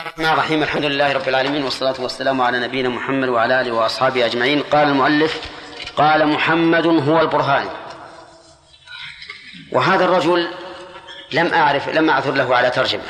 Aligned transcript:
الرحمن 0.00 0.26
الرحيم. 0.26 0.62
الحمد 0.62 0.84
لله 0.84 1.12
رب 1.12 1.28
العالمين 1.28 1.64
والصلاة 1.64 1.94
والسلام 1.98 2.40
على 2.40 2.58
نبينا 2.58 2.88
محمد 2.88 3.28
وعلى 3.28 3.60
آله 3.60 3.72
وأصحابه 3.72 4.26
أجمعين. 4.26 4.62
قال 4.62 4.88
المؤلف 4.88 5.40
قال 5.96 6.28
محمد 6.28 6.86
هو 6.86 7.20
البرهان. 7.20 7.68
وهذا 9.72 10.04
الرجل 10.04 10.48
لم 11.32 11.54
أعرف 11.54 11.88
لم 11.88 12.10
أعثر 12.10 12.32
له 12.32 12.56
على 12.56 12.70
ترجمة. 12.70 13.02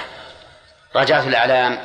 راجعت 0.97 1.27
الإعلام 1.27 1.79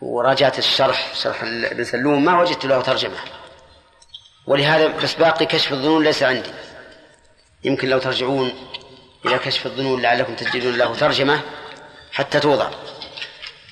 وراجعت 0.00 0.58
الشرح 0.58 1.14
شرح 1.14 1.42
ابن 1.42 1.84
سلوم 1.84 2.24
ما 2.24 2.40
وجدت 2.40 2.66
له 2.66 2.82
ترجمة. 2.82 3.18
ولهذا 4.46 4.86
بس 4.86 5.14
باقي 5.14 5.46
كشف 5.46 5.72
الظنون 5.72 6.04
ليس 6.04 6.22
عندي. 6.22 6.50
يمكن 7.64 7.88
لو 7.88 7.98
ترجعون 7.98 8.52
إلى 9.26 9.38
كشف 9.38 9.66
الظنون 9.66 10.02
لعلكم 10.02 10.34
تجدون 10.34 10.76
له 10.76 10.94
ترجمة 10.94 11.40
حتى 12.12 12.40
توضع. 12.40 12.70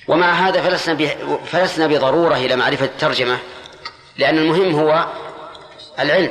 ومع 0.09 0.33
هذا 0.33 0.63
فلسنا 0.63 1.07
فلسنا 1.45 1.87
بضرورة 1.87 2.37
إلى 2.37 2.57
معرفة 2.57 2.85
الترجمة 2.85 3.39
لأن 4.19 4.39
المهم 4.39 4.75
هو 4.75 5.07
العلم 5.99 6.31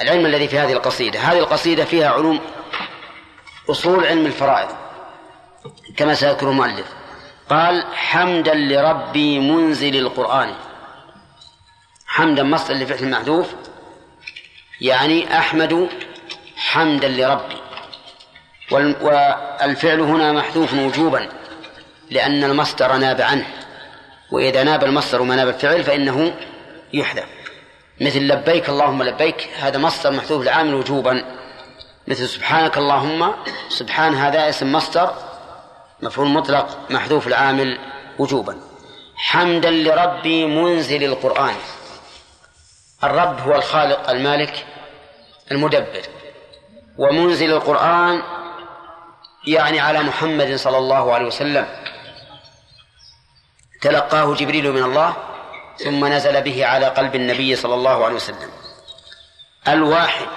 العلم 0.00 0.26
الذي 0.26 0.48
في 0.48 0.58
هذه 0.58 0.72
القصيدة. 0.72 1.20
هذه 1.20 1.38
القصيدة 1.38 1.84
فيها 1.84 2.10
علوم 2.10 2.40
أصول 3.70 4.06
علم 4.06 4.26
الفرائض 4.26 4.68
كما 5.96 6.14
سيذكر 6.14 6.50
المؤلف. 6.50 6.86
قال 7.50 7.84
حمدا 7.94 8.54
لربي 8.54 9.38
منزل 9.38 9.96
القرآن. 9.96 10.54
حمدا 12.06 12.42
مصدر 12.42 12.74
لفعل 12.74 13.10
محذوف 13.10 13.54
يعني 14.80 15.38
أحمد 15.38 15.88
حمدا 16.56 17.08
لربي. 17.08 17.56
والفعل 18.70 20.00
هنا 20.00 20.32
محذوف 20.32 20.74
وجوبا. 20.74 21.28
لأن 22.10 22.44
المصدر 22.44 22.96
ناب 22.96 23.20
عنه 23.20 23.46
وإذا 24.32 24.62
ناب 24.62 24.84
المصدر 24.84 25.22
وما 25.22 25.36
ناب 25.36 25.48
الفعل 25.48 25.84
فإنه 25.84 26.34
يحذف. 26.92 27.26
مثل 28.00 28.20
لبيك 28.20 28.68
اللهم 28.68 29.02
لبيك 29.02 29.48
هذا 29.58 29.78
مصدر 29.78 30.10
محذوف 30.10 30.42
العامل 30.42 30.74
وجوبا. 30.74 31.24
مثل 32.08 32.28
سبحانك 32.28 32.78
اللهم 32.78 33.34
سبحان 33.68 34.14
هذا 34.14 34.48
اسم 34.48 34.72
مصدر 34.72 35.14
مفعول 36.02 36.28
مطلق 36.28 36.78
محذوف 36.90 37.26
العامل 37.26 37.78
وجوبا. 38.18 38.56
حمدا 39.16 39.70
لربي 39.70 40.46
منزل 40.46 41.04
القرآن. 41.04 41.54
الرب 43.04 43.40
هو 43.40 43.54
الخالق 43.54 44.10
المالك 44.10 44.66
المدبر. 45.52 46.02
ومنزل 46.98 47.52
القرآن 47.52 48.22
يعني 49.46 49.80
على 49.80 50.02
محمد 50.02 50.56
صلى 50.56 50.78
الله 50.78 51.14
عليه 51.14 51.26
وسلم. 51.26 51.66
تلقاه 53.80 54.34
جبريل 54.34 54.72
من 54.72 54.82
الله 54.82 55.16
ثم 55.78 56.06
نزل 56.06 56.40
به 56.40 56.66
على 56.66 56.86
قلب 56.86 57.14
النبي 57.14 57.56
صلى 57.56 57.74
الله 57.74 58.04
عليه 58.04 58.14
وسلم. 58.14 58.50
الواحد. 59.68 60.28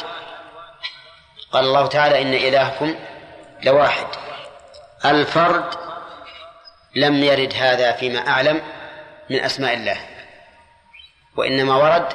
قال 1.51 1.65
الله 1.65 1.87
تعالى 1.87 2.21
إن 2.21 2.33
إلهكم 2.33 2.95
لواحد. 3.63 4.07
الفرد 5.05 5.75
لم 6.95 7.23
يرد 7.23 7.53
هذا 7.53 7.91
فيما 7.91 8.27
أعلم 8.27 8.61
من 9.29 9.39
أسماء 9.39 9.73
الله. 9.73 9.97
وإنما 11.35 11.75
ورد 11.75 12.07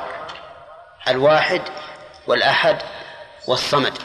الواحد 1.09 1.62
والأحد 2.27 2.79
والصمد. 3.47 3.99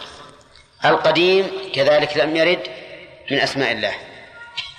القديم 0.86 1.72
كذلك 1.76 2.18
لم 2.18 2.36
يرد 2.36 2.68
من 3.32 3.40
أسماء 3.40 3.72
الله. 3.72 3.94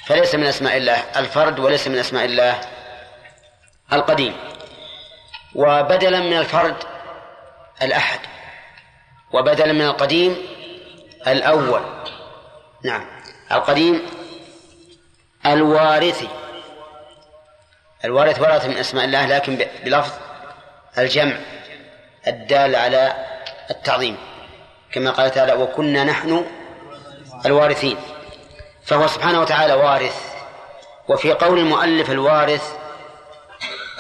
فليس 0.07 0.35
من 0.35 0.45
أسماء 0.47 0.77
الله 0.77 1.05
الفرد 1.17 1.59
وليس 1.59 1.89
من 1.89 1.99
أسماء 1.99 2.25
الله 2.25 2.61
القديم. 3.93 4.37
وبدلا 5.55 6.21
من 6.21 6.39
الفرد 6.39 6.77
الأحد 7.83 8.21
وبدلا 9.33 9.73
من 9.73 9.81
القديم 9.81 10.37
الأول. 11.27 11.81
نعم 12.85 13.07
القديم 13.53 14.03
الوارث. 15.47 16.25
الوارث 18.05 18.41
ورث 18.41 18.67
من 18.67 18.77
أسماء 18.77 19.05
الله 19.05 19.27
لكن 19.27 19.67
بلفظ 19.85 20.13
الجمع 20.99 21.37
الدال 22.27 22.77
على 22.77 23.27
التعظيم. 23.71 24.17
كما 24.93 25.11
قال 25.11 25.31
تعالى 25.31 25.53
وكنا 25.53 26.05
نحن 26.05 26.45
الوارثين. 27.47 27.97
فهو 28.85 29.07
سبحانه 29.07 29.41
وتعالى 29.41 29.75
وارث. 29.75 30.35
وفي 31.09 31.33
قول 31.33 31.59
المؤلف 31.59 32.11
الوارث 32.11 32.73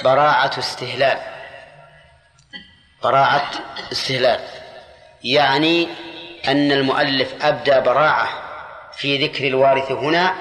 براعة 0.04 0.58
استهلال. 0.58 1.18
براعة 3.02 3.50
استهلال. 3.92 4.40
يعني 5.24 5.88
أن 6.48 6.72
المؤلف 6.72 7.44
أبدى 7.44 7.80
براعة 7.80 8.28
في 8.92 9.26
ذكر 9.26 9.46
الوارث 9.46 9.92
هنا 9.92 10.34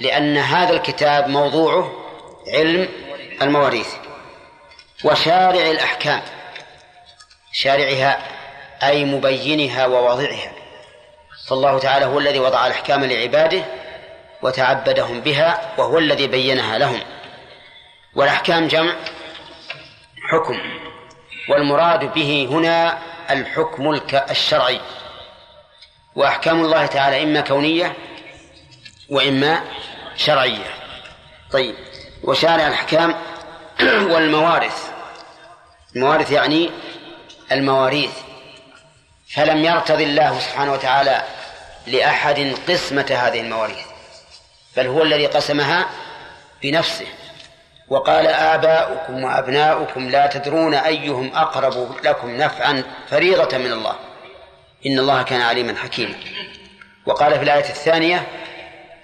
لأن 0.00 0.36
هذا 0.36 0.72
الكتاب 0.72 1.28
موضوعه 1.28 1.92
علم 2.48 2.88
المواريث 3.42 3.94
وشارع 5.04 5.70
الأحكام. 5.70 6.22
شارعها 7.52 8.18
أي 8.82 9.04
مبينها 9.04 9.86
وواضعها. 9.86 10.63
فالله 11.48 11.78
تعالى 11.78 12.04
هو 12.04 12.18
الذي 12.18 12.38
وضع 12.38 12.66
الأحكام 12.66 13.04
لعباده 13.04 13.64
وتعبدهم 14.42 15.20
بها 15.20 15.72
وهو 15.78 15.98
الذي 15.98 16.26
بينها 16.26 16.78
لهم. 16.78 17.00
والأحكام 18.14 18.68
جمع 18.68 18.94
حكم 20.30 20.58
والمراد 21.48 22.14
به 22.14 22.48
هنا 22.50 22.98
الحكم 23.30 24.00
الشرعي. 24.30 24.80
وأحكام 26.16 26.64
الله 26.64 26.86
تعالى 26.86 27.22
إما 27.22 27.40
كونية 27.40 27.92
وإما 29.10 29.60
شرعية. 30.16 30.66
طيب 31.52 31.74
وشارع 32.22 32.66
الأحكام 32.66 33.14
والموارث. 34.12 34.92
الموارث 35.96 36.30
يعني 36.30 36.70
المواريث. 37.52 38.23
فلم 39.28 39.64
يرتض 39.64 40.00
الله 40.00 40.38
سبحانه 40.38 40.72
وتعالى 40.72 41.22
لأحد 41.86 42.54
قسمة 42.68 43.06
هذه 43.10 43.40
المواريث 43.40 43.86
بل 44.76 44.86
هو 44.86 45.02
الذي 45.02 45.26
قسمها 45.26 45.86
بنفسه 46.62 47.06
وقال 47.88 48.26
آباؤكم 48.26 49.24
وأبناؤكم 49.24 50.08
لا 50.08 50.26
تدرون 50.26 50.74
أيهم 50.74 51.32
أقرب 51.34 51.96
لكم 52.04 52.36
نفعا 52.36 52.84
فريضة 53.10 53.58
من 53.58 53.72
الله. 53.72 53.94
إن 54.86 54.98
الله 54.98 55.22
كان 55.22 55.40
عليما 55.40 55.76
حكيما. 55.76 56.14
وقال 57.06 57.36
في 57.36 57.42
الآية 57.42 57.68
الثانية 57.68 58.26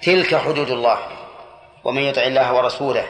تلك 0.02 0.34
حدود 0.34 0.70
الله 0.70 0.98
ومن 1.84 2.02
يطع 2.02 2.22
الله 2.22 2.54
ورسوله 2.54 3.06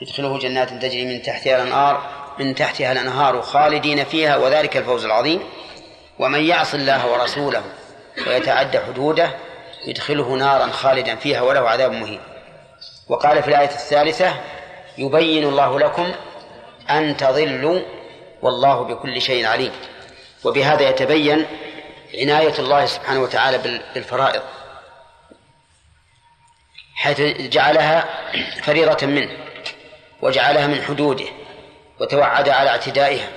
يدخله 0.00 0.38
جنات 0.38 0.70
تجري 0.70 1.04
من 1.04 1.22
تحتها 1.22 1.56
الأنهار 1.56 2.02
من 2.38 2.54
تحتها 2.54 2.92
الأنهار 2.92 3.42
خالدين 3.42 4.04
فيها 4.04 4.36
وذلك 4.36 4.76
الفوز 4.76 5.04
العظيم. 5.04 5.40
ومن 6.18 6.44
يعص 6.44 6.74
الله 6.74 7.12
ورسوله 7.12 7.62
ويتعدى 8.26 8.78
حدوده 8.78 9.30
يدخله 9.86 10.28
نارا 10.34 10.66
خالدا 10.66 11.16
فيها 11.16 11.40
وله 11.40 11.68
عذاب 11.68 11.92
مهين. 11.92 12.20
وقال 13.08 13.42
في 13.42 13.48
الآية 13.48 13.68
الثالثة 13.68 14.34
يبين 14.98 15.44
الله 15.44 15.78
لكم 15.80 16.12
أن 16.90 17.16
تضلوا 17.16 17.80
والله 18.42 18.82
بكل 18.82 19.22
شيء 19.22 19.46
عليم. 19.46 19.72
وبهذا 20.44 20.88
يتبين 20.88 21.46
عناية 22.14 22.58
الله 22.58 22.86
سبحانه 22.86 23.20
وتعالى 23.20 23.80
بالفرائض 23.94 24.42
حيث 26.94 27.20
جعلها 27.40 28.04
فريضة 28.62 29.06
منه 29.06 29.30
وجعلها 30.22 30.66
من 30.66 30.82
حدوده 30.82 31.24
وتوعد 32.00 32.48
على 32.48 32.70
اعتدائها 32.70 33.28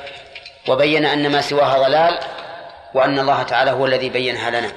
وبين 0.68 1.06
أن 1.06 1.32
ما 1.32 1.42
سواها 1.42 1.78
ضلال 1.78 2.20
وأن 2.98 3.20
الله 3.20 3.44
تعالى 3.44 3.72
هو 3.72 3.86
الذي 3.86 4.10
بينها 4.10 4.50
لنا. 4.50 4.72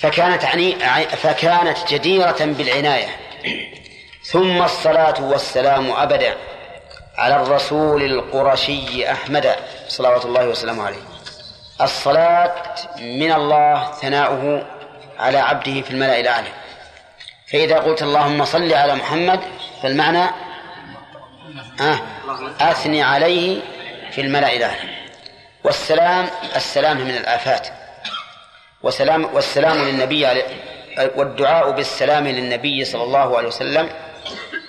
فكانت 0.00 0.44
عني 0.44 0.76
فكانت 1.16 1.78
جديرة 1.88 2.36
بالعناية. 2.40 3.08
ثم 4.22 4.62
الصلاة 4.62 5.22
والسلام 5.22 5.92
أبدا 5.92 6.36
على 7.16 7.36
الرسول 7.42 8.02
القرشي 8.02 9.12
أحمد 9.12 9.56
صلوات 9.88 10.24
الله 10.24 10.48
وسلامه 10.48 10.86
عليه. 10.86 11.02
الصلاة 11.80 12.54
من 12.98 13.32
الله 13.32 13.92
ثناؤه 13.92 14.66
على 15.18 15.38
عبده 15.38 15.80
في 15.80 15.90
الملأ 15.90 16.20
الأعلى. 16.20 16.48
فإذا 17.52 17.78
قلت 17.78 18.02
اللهم 18.02 18.44
صل 18.44 18.72
على 18.72 18.94
محمد 18.94 19.40
فالمعنى 19.82 20.30
أثني 22.60 23.02
عليه 23.02 23.60
في 24.10 24.20
الملأ 24.20 24.52
الأعلى. 24.56 25.01
والسلام 25.64 26.30
السلام 26.56 26.96
من 26.96 27.16
الآفات. 27.16 27.68
وسلام 28.82 29.34
والسلام 29.34 29.78
للنبي 29.78 30.42
والدعاء 30.98 31.70
بالسلام 31.70 32.28
للنبي 32.28 32.84
صلى 32.84 33.02
الله 33.02 33.36
عليه 33.36 33.48
وسلم 33.48 33.90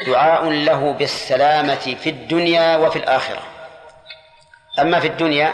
دعاء 0.05 0.49
له 0.49 0.93
بالسلامة 0.93 1.95
في 2.03 2.09
الدنيا 2.09 2.77
وفي 2.77 2.99
الآخرة. 2.99 3.43
أما 4.79 4.99
في 4.99 5.07
الدنيا 5.07 5.53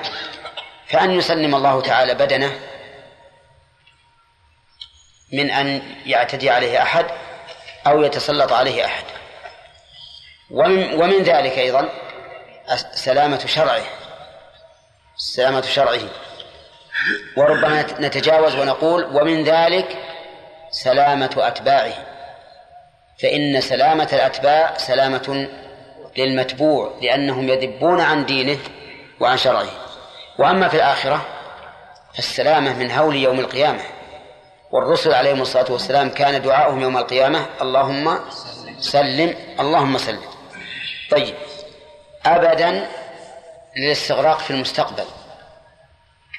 فأن 0.87 1.11
يسلم 1.11 1.55
الله 1.55 1.81
تعالى 1.81 2.13
بدنه 2.13 2.59
من 5.33 5.51
أن 5.51 5.81
يعتدي 6.05 6.49
عليه 6.49 6.81
أحد 6.81 7.05
أو 7.87 8.03
يتسلط 8.03 8.53
عليه 8.53 8.85
أحد. 8.85 9.03
ومن, 10.51 10.93
ومن 10.93 11.23
ذلك 11.23 11.57
أيضا 11.57 11.89
سلامة 12.93 13.45
شرعه. 13.45 13.98
سلامة 15.21 15.61
شرعه 15.61 15.99
وربما 17.37 17.85
نتجاوز 17.99 18.55
ونقول 18.55 19.03
ومن 19.03 19.43
ذلك 19.43 19.97
سلامة 20.71 21.29
أتباعه. 21.37 21.93
فإن 23.21 23.61
سلامة 23.61 24.09
الأتباع 24.13 24.77
سلامة 24.77 25.47
للمتبوع 26.17 26.93
لأنهم 27.01 27.49
يذبون 27.49 28.01
عن 28.01 28.25
دينه 28.25 28.57
وعن 29.19 29.37
شرعه. 29.37 29.69
وأما 30.37 30.67
في 30.67 30.75
الآخرة 30.75 31.25
فالسلامة 32.15 32.73
من 32.73 32.91
هول 32.91 33.15
يوم 33.15 33.39
القيامة. 33.39 33.81
والرسل 34.71 35.13
عليهم 35.13 35.41
الصلاة 35.41 35.71
والسلام 35.71 36.09
كان 36.09 36.41
دعاؤهم 36.41 36.81
يوم 36.81 36.97
القيامة 36.97 37.45
اللهم 37.61 38.19
سلم 38.79 39.35
اللهم 39.59 39.97
سلم. 39.97 40.21
طيب 41.11 41.35
أبدا 42.25 42.87
للاستغراق 43.77 44.39
في 44.39 44.51
المستقبل. 44.51 45.05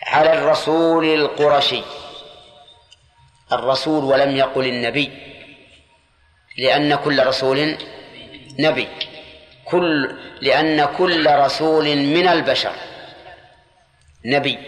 على 0.03 0.33
الرسول 0.33 1.05
القرشي. 1.05 1.83
الرسول 3.53 4.05
ولم 4.05 4.37
يقل 4.37 4.67
النبي. 4.67 5.11
لأن 6.59 6.95
كل 6.95 7.27
رسول 7.27 7.79
نبي. 8.59 8.89
كل 9.65 10.17
لأن 10.41 10.85
كل 10.85 11.27
رسول 11.31 11.97
من 11.97 12.29
البشر. 12.29 12.73
نبي. 14.25 14.59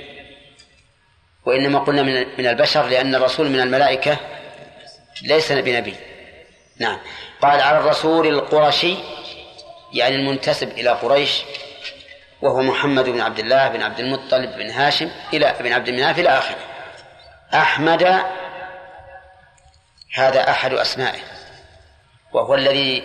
وإنما 1.46 1.78
قلنا 1.78 2.02
من 2.38 2.46
البشر 2.46 2.86
لأن 2.86 3.14
الرسول 3.14 3.48
من 3.50 3.60
الملائكة 3.60 4.16
ليس 5.22 5.52
بنبي. 5.52 5.94
نعم. 6.78 6.98
قال 7.42 7.60
على 7.60 7.78
الرسول 7.78 8.26
القرشي 8.26 8.96
يعني 9.92 10.14
المنتسب 10.14 10.68
إلى 10.68 10.90
قريش 10.90 11.42
وهو 12.42 12.62
محمد 12.62 13.08
بن 13.08 13.20
عبد 13.20 13.38
الله 13.38 13.68
بن 13.68 13.82
عبد 13.82 14.00
المطلب 14.00 14.56
بن 14.56 14.70
هاشم 14.70 15.10
إلى 15.32 15.54
بن 15.60 15.72
عبد 15.72 15.88
المناف 15.88 16.18
إلى 16.18 16.28
آخره. 16.28 16.58
أحمد 17.54 18.22
هذا 20.14 20.50
أحد 20.50 20.72
أسمائه. 20.72 21.20
وهو 22.32 22.54
الذي 22.54 23.02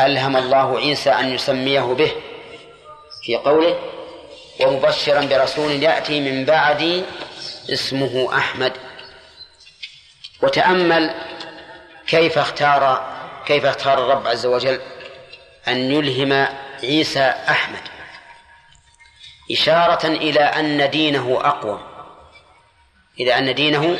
ألهم 0.00 0.36
الله 0.36 0.78
عيسى 0.78 1.10
أن 1.10 1.28
يسميه 1.28 1.80
به 1.80 2.12
في 3.22 3.36
قوله 3.36 3.78
ومبشرا 4.60 5.20
برسول 5.20 5.82
يأتي 5.82 6.20
من 6.20 6.44
بعدي 6.44 7.04
اسمه 7.72 8.38
أحمد. 8.38 8.72
وتأمل 10.42 11.14
كيف 12.06 12.38
اختار 12.38 13.12
كيف 13.46 13.64
اختار 13.64 13.98
الرب 13.98 14.26
عز 14.26 14.46
وجل 14.46 14.80
أن 15.68 15.76
يلهم 15.76 16.48
عيسى 16.82 17.34
أحمد. 17.48 17.91
إشارة 19.52 20.06
إلى 20.06 20.40
أن 20.40 20.90
دينه 20.90 21.40
أقوى. 21.44 21.80
إلى 23.20 23.38
أن 23.38 23.54
دينه 23.54 23.98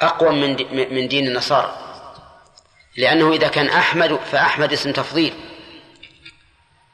أقوى 0.00 0.30
من 0.30 0.56
من 0.94 1.08
دين 1.08 1.26
النصارى. 1.26 1.76
لأنه 2.96 3.32
إذا 3.32 3.48
كان 3.48 3.68
أحمد 3.68 4.16
فأحمد 4.16 4.72
اسم 4.72 4.92
تفضيل. 4.92 5.34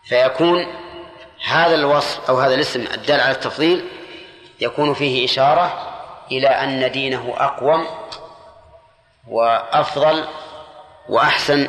فيكون 0.08 0.66
هذا 1.44 1.74
الوصف 1.74 2.30
أو 2.30 2.38
هذا 2.38 2.54
الاسم 2.54 2.80
الدال 2.94 3.20
على 3.20 3.30
التفضيل 3.30 3.84
يكون 4.60 4.94
فيه 4.94 5.24
إشارة 5.24 5.94
إلى 6.32 6.48
أن 6.48 6.90
دينه 6.92 7.34
أقوم 7.36 7.86
وأفضل 9.28 10.24
وأحسن 11.08 11.68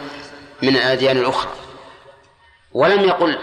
من 0.62 0.76
الأديان 0.76 1.18
الأخرى. 1.18 1.52
ولم 2.72 3.04
يقل 3.04 3.40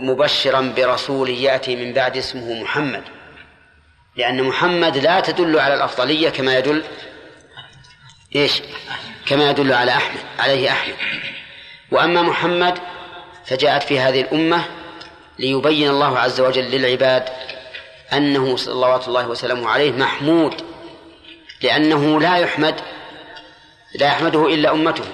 مبشرا 0.00 0.72
برسول 0.76 1.30
يأتي 1.30 1.76
من 1.76 1.92
بعد 1.92 2.16
اسمه 2.16 2.62
محمد. 2.62 3.02
لأن 4.16 4.42
محمد 4.42 4.96
لا 4.96 5.20
تدل 5.20 5.58
على 5.58 5.74
الأفضلية 5.74 6.28
كما 6.28 6.58
يدل 6.58 6.82
إيش؟ 8.36 8.62
كما 9.26 9.50
يدل 9.50 9.72
على 9.72 9.90
أحمد 9.90 10.20
عليه 10.38 10.70
أحمد. 10.70 10.94
وأما 11.90 12.22
محمد 12.22 12.78
فجاءت 13.44 13.82
في 13.82 14.00
هذه 14.00 14.20
الأمة 14.20 14.64
ليبين 15.38 15.90
الله 15.90 16.18
عز 16.18 16.40
وجل 16.40 16.64
للعباد 16.70 17.24
أنه 18.12 18.56
صلوات 18.56 19.08
الله 19.08 19.28
وسلامه 19.28 19.68
عليه 19.68 19.92
محمود 19.92 20.54
لأنه 21.62 22.20
لا 22.20 22.36
يحمد 22.36 22.74
لا 23.94 24.06
يحمده 24.06 24.46
إلا 24.46 24.72
أمته 24.72 25.04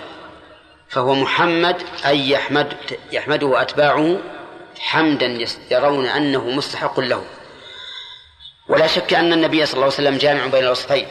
فهو 0.89 1.15
محمد 1.15 1.83
أي 2.07 2.31
يحمد 2.31 2.75
يحمده 3.13 3.63
أتباعه 3.63 4.19
حمدا 4.81 5.47
يرون 5.71 6.07
أنه 6.07 6.45
مستحق 6.45 7.01
له. 7.01 7.25
ولا 8.69 8.87
شك 8.87 9.15
أن 9.15 9.33
النبي 9.33 9.67
صلى 9.67 9.75
الله 9.75 9.85
عليه 9.85 9.95
وسلم 9.95 10.19
جامع 10.19 10.47
بين 10.47 10.65
الوصفين 10.65 11.07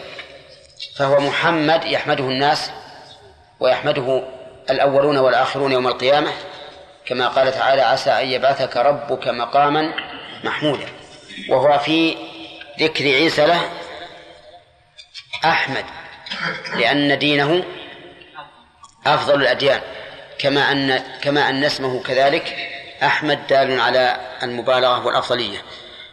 فهو 0.97 1.19
محمد 1.19 1.83
يحمده 1.85 2.23
الناس 2.23 2.71
ويحمده 3.59 4.23
الأولون 4.69 5.17
والآخرون 5.17 5.71
يوم 5.71 5.87
القيامة 5.87 6.31
كما 7.05 7.27
قال 7.27 7.51
تعالى 7.51 7.81
عسى 7.81 8.11
أن 8.11 8.27
يبعثك 8.27 8.77
ربك 8.77 9.27
مقاما 9.27 9.93
محمودا. 10.43 10.87
وهو 11.49 11.79
في 11.79 12.15
ذكر 12.79 13.03
عيسى 13.03 13.45
له 13.45 13.61
أحمد 15.45 15.85
لأن 16.75 17.19
دينه 17.19 17.63
أفضل 19.05 19.41
الأديان 19.41 19.81
كما 20.39 20.71
أن 20.71 21.03
كما 21.21 21.49
أن 21.49 21.63
اسمه 21.63 22.03
كذلك 22.03 22.57
أحمد 23.03 23.47
دال 23.47 23.79
على 23.79 24.19
المبالغة 24.43 25.05
والأفضلية. 25.05 25.61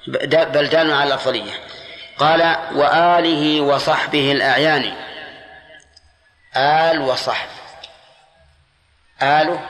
بل 0.07 0.69
دال 0.69 0.93
على 0.93 1.05
الأفضلية. 1.05 1.53
قال 2.19 2.41
وآله 2.75 3.61
وصحبه 3.61 4.33
الأعيان. 4.33 4.95
آل 6.57 7.01
وصحب. 7.01 7.49
آله 9.23 9.61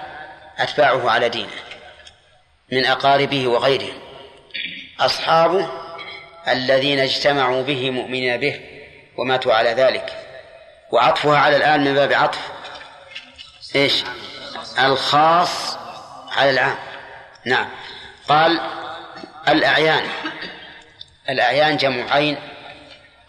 أتباعه 0.58 1.10
على 1.10 1.28
دينه. 1.28 1.50
من 2.72 2.86
أقاربه 2.86 3.46
وغيرهم 3.46 3.98
أصحابه 5.00 5.70
الذين 6.48 6.98
اجتمعوا 6.98 7.62
به 7.62 7.90
مؤمنين 7.90 8.40
به 8.40 8.60
وماتوا 9.16 9.54
على 9.54 9.70
ذلك. 9.70 10.12
وعطفها 10.90 11.38
على 11.38 11.56
الآن 11.56 11.84
من 11.84 11.94
باب 11.94 12.12
عطف. 12.12 12.50
إيش؟ 13.76 14.04
الخاص 14.78 15.78
على 16.36 16.50
العام. 16.50 16.76
نعم. 17.46 17.68
قال 18.28 18.60
الأعيان. 19.48 20.08
الأعيان 21.30 21.76
جمع 21.76 22.12
عين 22.12 22.36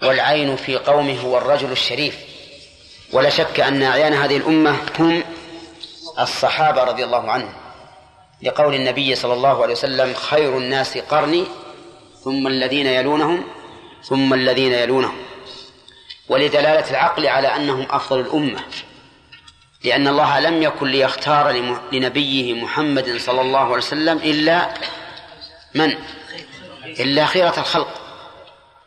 والعين 0.03 0.55
في 0.55 0.77
قومه 0.77 1.19
هو 1.19 1.38
الرجل 1.38 1.71
الشريف. 1.71 2.17
ولا 3.13 3.29
شك 3.29 3.59
أن 3.59 3.83
أعيان 3.83 4.13
هذه 4.13 4.38
الأمة 4.38 4.77
هم 5.00 5.24
الصحابة 6.19 6.83
رضي 6.83 7.03
الله 7.03 7.31
عنهم. 7.31 7.53
لقول 8.41 8.75
النبي 8.75 9.15
صلى 9.15 9.33
الله 9.33 9.63
عليه 9.63 9.74
وسلم 9.74 10.13
خير 10.13 10.57
الناس 10.57 10.97
قرني 10.97 11.45
ثم 12.24 12.47
الذين 12.47 12.88
يلونهم 12.88 13.43
ثم 14.03 14.33
الذين 14.33 14.74
يلونهم. 14.74 15.17
ولدلالة 16.29 16.89
العقل 16.89 17.27
على 17.27 17.55
أنهم 17.55 17.88
أفضل 17.89 18.19
الأمة. 18.19 18.59
لأن 19.84 20.07
الله 20.07 20.39
لم 20.39 20.63
يكن 20.63 20.88
ليختار 20.88 21.51
لنبيه 21.91 22.53
محمد 22.53 23.17
صلى 23.17 23.41
الله 23.41 23.60
عليه 23.60 23.77
وسلم 23.77 24.17
إلا 24.17 24.74
من؟ 25.75 25.98
إلا 26.86 27.25
خيرة 27.25 27.53
الخلق. 27.57 27.89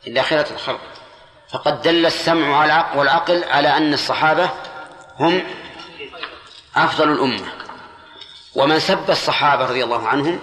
إلا 0.07 0.23
خيرة 0.23 0.47
الخلق. 0.51 0.81
فقد 1.53 1.83
دل 1.83 2.07
السمع 2.07 2.61
والعقل 2.97 3.45
على 3.45 3.77
أن 3.77 3.95
الصحابة 3.95 4.51
هم 5.19 5.43
أفضل 6.77 7.13
الأمة. 7.13 7.53
ومن 8.55 8.79
سب 8.79 9.11
الصحابة 9.11 9.65
رضي 9.67 9.85
الله 9.85 10.09
عنهم 10.09 10.39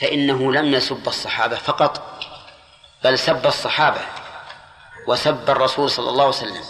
فإنه 0.00 0.52
لم 0.52 0.74
يسب 0.74 1.08
الصحابة 1.08 1.56
فقط 1.56 2.22
بل 3.04 3.18
سب 3.18 3.46
الصحابة 3.46 4.00
وسب 5.06 5.50
الرسول 5.50 5.90
صلى 5.90 6.10
الله 6.10 6.24
عليه 6.24 6.34
وسلم 6.36 6.62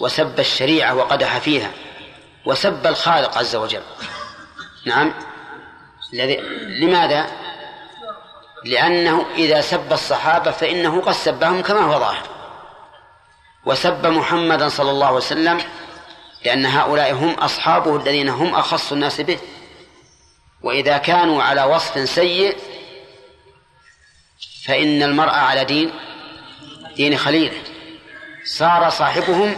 وسب 0.00 0.40
الشريعة 0.40 0.94
وقدح 0.94 1.38
فيها. 1.38 1.70
وسب 2.46 2.86
الخالق 2.86 3.38
عز 3.38 3.56
وجل. 3.56 3.82
نعم. 4.86 5.14
لماذا؟ 6.80 7.26
لأنه 8.64 9.26
إذا 9.34 9.60
سب 9.60 9.92
الصحابة 9.92 10.50
فإنه 10.50 11.00
قد 11.00 11.12
سبهم 11.12 11.62
كما 11.62 11.80
هو 11.80 11.98
ظاهر. 11.98 12.26
وسب 13.64 14.06
محمدا 14.06 14.68
صلى 14.68 14.90
الله 14.90 15.06
عليه 15.06 15.16
وسلم 15.16 15.60
لأن 16.44 16.66
هؤلاء 16.66 17.12
هم 17.12 17.30
أصحابه 17.30 17.96
الذين 17.96 18.28
هم 18.28 18.54
أخص 18.54 18.92
الناس 18.92 19.20
به. 19.20 19.38
وإذا 20.62 20.98
كانوا 20.98 21.42
على 21.42 21.62
وصف 21.62 22.08
سيء 22.08 22.56
فإن 24.66 25.02
المرء 25.02 25.32
على 25.32 25.64
دين 25.64 25.92
دين 26.96 27.16
خليله 27.16 27.62
صار 28.44 28.90
صاحبهم 28.90 29.56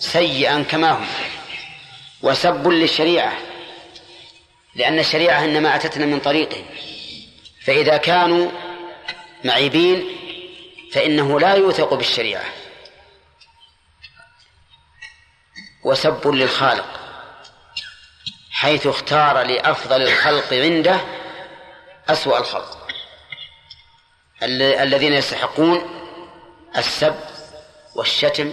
سيئا 0.00 0.62
كما 0.62 0.90
هم. 0.92 1.06
وسب 2.22 2.68
للشريعة 2.68 3.38
لأن 4.74 4.98
الشريعة 4.98 5.44
إنما 5.44 5.76
أتتنا 5.76 6.06
من 6.06 6.20
طريقه 6.20 6.64
فإذا 7.64 7.96
كانوا 7.96 8.50
معيبين 9.44 10.04
فإنه 10.92 11.40
لا 11.40 11.54
يوثق 11.54 11.94
بالشريعة. 11.94 12.44
وسب 15.84 16.28
للخالق 16.28 17.00
حيث 18.50 18.86
اختار 18.86 19.42
لأفضل 19.42 20.02
الخلق 20.02 20.52
عنده 20.54 21.00
أسوأ 22.08 22.38
الخلق. 22.38 22.88
الذين 24.42 25.12
يستحقون 25.12 26.04
السب 26.76 27.20
والشتم 27.94 28.52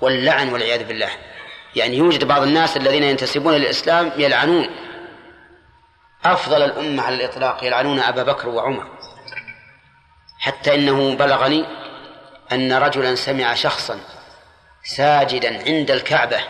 واللعن 0.00 0.52
والعياذ 0.52 0.84
بالله. 0.84 1.33
يعني 1.76 1.96
يوجد 1.96 2.24
بعض 2.24 2.42
الناس 2.42 2.76
الذين 2.76 3.02
ينتسبون 3.02 3.54
للإسلام 3.54 4.12
يلعنون. 4.16 4.70
أفضل 6.24 6.62
الأمة 6.62 7.02
على 7.02 7.16
الإطلاق 7.16 7.64
يلعنون 7.64 8.00
أبا 8.00 8.22
بكر 8.22 8.48
وعمر. 8.48 8.86
حتى 10.38 10.74
إنه 10.74 11.14
بلغني 11.14 11.64
أن 12.52 12.72
رجلا 12.72 13.14
سمع 13.14 13.54
شخصا 13.54 14.00
ساجدا 14.84 15.64
عند 15.66 15.90
الكعبة 15.90 16.40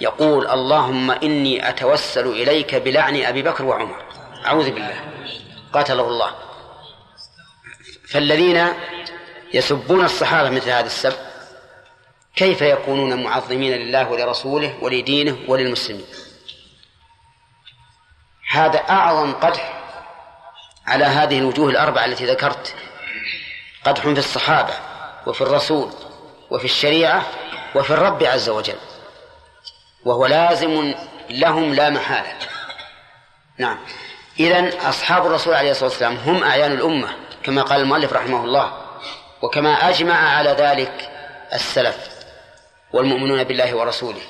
يقول 0.00 0.46
اللهم 0.46 1.10
إني 1.10 1.68
أتوسل 1.68 2.26
إليك 2.26 2.74
بلعن 2.74 3.22
أبي 3.22 3.42
بكر 3.42 3.64
وعمر. 3.64 4.04
أعوذ 4.46 4.70
بالله. 4.70 5.00
قاتله 5.72 6.08
الله. 6.08 6.30
فالذين 8.08 8.68
يسبون 9.54 10.04
الصحابة 10.04 10.50
مثل 10.50 10.70
هذا 10.70 10.86
السب 10.86 11.25
كيف 12.36 12.62
يكونون 12.62 13.22
معظمين 13.22 13.72
لله 13.72 14.10
ولرسوله 14.10 14.74
ولدينه 14.80 15.38
وللمسلمين؟ 15.48 16.06
هذا 18.50 18.78
أعظم 18.78 19.32
قدح 19.32 19.82
على 20.86 21.04
هذه 21.04 21.38
الوجوه 21.38 21.70
الأربعة 21.70 22.04
التي 22.04 22.26
ذكرت. 22.26 22.74
قدح 23.84 24.02
في 24.02 24.18
الصحابة 24.18 24.74
وفي 25.26 25.40
الرسول 25.40 25.90
وفي 26.50 26.64
الشريعة 26.64 27.26
وفي 27.74 27.90
الرب 27.90 28.24
عز 28.24 28.48
وجل. 28.48 28.78
وهو 30.04 30.26
لازم 30.26 30.94
لهم 31.30 31.74
لا 31.74 31.90
محالة. 31.90 32.38
نعم. 33.58 33.78
إذن 34.40 34.68
أصحاب 34.68 35.26
الرسول 35.26 35.54
عليه 35.54 35.70
الصلاة 35.70 35.90
والسلام 35.90 36.16
هم 36.16 36.42
أعيان 36.42 36.72
الأمة 36.72 37.16
كما 37.42 37.62
قال 37.62 37.80
المؤلف 37.80 38.12
رحمه 38.12 38.44
الله. 38.44 38.72
وكما 39.42 39.88
أجمع 39.88 40.14
على 40.14 40.50
ذلك 40.50 41.10
السلف. 41.52 42.15
والمؤمنون 42.96 43.44
بالله 43.44 43.76
ورسوله 43.76 44.20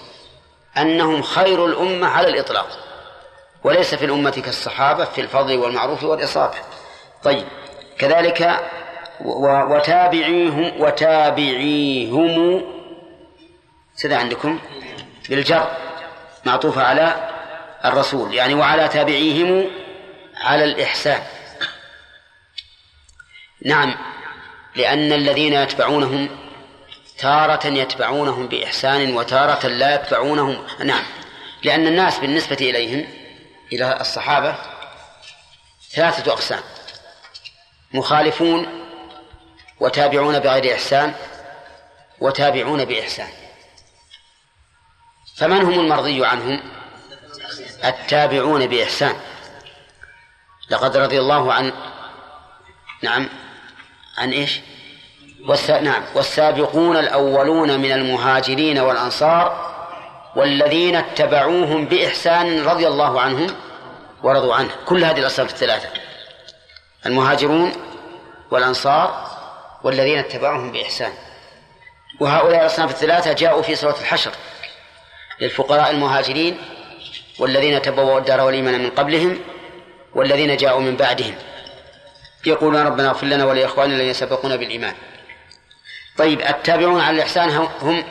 أنهم 0.76 1.22
خير 1.22 1.66
الأمة 1.66 2.06
على 2.06 2.28
الإطلاق 2.28 2.78
وليس 3.64 3.94
في 3.94 4.04
الأمة 4.04 4.30
كالصحابة 4.30 5.04
في 5.04 5.20
الفضل 5.20 5.58
والمعروف 5.58 6.04
والإصابة 6.04 6.54
طيب 7.22 7.44
كذلك 7.98 8.60
وتابعيهم 9.20 10.80
وتابعيهم. 10.80 12.64
سذا 13.94 14.16
عندكم؟ 14.16 14.60
بالجر 15.28 15.70
معطوفة 16.46 16.82
على 16.82 17.30
الرسول 17.84 18.34
يعني 18.34 18.54
وعلى 18.54 18.88
تابعيهم 18.88 19.70
على 20.36 20.64
الإحسان. 20.64 21.22
نعم 23.64 23.94
لأن 24.76 25.12
الذين 25.12 25.52
يتبعونهم 25.52 26.45
تارة 27.18 27.66
يتبعونهم 27.66 28.46
بإحسان 28.46 29.16
وتارة 29.16 29.66
لا 29.66 29.94
يتبعونهم. 29.94 30.66
نعم. 30.84 31.04
لأن 31.62 31.86
الناس 31.86 32.18
بالنسبة 32.18 32.56
إليهم 32.60 33.08
إلى 33.72 34.00
الصحابة 34.00 34.54
ثلاثة 35.90 36.32
أقسام. 36.32 36.60
مخالفون 37.92 38.66
وتابعون 39.80 40.38
بغير 40.38 40.74
إحسان 40.74 41.14
وتابعون 42.20 42.84
بإحسان. 42.84 43.28
فمن 45.36 45.62
هم 45.62 45.80
المرضي 45.80 46.26
عنهم؟ 46.26 46.60
التابعون 47.84 48.66
بإحسان. 48.66 49.16
لقد 50.70 50.96
رضي 50.96 51.18
الله 51.18 51.52
عن 51.52 51.72
نعم 53.02 53.28
عن 54.18 54.32
إيش؟ 54.32 54.60
والس... 55.48 55.70
نعم. 55.70 56.02
والسابقون 56.14 56.96
الأولون 56.96 57.80
من 57.80 57.92
المهاجرين 57.92 58.78
والأنصار 58.78 59.76
والذين 60.36 60.96
اتبعوهم 60.96 61.84
بإحسان 61.84 62.64
رضي 62.64 62.88
الله 62.88 63.20
عنهم 63.20 63.46
ورضوا 64.22 64.54
عنه. 64.54 64.70
كل 64.86 65.04
هذه 65.04 65.18
الأصناف 65.18 65.50
الثلاثة. 65.50 65.88
المهاجرون 67.06 67.72
والأنصار 68.50 69.26
والذين 69.84 70.18
اتبعوهم 70.18 70.72
بإحسان. 70.72 71.12
وهؤلاء 72.20 72.60
الأصناف 72.60 72.90
الثلاثة 72.90 73.32
جاءوا 73.32 73.62
في 73.62 73.74
سورة 73.74 73.96
الحشر 74.00 74.30
للفقراء 75.40 75.90
المهاجرين 75.90 76.58
والذين 77.38 77.82
تبوأوا 77.82 78.18
الدار 78.18 78.40
والإيمان 78.40 78.82
من 78.82 78.90
قبلهم 78.90 79.40
والذين 80.14 80.56
جاءوا 80.56 80.80
من 80.80 80.96
بعدهم. 80.96 81.34
يقولون 82.46 82.86
ربنا 82.86 83.08
اغفر 83.08 83.26
لنا 83.26 83.44
ولإخواننا 83.44 83.94
الذين 83.94 84.12
سبقونا 84.12 84.56
بالإيمان. 84.56 84.94
طيب 86.18 86.40
التابعون 86.40 87.00
على 87.00 87.16
الإحسان 87.16 87.68
هم 87.82 88.04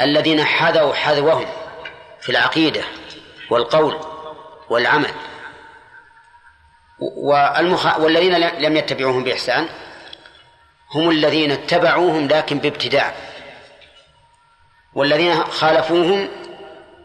الذين 0.00 0.44
حذوا 0.44 0.94
حذوهم 0.94 1.46
في 2.20 2.28
العقيدة 2.28 2.84
والقول 3.50 4.00
والعمل. 4.70 5.10
والمخ... 6.98 7.98
والذين 7.98 8.36
لم 8.36 8.76
يتبعوهم 8.76 9.24
بإحسان 9.24 9.68
هم 10.94 11.10
الذين 11.10 11.52
اتبعوهم 11.52 12.28
لكن 12.28 12.58
بابتداع. 12.58 13.14
والذين 14.94 15.44
خالفوهم 15.44 16.28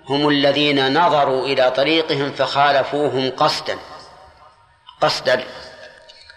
هم 0.10 0.30
الذين 0.30 0.98
نظروا 1.00 1.46
إلى 1.46 1.72
طريقهم 1.72 2.32
فخالفوهم 2.32 3.32
قصدا 3.32 3.77
قصدا 5.01 5.44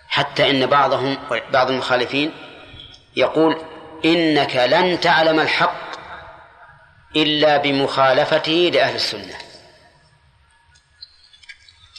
حتى 0.08 0.50
إن 0.50 0.66
بعضهم 0.66 1.18
بعض 1.52 1.70
المخالفين 1.70 2.32
يقول 3.16 3.62
إنك 4.04 4.56
لن 4.56 5.00
تعلم 5.00 5.40
الحق 5.40 5.94
إلا 7.16 7.56
بمخالفته 7.56 8.70
لأهل 8.74 8.94
السنة. 8.94 9.34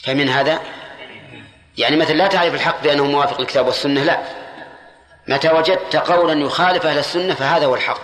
فمن 0.04 0.28
هذا؟ 0.28 0.60
يعني 1.78 1.96
مثلا 1.96 2.14
لا 2.14 2.26
تعرف 2.26 2.54
الحق 2.54 2.82
بأنه 2.82 3.04
موافق 3.04 3.40
للكتاب 3.40 3.66
والسنة 3.66 4.02
لا. 4.02 4.22
متى 5.28 5.50
وجدت 5.50 5.96
قولا 5.96 6.40
يخالف 6.40 6.86
أهل 6.86 6.98
السنة 6.98 7.34
فهذا 7.34 7.66
هو 7.66 7.74
الحق. 7.74 8.00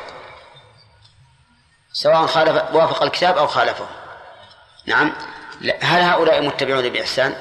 سواء 1.92 2.26
خالف 2.26 2.75
وافق 2.75 3.02
الكتاب 3.02 3.38
أو 3.38 3.47
خالفه. 3.47 3.87
نعم. 4.87 5.12
هل 5.81 6.02
هؤلاء 6.02 6.42
متبعون 6.42 6.88
بإحسان؟ 6.88 7.35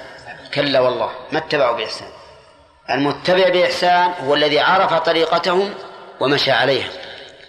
كلا 0.53 0.79
والله 0.79 1.11
ما 1.31 1.37
اتبعوا 1.37 1.77
بإحسان. 1.77 2.07
المتبع 2.91 3.50
بإحسان 3.50 4.13
هو 4.25 4.36
الذي 4.36 4.60
عرف 4.60 4.93
طريقتهم 4.93 5.74
ومشى 6.19 6.51
عليها 6.51 6.89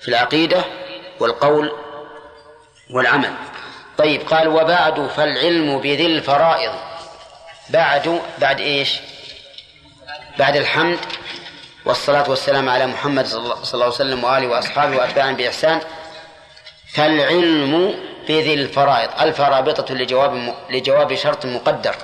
في 0.00 0.08
العقيدة 0.08 0.64
والقول 1.20 1.72
والعمل. 2.90 3.32
طيب 3.98 4.20
قال 4.28 4.48
وبعد 4.48 5.06
فالعلم 5.06 5.78
بذي 5.78 6.06
الفرائض. 6.06 6.72
بعد 7.70 8.20
بعد 8.38 8.60
إيش؟ 8.60 9.00
بعد 10.38 10.56
الحمد 10.56 10.98
والصلاة 11.84 12.30
والسلام 12.30 12.68
على 12.68 12.86
محمد 12.86 13.26
صلى 13.26 13.40
الله 13.40 13.56
عليه 13.74 13.86
وسلم 13.86 14.24
وآله 14.24 14.46
وأصحابه 14.46 14.96
وأتباعه 14.96 15.32
بإحسان. 15.32 15.80
فالعلم 16.94 17.94
بذي 18.28 18.54
الفرائض. 18.54 19.10
الفرابطة 19.20 19.94
لجواب 19.94 20.54
لجواب 20.70 21.14
شرط 21.14 21.46
مقدر. 21.46 21.94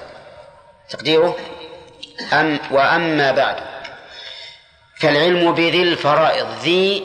تقديره؟ 0.90 1.37
أم 2.32 2.60
وأما 2.70 3.32
بعد 3.32 3.56
فالعلم 4.96 5.52
بذي 5.52 5.82
الفرائض 5.82 6.46
ذي 6.62 7.04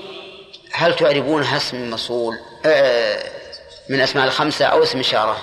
هل 0.74 0.96
تعربونها 0.96 1.58
اسم 1.58 1.90
مصول؟ 1.90 2.40
آه 2.66 3.24
من 3.90 4.02
أسماء 4.02 4.26
الخمسة 4.26 4.66
أو 4.66 4.84
اسم 4.84 5.00
إشارة؟ 5.00 5.38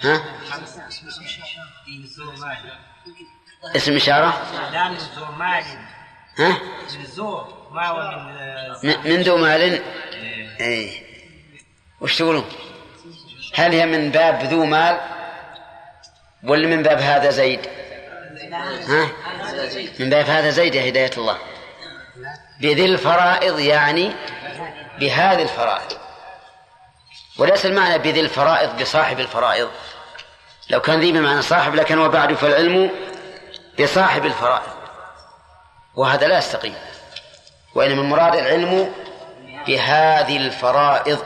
ها؟ 0.00 0.22
اسم 3.76 3.96
إشارة؟ 3.96 4.42
ها؟ 6.38 6.58
من 9.04 9.22
ذو 9.22 9.36
مال؟ 9.36 9.82
إيه. 10.60 10.90
وش 12.00 12.18
تقولون؟ 12.18 12.44
هل 13.54 13.72
هي 13.72 13.86
من 13.86 14.10
باب 14.10 14.42
ذو 14.42 14.64
مال 14.64 15.00
ولا 16.44 16.68
من 16.68 16.82
باب 16.82 16.98
هذا 16.98 17.30
زيد؟ 17.30 17.60
ها؟ 18.52 19.08
من 19.98 20.10
باب 20.10 20.26
هذا 20.26 20.50
زيد 20.50 20.74
يا 20.74 20.88
هداية 20.88 21.10
الله. 21.16 21.38
بذي 22.60 22.84
الفرائض 22.84 23.58
يعني 23.58 24.12
بهذه 25.00 25.42
الفرائض. 25.42 25.92
وليس 27.38 27.66
المعنى 27.66 27.98
بذي 27.98 28.20
الفرائض 28.20 28.80
بصاحب 28.80 29.20
الفرائض. 29.20 29.68
لو 30.70 30.80
كان 30.80 31.00
ذي 31.00 31.12
بمعنى 31.12 31.42
صاحب 31.42 31.74
لكن 31.74 31.98
وبعد 31.98 32.34
فالعلم 32.34 32.90
بصاحب 33.80 34.26
الفرائض. 34.26 34.72
وهذا 35.94 36.26
لا 36.26 36.38
يستقيم. 36.38 36.74
وإنما 37.74 38.02
المراد 38.02 38.36
العلم 38.36 38.92
بهذه 39.66 40.36
الفرائض. 40.36 41.24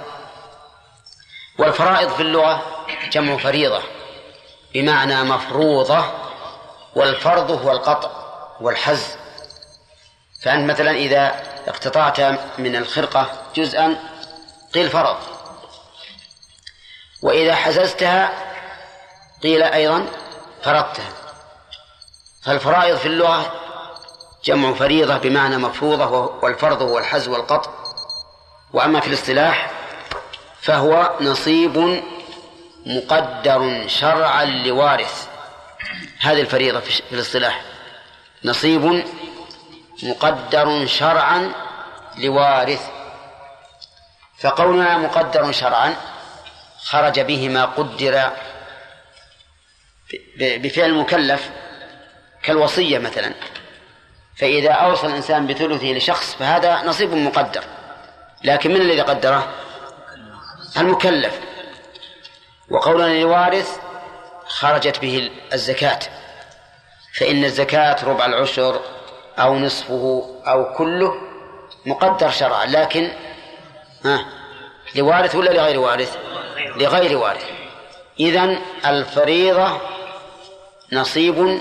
والفرائض 1.59 2.09
في 2.09 2.21
اللغة 2.21 2.63
جمع 3.11 3.37
فريضة 3.37 3.83
بمعنى 4.75 5.23
مفروضة 5.23 6.05
والفرض 6.97 7.51
هو 7.51 7.73
القطع 7.73 8.11
والحز. 8.61 9.07
فأنت 10.43 10.71
مثلا 10.71 10.91
إذا 10.91 11.43
اقتطعت 11.67 12.21
من 12.59 12.77
الخرقة 12.77 13.31
جزءا 13.57 13.97
قيل 14.75 14.91
فرض. 14.91 15.17
وإذا 17.23 17.55
حززتها 17.55 18.33
قيل 19.43 19.63
أيضا 19.63 20.07
فرضتها. 20.63 21.13
فالفرائض 22.43 22.97
في 22.97 23.07
اللغة 23.07 23.53
جمع 24.45 24.75
فريضة 24.75 25.17
بمعنى 25.19 25.57
مفروضة 25.57 26.07
والفرض 26.43 26.83
هو 26.83 26.99
الحز 26.99 27.29
والقطع. 27.29 27.71
وأما 28.73 29.01
في 29.01 29.07
الاصطلاح 29.07 29.71
فهو 30.61 31.11
نصيب 31.21 32.03
مقدر 32.87 33.89
شرعا 33.89 34.45
لوارث. 34.45 35.32
هذه 36.23 36.41
الفريضة 36.41 36.81
في 36.81 37.03
الاصطلاح. 37.13 37.63
نصيب 38.45 39.05
مقدر 40.03 40.87
شرعا 40.87 41.53
لوارث. 42.19 42.91
فقولنا 44.39 44.99
مقدر 44.99 45.53
شرعا 45.53 45.97
خرج 46.79 47.21
به 47.21 47.49
ما 47.49 47.65
قدر 47.65 48.31
بفعل 50.39 50.91
المكلف 50.91 51.51
كالوصية 52.43 52.99
مثلا. 52.99 53.35
فإذا 54.37 54.73
أوصى 54.73 55.07
الإنسان 55.07 55.47
بثلثه 55.47 55.87
لشخص 55.87 56.35
فهذا 56.35 56.83
نصيب 56.83 57.15
مقدر. 57.15 57.65
لكن 58.45 58.71
من 58.71 58.81
الذي 58.81 59.01
قدره؟ 59.01 59.49
المكلف. 60.77 61.41
وقولنا 62.71 63.07
للوارث 63.07 63.82
خرجت 64.53 64.99
به 65.01 65.31
الزكاة. 65.53 65.99
فإن 67.15 67.45
الزكاة 67.45 68.05
ربع 68.05 68.27
العشر 68.27 68.81
أو 69.39 69.59
نصفه 69.59 70.35
أو 70.47 70.75
كله 70.75 71.15
مقدر 71.87 72.31
شرعا 72.31 72.67
لكن 72.67 73.13
ها 74.05 74.27
لوارث 74.95 75.35
ولا 75.35 75.51
لغير 75.51 75.79
وارث؟ 75.79 76.17
لغير 76.77 77.19
وارث. 77.19 77.45
إذن 78.21 78.59
الفريضة 78.87 79.81
نصيب 80.93 81.61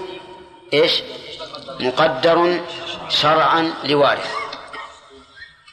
إيش؟ 0.73 1.03
مقدر 1.79 2.59
شرعا 3.09 3.73
لوارث. 3.83 4.35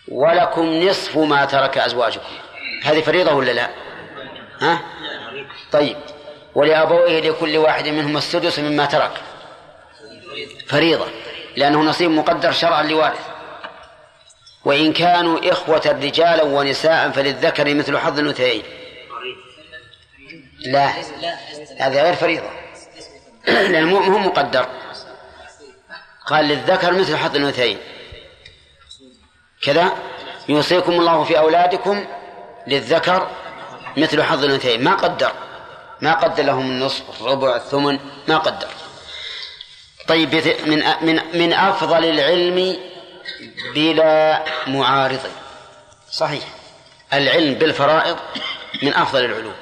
ولكم 0.08 0.66
نصف 0.66 1.16
ما 1.16 1.44
ترك 1.44 1.78
أزواجكم. 1.78 2.32
هذه 2.84 3.00
فريضة 3.00 3.32
ولا 3.32 3.50
لا؟ 3.50 3.70
ها؟ 4.60 4.80
طيب. 5.72 5.96
ولأبويه 6.58 7.20
لكل 7.20 7.56
واحد 7.56 7.88
منهم 7.88 8.16
السدس 8.16 8.58
مما 8.58 8.86
ترك. 8.86 9.10
فريضة 10.66 11.06
لأنه 11.56 11.80
نصيب 11.80 12.10
مقدر 12.10 12.52
شرعا 12.52 12.82
لوارث. 12.82 13.26
وإن 14.64 14.92
كانوا 14.92 15.52
إخوة 15.52 15.82
رجالا 16.02 16.42
ونساء 16.42 17.10
فللذكر 17.10 17.74
مثل 17.74 17.98
حظ 17.98 18.18
الأنثيين. 18.18 18.62
لا 20.66 20.92
هذا 21.78 22.02
غير 22.02 22.14
فريضة. 22.14 22.50
لأنه 23.72 24.00
مو 24.00 24.18
مقدر. 24.18 24.66
قال 26.26 26.44
للذكر 26.44 26.92
مثل 26.92 27.16
حظ 27.16 27.36
الأنثيين. 27.36 27.78
كذا 29.62 29.92
يوصيكم 30.48 30.92
الله 30.92 31.24
في 31.24 31.38
أولادكم 31.38 32.04
للذكر 32.66 33.30
مثل 33.96 34.22
حظ 34.22 34.44
الأنثيين. 34.44 34.84
ما 34.84 34.94
قدر. 34.94 35.47
ما 36.00 36.12
قدر 36.14 36.42
لهم 36.42 36.70
النصف 36.70 37.20
الربع 37.20 37.56
الثمن 37.56 37.98
ما 38.28 38.38
قدر. 38.38 38.68
طيب 40.08 40.34
من 40.66 40.82
من 41.00 41.38
من 41.38 41.52
أفضل 41.52 42.04
العلم 42.04 42.76
بلا 43.74 44.44
معارض. 44.66 45.20
صحيح. 46.10 46.44
العلم 47.12 47.54
بالفرائض 47.54 48.18
من 48.82 48.94
أفضل 48.94 49.24
العلوم. 49.24 49.56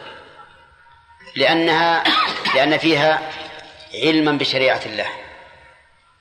لأنها 1.37 2.05
لأن 2.55 2.79
فيها 2.79 3.31
علما 3.95 4.33
بشريعة 4.33 4.81
الله 4.87 5.09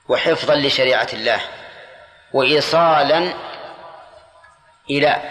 وحفظا 0.08 0.54
لشريعة 0.54 1.08
الله 1.12 1.40
وإيصالا 2.32 3.34
إلى 4.90 5.22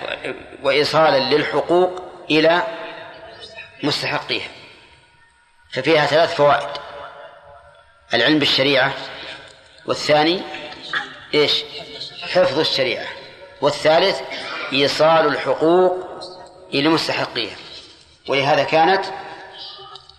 وإيصالا 0.64 1.18
للحقوق 1.18 2.04
إلى 2.32 2.64
مستحقيها. 3.84 4.50
ففيها 5.76 6.06
ثلاث 6.06 6.36
فوائد. 6.36 6.68
العلم 8.14 8.40
بالشريعة 8.40 8.94
والثاني 9.86 10.42
إيش؟ 11.34 11.64
حفظ 12.22 12.60
الشريعة 12.60 13.08
والثالث 13.62 14.20
إيصال 14.74 15.28
الحقوق 15.28 15.94
إلى 16.74 16.90
مستحقيها 16.90 17.56
ولهذا 18.28 18.64
كانت 18.64 19.06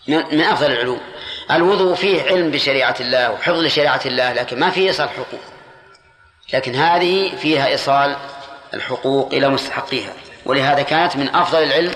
من 0.08 0.40
أفضل 0.40 0.72
العلوم. 0.72 1.00
الوضوء 1.50 1.94
فيه 1.94 2.22
علم 2.22 2.50
بشريعة 2.50 2.96
الله 3.00 3.32
وحفظ 3.32 3.58
لشريعة 3.58 4.00
الله 4.06 4.32
لكن 4.32 4.60
ما 4.60 4.70
فيه 4.70 4.88
إيصال 4.88 5.08
حقوق. 5.08 5.40
لكن 6.52 6.74
هذه 6.74 7.36
فيها 7.36 7.66
إيصال 7.66 8.16
الحقوق 8.74 9.32
إلى 9.32 9.48
مستحقيها. 9.48 10.12
ولهذا 10.44 10.82
كانت 10.82 11.16
من 11.16 11.34
أفضل 11.34 11.62
العلم 11.62 11.94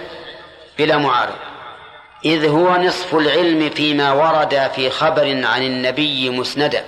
بلا 0.79 0.97
معارض. 0.97 1.50
إذ 2.25 2.49
هو 2.49 2.77
نصف 2.77 3.15
العلم 3.15 3.71
فيما 3.71 4.13
ورد 4.13 4.71
في 4.75 4.91
خبر 4.91 5.47
عن 5.47 5.63
النبي 5.63 6.31
مسندا. 6.31 6.85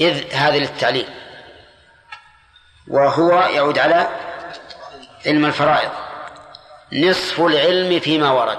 إذ 0.00 0.34
هذه 0.34 0.58
للتعليل. 0.58 1.08
وهو 2.88 3.30
يعود 3.30 3.78
على 3.78 4.08
علم 5.26 5.44
الفرائض. 5.44 5.90
نصف 6.92 7.40
العلم 7.40 8.00
فيما 8.00 8.30
ورد 8.30 8.58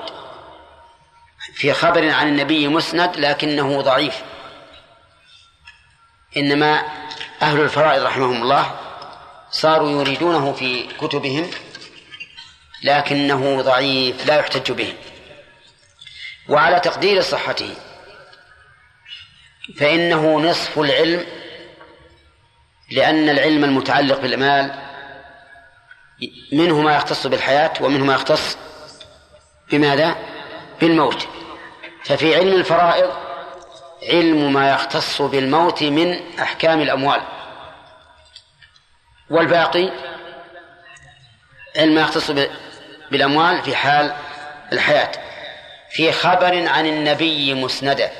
في 1.54 1.74
خبر 1.74 2.10
عن 2.12 2.28
النبي 2.28 2.68
مسند 2.68 3.18
لكنه 3.18 3.82
ضعيف. 3.82 4.24
إنما 6.38 6.84
أهل 7.42 7.62
الفرائض 7.62 8.04
رحمهم 8.04 8.42
الله 8.42 8.72
صاروا 9.52 10.02
يريدونه 10.02 10.54
في 10.54 10.88
كتبهم 11.02 11.52
لكنه 12.84 13.62
ضعيف 13.62 14.28
لا 14.28 14.40
يحتج 14.40 14.72
به 14.72 14.94
وعلى 16.50 16.80
تقدير 16.80 17.22
صحته. 17.22 17.76
فإنه 19.80 20.40
نصف 20.40 20.80
العلم 20.80 21.26
لأن 22.92 23.30
العلم 23.30 23.64
المتعلق 23.64 24.22
بالمال 24.22 24.72
منه 26.54 26.82
ما 26.82 26.96
يختص 26.96 27.28
بالحياة 27.28 27.74
ومنه 27.82 28.06
ما 28.06 28.14
يختص 28.14 28.58
بماذا؟ 29.72 30.16
بالموت. 30.82 31.28
ففي 32.04 32.36
علم 32.36 32.54
الفرائض 32.54 33.12
علم 34.04 34.54
ما 34.54 34.70
يختص 34.70 35.22
بالموت 35.22 35.84
من 35.84 36.38
أحكام 36.40 36.82
الأموال. 36.82 37.22
والباقي 39.30 39.92
علم 41.78 41.96
ما 41.96 42.02
يختص 42.02 42.32
بالأموال 43.12 43.62
في 43.64 43.76
حال 43.76 44.16
الحياة. 44.74 45.27
في 45.92 46.12
خبر 46.12 46.68
عن 46.68 46.86
النبي 46.86 47.54
مسندا 47.54 48.12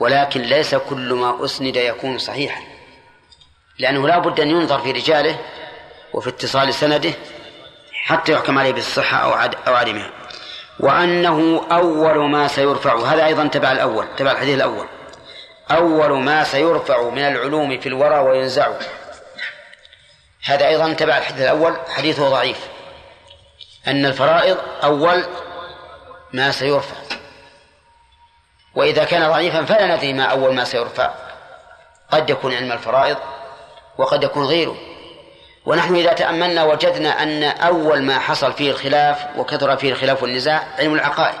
ولكن 0.00 0.42
ليس 0.42 0.74
كل 0.74 1.12
ما 1.12 1.44
أسند 1.44 1.76
يكون 1.76 2.18
صحيحا. 2.18 2.60
لأنه 3.78 4.08
لا 4.08 4.18
بد 4.18 4.40
أن 4.40 4.50
ينظر 4.50 4.78
في 4.78 4.92
رجاله 4.92 5.38
وفي 6.12 6.28
اتصال 6.28 6.74
سنده 6.74 7.12
حتى 7.92 8.32
يحكم 8.32 8.58
عليه 8.58 8.72
بالصحة 8.72 9.16
أو 9.66 9.74
عدمها 9.74 10.10
وأنه 10.80 11.66
أول 11.72 12.30
ما 12.30 12.48
سيرفع 12.48 13.06
هذا 13.06 13.26
أيضا 13.26 13.46
تبع 13.46 13.72
الأول 13.72 14.06
تبع 14.16 14.32
الحديث 14.32 14.54
الأول. 14.54 14.86
أول 15.70 16.12
ما 16.12 16.44
سيرفع 16.44 17.10
من 17.10 17.22
العلوم 17.22 17.80
في 17.80 17.88
الورى 17.88 18.18
وينزع. 18.18 18.68
هذا 20.44 20.66
أيضا 20.66 20.92
تبع 20.92 21.18
الحديث 21.18 21.42
الأول 21.42 21.76
حديثه 21.88 22.28
ضعيف. 22.28 22.68
أن 23.86 24.06
الفرائض 24.06 24.58
أول 24.84 25.24
ما 26.34 26.50
سيرفع. 26.50 26.96
وإذا 28.74 29.04
كان 29.04 29.30
ضعيفا 29.30 29.64
فلا 29.64 29.96
ندري 29.96 30.12
ما 30.12 30.24
أول 30.24 30.54
ما 30.54 30.64
سيرفع. 30.64 31.10
قد 32.10 32.30
يكون 32.30 32.54
علم 32.54 32.72
الفرائض 32.72 33.16
وقد 33.98 34.22
يكون 34.22 34.46
غيره. 34.46 34.76
ونحن 35.66 35.96
إذا 35.96 36.12
تأملنا 36.12 36.64
وجدنا 36.64 37.22
أن 37.22 37.42
أول 37.42 38.02
ما 38.02 38.18
حصل 38.18 38.52
فيه 38.52 38.70
الخلاف 38.70 39.26
وكثر 39.36 39.76
فيه 39.76 39.92
الخلاف 39.92 40.22
والنزاع 40.22 40.66
علم 40.78 40.94
العقائد. 40.94 41.38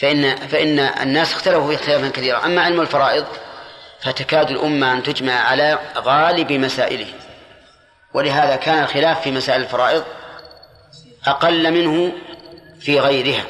فإن 0.00 0.36
فإن 0.36 0.78
الناس 0.78 1.32
اختلفوا 1.32 1.68
فيه 1.68 1.76
اختلافا 1.76 2.08
كثيرا. 2.08 2.44
أما 2.44 2.62
علم 2.62 2.80
الفرائض 2.80 3.26
فتكاد 4.00 4.50
الأمة 4.50 4.92
أن 4.92 5.02
تجمع 5.02 5.32
على 5.32 5.78
غالب 5.96 6.52
مسائله 6.52 7.06
ولهذا 8.14 8.56
كان 8.56 8.82
الخلاف 8.82 9.20
في 9.20 9.30
مسائل 9.30 9.62
الفرائض 9.62 10.04
أقل 11.26 11.70
منه 11.70 12.12
في 12.80 13.00
غيرها 13.00 13.44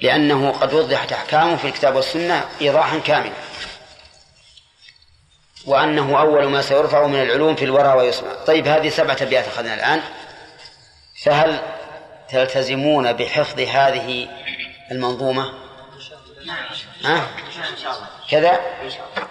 لأنه 0.00 0.50
قد 0.50 0.74
وضحت 0.74 1.12
أحكامه 1.12 1.56
في 1.56 1.68
الكتاب 1.68 1.96
والسنة 1.96 2.48
إيضاحا 2.60 2.98
كاملا. 2.98 3.32
وأنه 5.66 6.20
أول 6.20 6.46
ما 6.46 6.62
سيرفع 6.62 7.06
من 7.06 7.22
العلوم 7.22 7.56
في 7.56 7.64
الورى 7.64 7.92
ويسمع. 7.92 8.34
طيب 8.34 8.66
هذه 8.66 8.88
سبعة 8.88 9.16
أبيات 9.20 9.46
أخذنا 9.46 9.74
الآن. 9.74 10.02
فهل 11.24 11.60
تلتزمون 12.28 13.12
بحفظ 13.12 13.60
هذه 13.60 14.28
المنظومة؟ 14.90 15.52
ها؟ 17.04 17.28
كذا؟ 18.30 18.60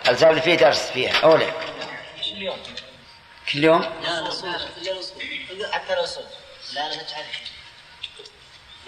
الزاوية 0.09 0.41
فيه 0.41 0.55
درس 0.55 0.91
فيها. 0.91 1.13
أولى. 1.23 1.51
كل 2.23 2.41
يوم. 2.41 2.57
كل 3.53 3.63
يوم؟ 3.63 3.81
لا 3.81 5.71
حتى 5.71 5.93
الأصول 5.93 6.23
لا 6.73 6.89
لا 6.89 7.03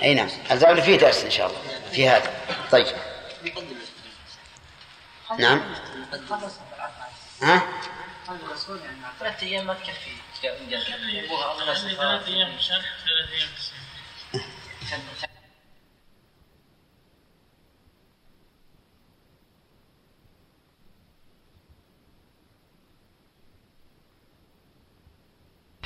أي 0.01 0.13
نعم. 0.13 0.29
الزاوية 0.51 0.81
فيه 0.81 0.97
درس 0.97 1.23
إن 1.23 1.31
شاء 1.31 1.47
الله. 1.47 1.59
في 1.91 2.09
هذا. 2.09 2.31
طيب. 2.71 2.87
نعم. 5.39 5.61
ها؟ 7.41 7.67
ثلاث 9.19 9.43
أيام 9.43 9.67
ما 9.67 9.73
تكفي 9.73 10.11
ثلاث 11.95 12.27
أيام 12.27 12.51
شرح 12.59 12.85
ثلاث 13.05 13.31
أيام 13.31 13.49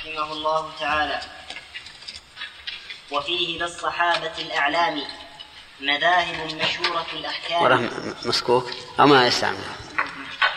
رحمه 0.06 0.32
الله 0.32 0.72
تعالى. 0.80 1.20
وفيه 3.12 3.58
للصحابة 3.58 4.32
الأعلام 4.38 5.02
مذاهب 5.80 6.54
مشهورة 6.54 7.06
الأحكام. 7.12 7.62
ورحم 7.62 7.88
مسكوك. 8.24 8.70
أو 9.00 9.06
ما 9.06 9.26
يستعمل. 9.26 9.58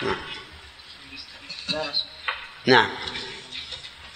نعم. 0.02 0.18
نعم. 2.65 2.91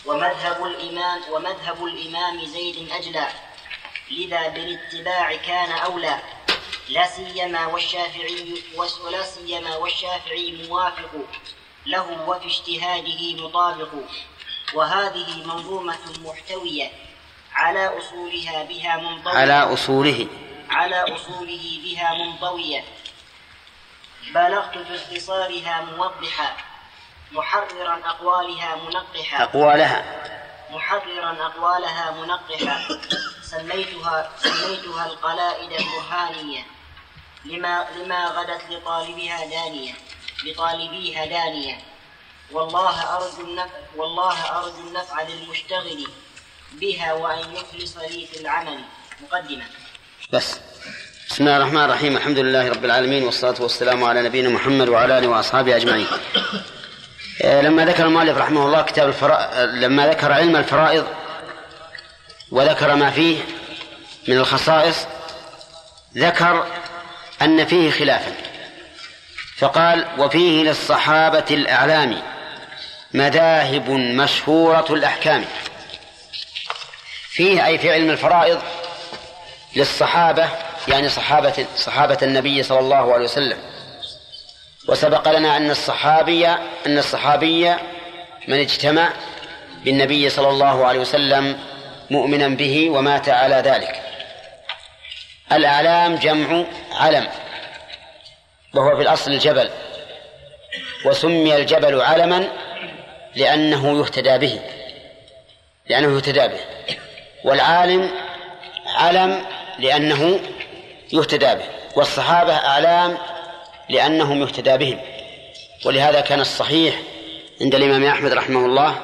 ومذهب 0.06 0.66
الإمام 0.66 1.22
ومذهب 1.32 1.86
الإمام 1.86 2.46
زيد 2.46 2.92
أجلى. 2.92 3.28
لذا 4.12 4.48
بالاتباع 4.48 5.36
كان 5.36 5.72
أولى. 5.72 6.20
لا 6.90 7.08
سيما 7.08 7.66
والشافعي 7.66 8.64
ولا 9.04 9.24
سيما 9.24 9.76
والشافعي 9.76 10.68
موافق 10.68 11.12
له 11.86 12.26
وفي 12.28 12.48
اجتهاده 12.48 13.44
مطابق. 13.44 13.90
وهذه 14.74 15.44
منظومة 15.46 16.00
محتوية. 16.26 17.09
على 17.54 17.98
أصولها 17.98 18.64
بها 18.64 18.98
منضوية 18.98 19.38
على 19.38 19.74
أصوله. 19.74 20.28
على 20.70 21.16
أصوله 21.16 21.80
بها 21.84 22.14
منضوية 22.14 22.84
بلغت 24.34 24.78
في 24.78 24.96
اختصارها 24.96 25.82
موضحا. 25.82 26.58
محررا 27.32 28.02
أقوالها 28.06 28.76
منقحا. 28.76 29.44
أقوالها. 29.44 30.04
محررا 30.72 31.46
أقوالها 31.46 32.12
منقحا. 32.12 32.88
سميتها 33.42 34.32
سميتها 34.38 35.06
القلائد 35.06 35.72
البرهانية 35.72 36.66
لما 37.46 37.88
لما 37.96 38.26
غدت 38.26 38.62
لطالبها 38.70 39.46
دانية. 39.46 39.94
لطالبيها 40.46 41.26
دانية. 41.26 41.78
والله 42.52 43.16
أرجو 43.16 43.42
النفع 43.42 43.78
والله 43.96 44.58
أرجو 44.58 44.88
النفع 44.88 45.22
للمشتغل. 45.22 46.08
بها 46.74 47.14
وأن 47.14 47.40
يخلص 47.40 47.98
لي 47.98 48.28
في 48.34 48.42
العمل 48.42 48.80
مقدمة 49.24 49.64
بس. 50.34 50.60
بسم 51.30 51.44
الله 51.44 51.58
الرحمن 51.58 51.84
الرحيم. 51.84 52.18
الحمد 52.18 52.40
لله 52.40 52.70
رب 52.70 52.86
العالمين 52.86 53.24
والصلاة 53.24 53.62
والسلام 53.62 54.04
على 54.04 54.22
نبينا 54.22 54.50
محمد 54.50 54.90
وعلى 54.90 55.18
آله 55.18 55.28
وأصحابه 55.28 55.76
أجمعين. 55.76 56.08
آه، 57.42 57.62
لما 57.62 57.86
ذكر 57.86 58.06
المؤلف 58.06 58.38
رحمه 58.38 58.66
الله 58.66 58.82
كتاب 58.82 59.08
الفرائض 59.08 59.70
لما 59.70 60.08
ذكر 60.08 60.32
علم 60.32 60.56
الفرائض 60.56 61.08
وذكر 62.52 62.96
ما 62.96 63.12
فيه 63.12 63.38
من 64.28 64.38
الخصائص 64.38 64.98
ذكر 66.18 66.68
أن 67.42 67.66
فيه 67.66 67.92
خلافا. 67.92 68.34
فقال 69.58 70.08
وفيه 70.18 70.64
للصحابة 70.64 71.46
الأعلام 71.52 72.22
مذاهب 73.14 73.90
مشهورة 73.90 74.86
الأحكام. 74.90 75.46
فيه 77.40 77.66
أي 77.66 77.78
في 77.78 77.92
علم 77.92 78.10
الفرائض 78.10 78.62
للصحابة 79.76 80.50
يعني 80.88 81.10
صحابة 81.10 81.66
صحابة 81.78 82.18
النبي 82.22 82.64
صلى 82.64 82.80
الله 82.80 83.14
عليه 83.14 83.24
وسلم. 83.24 83.58
وسبق 84.88 85.32
لنا 85.32 85.58
أن 85.58 85.72
الصحابي 85.72 86.48
أن 86.86 86.98
الصحابي 86.98 87.76
من 88.48 88.60
اجتمع 88.60 89.14
بالنبي 89.86 90.30
صلى 90.30 90.50
الله 90.50 90.86
عليه 90.86 91.00
وسلم 91.00 91.60
مؤمنا 92.10 92.48
به 92.48 92.90
ومات 92.90 93.30
على 93.30 93.56
ذلك. 93.56 94.02
الأعلام 95.52 96.16
جمع 96.16 96.66
علم 96.92 97.28
وهو 98.74 98.96
في 98.96 99.02
الأصل 99.02 99.32
الجبل 99.32 99.70
وسمي 101.06 101.56
الجبل 101.56 102.02
علما 102.02 102.48
لأنه 103.36 104.00
يهتدى 104.00 104.38
به 104.38 104.60
لأنه 105.90 106.16
يهتدى 106.16 106.48
به. 106.48 106.60
والعالم 107.44 108.12
علم 108.86 109.46
لأنه 109.80 110.40
يهتدى 111.14 111.56
به 111.56 111.66
والصحابة 111.96 112.54
أعلام 112.54 113.18
لأنهم 113.90 114.42
يهتدى 114.42 114.78
بهم. 114.78 115.00
ولهذا 115.86 116.22
كان 116.22 116.42
الصحيح 116.42 117.02
عند 117.62 117.76
الإمام 117.76 118.06
أحمد 118.06 118.34
رحمه 118.34 118.66
الله 118.66 118.96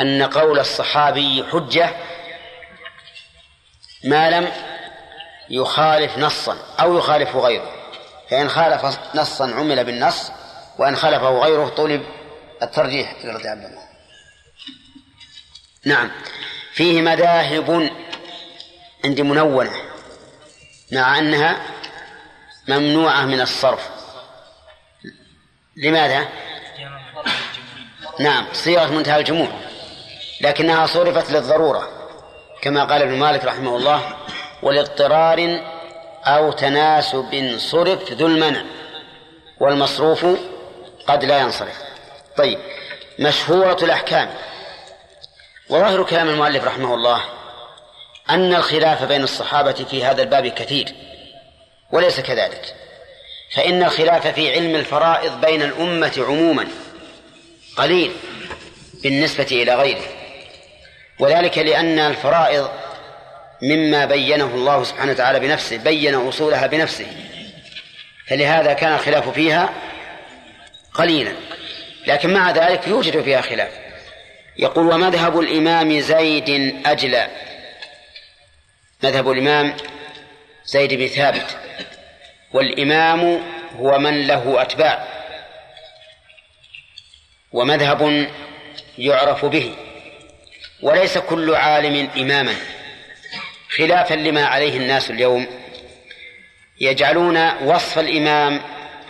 أن 0.00 0.22
قول 0.22 0.58
الصحابي 0.58 1.44
حجة 1.52 1.90
ما 4.04 4.30
لم 4.30 4.48
يخالف 5.50 6.18
نصا 6.18 6.56
أو 6.80 6.98
يخالف 6.98 7.36
غيره. 7.36 7.72
فإن 8.30 8.48
خالف 8.48 8.98
نصا 9.14 9.44
عمل 9.44 9.84
بالنص 9.84 10.32
وإن 10.78 10.96
خالفه 10.96 11.38
غيره 11.38 11.68
طلب 11.68 12.02
الترجيح 12.62 13.14
في 13.14 13.30
عبد 13.30 13.64
الله 13.64 13.82
نعم. 15.84 16.10
فيه 16.74 17.02
مذاهب 17.02 17.90
عندي 19.04 19.22
منونة 19.22 19.72
مع 20.92 21.18
أنها 21.18 21.56
ممنوعة 22.68 23.24
من 23.24 23.40
الصرف 23.40 23.90
لماذا؟ 25.76 26.28
نعم 28.20 28.46
صيغة 28.52 28.86
منتهى 28.86 29.18
الجموع 29.18 29.48
لكنها 30.40 30.86
صرفت 30.86 31.30
للضرورة 31.30 31.88
كما 32.62 32.84
قال 32.84 33.02
ابن 33.02 33.18
مالك 33.18 33.44
رحمه 33.44 33.76
الله 33.76 34.16
ولإضطرار 34.62 35.60
أو 36.24 36.52
تناسب 36.52 37.54
صرف 37.58 38.12
ذو 38.12 38.26
المنع 38.26 38.62
والمصروف 39.60 40.26
قد 41.06 41.24
لا 41.24 41.40
ينصرف 41.40 41.82
طيب 42.36 42.58
مشهورة 43.18 43.84
الأحكام 43.84 44.30
وظاهر 45.72 46.02
كلام 46.02 46.28
المؤلف 46.28 46.64
رحمه 46.64 46.94
الله 46.94 47.24
أن 48.30 48.54
الخلاف 48.54 49.02
بين 49.02 49.22
الصحابة 49.22 49.72
في 49.72 50.04
هذا 50.04 50.22
الباب 50.22 50.46
كثير 50.46 50.88
وليس 51.92 52.20
كذلك. 52.20 52.74
فإن 53.54 53.82
الخلاف 53.82 54.26
في 54.26 54.52
علم 54.52 54.74
الفرائض 54.74 55.40
بين 55.40 55.62
الأمة 55.62 56.24
عموما 56.28 56.68
قليل 57.76 58.12
بالنسبة 59.02 59.46
إلى 59.50 59.74
غيره. 59.74 60.04
وذلك 61.18 61.58
لأن 61.58 61.98
الفرائض 61.98 62.70
مما 63.62 64.04
بينه 64.04 64.54
الله 64.54 64.84
سبحانه 64.84 65.12
وتعالى 65.12 65.40
بنفسه 65.40 65.76
بين 65.76 66.14
أصولها 66.14 66.66
بنفسه. 66.66 67.06
فلهذا 68.28 68.72
كان 68.72 68.94
الخلاف 68.94 69.28
فيها 69.28 69.72
قليلا. 70.94 71.32
لكن 72.06 72.34
مع 72.34 72.50
ذلك 72.50 72.88
يوجد 72.88 73.22
فيها 73.22 73.40
خلاف. 73.40 73.81
يقول 74.56 74.92
ومذهب 74.92 75.40
الإمام 75.40 76.00
زيد 76.00 76.76
أجلى. 76.86 77.28
مذهب 79.02 79.30
الإمام 79.30 79.76
زيد 80.64 80.94
بن 80.94 81.06
ثابت. 81.06 81.58
والإمام 82.52 83.42
هو 83.76 83.98
من 83.98 84.26
له 84.26 84.62
أتباع. 84.62 85.08
ومذهب 87.52 88.28
يعرف 88.98 89.44
به. 89.44 89.74
وليس 90.82 91.18
كل 91.18 91.54
عالم 91.54 92.10
إماما. 92.16 92.54
خلافا 93.76 94.14
لما 94.14 94.44
عليه 94.44 94.76
الناس 94.76 95.10
اليوم. 95.10 95.46
يجعلون 96.80 97.48
وصف 97.62 97.98
الإمام 97.98 98.60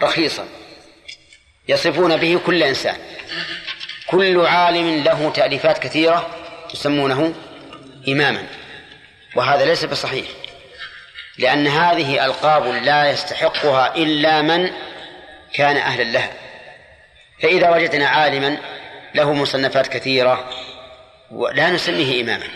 رخيصا. 0.02 0.48
يصفون 1.68 2.16
به 2.16 2.40
كل 2.46 2.62
إنسان. 2.62 2.96
كل 4.12 4.46
عالم 4.46 5.04
له 5.04 5.30
تأليفات 5.30 5.78
كثيرة 5.78 6.30
يسمونه 6.74 7.34
إماما 8.08 8.46
وهذا 9.36 9.64
ليس 9.64 9.84
بصحيح 9.84 10.26
لأن 11.38 11.66
هذه 11.66 12.24
ألقاب 12.24 12.66
لا 12.66 13.10
يستحقها 13.10 13.96
إلا 13.96 14.42
من 14.42 14.70
كان 15.54 15.76
أهلا 15.76 16.02
لها. 16.02 16.30
فإذا 17.42 17.70
وجدنا 17.70 18.08
عالما 18.08 18.56
له 19.14 19.32
مصنفات 19.32 19.86
كثيرة 19.88 20.50
لا 21.52 21.70
نسميه 21.70 22.22
إماما. 22.22 22.46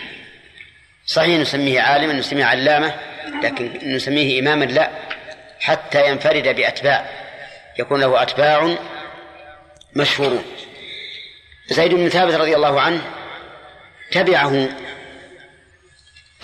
صحيح 1.07 1.40
نسميه 1.40 1.81
عالما 1.81 2.12
نسميه 2.12 2.45
علامة 2.45 2.95
لكن 3.42 3.79
نسميه 3.83 4.40
إماما 4.40 4.64
لا 4.64 4.90
حتى 5.61 6.09
ينفرد 6.09 6.49
بأتباع 6.49 7.11
يكون 7.79 8.01
له 8.01 8.23
أتباع 8.23 8.77
مشهورون. 9.97 10.45
زيد 11.68 11.94
بن 11.94 12.09
ثابت 12.09 12.35
رضي 12.35 12.57
الله 12.57 12.81
عنه 12.81 13.02
تبعه 14.11 14.68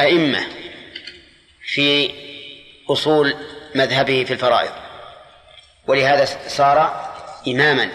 أئمة 0.00 0.40
في 1.64 2.10
أصول 2.90 3.34
مذهبه 3.74 4.24
في 4.24 4.32
الفرائض 4.32 4.70
ولهذا 5.86 6.24
صار 6.48 7.10
إماما 7.48 7.90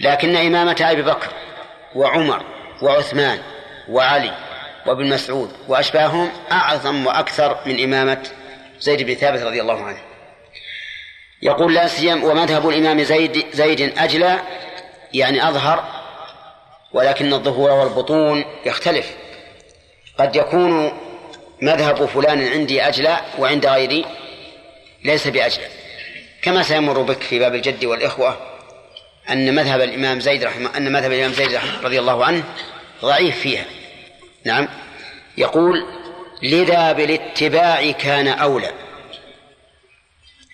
لكن 0.00 0.36
إمامة 0.36 0.76
أبي 0.80 1.02
بكر 1.02 1.32
وعمر 1.94 2.44
وعثمان 2.82 3.38
وعلي 3.88 4.34
وابن 4.86 5.08
مسعود 5.08 5.52
وأشباههم 5.68 6.30
أعظم 6.52 7.06
وأكثر 7.06 7.58
من 7.66 7.82
إمامة 7.82 8.22
زيد 8.80 9.02
بن 9.02 9.14
ثابت 9.14 9.42
رضي 9.42 9.60
الله 9.60 9.84
عنه. 9.84 9.98
يقول 11.42 11.74
لا 11.74 11.86
سيما 11.86 12.24
ومذهب 12.24 12.68
الإمام 12.68 13.02
زيد 13.02 13.46
زيد 13.52 13.98
أجلى 13.98 14.40
يعني 15.14 15.48
أظهر 15.48 15.95
ولكن 16.92 17.32
الظهور 17.32 17.70
والبطون 17.70 18.44
يختلف. 18.66 19.06
قد 20.18 20.36
يكون 20.36 20.92
مذهب 21.62 22.06
فلان 22.06 22.48
عندي 22.48 22.82
أجلى 22.82 23.20
وعند 23.38 23.66
غيري 23.66 24.04
ليس 25.04 25.28
بأجلى. 25.28 25.66
كما 26.42 26.62
سيمر 26.62 27.02
بك 27.02 27.22
في 27.22 27.38
باب 27.38 27.54
الجد 27.54 27.84
والإخوة 27.84 28.36
أن 29.30 29.54
مذهب 29.54 29.80
الإمام 29.80 30.20
زيد 30.20 30.44
رحمه 30.44 30.76
أن 30.76 30.92
مذهب 30.92 31.12
الإمام 31.12 31.32
زيد 31.32 31.60
رضي 31.82 32.00
الله 32.00 32.24
عنه 32.24 32.44
ضعيف 33.02 33.40
فيها. 33.40 33.64
نعم. 34.44 34.68
يقول 35.38 35.86
لذا 36.42 36.92
بالاتباع 36.92 37.90
كان 37.90 38.28
أولى. 38.28 38.72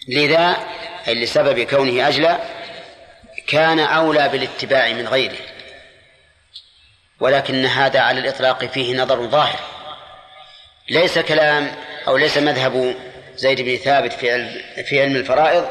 لذا 0.09 0.57
أي 1.09 1.15
لسبب 1.15 1.61
كونه 1.61 2.09
أجلى 2.09 2.39
كان 3.47 3.79
أولى 3.79 4.29
بالاتباع 4.29 4.93
من 4.93 5.09
غيره. 5.09 5.37
ولكن 7.23 7.67
هذا 7.67 8.01
على 8.01 8.21
الإطلاق 8.21 8.65
فيه 8.65 8.97
نظر 8.97 9.27
ظاهر. 9.27 9.59
ليس 10.91 11.19
كلام 11.19 11.71
أو 12.07 12.17
ليس 12.17 12.39
مذهب 12.39 12.95
زيد 13.37 13.61
بن 13.61 13.77
ثابت 13.77 14.13
في 14.13 14.33
علم 14.33 14.63
في 14.85 15.03
علم 15.03 15.17
الفرائض 15.17 15.67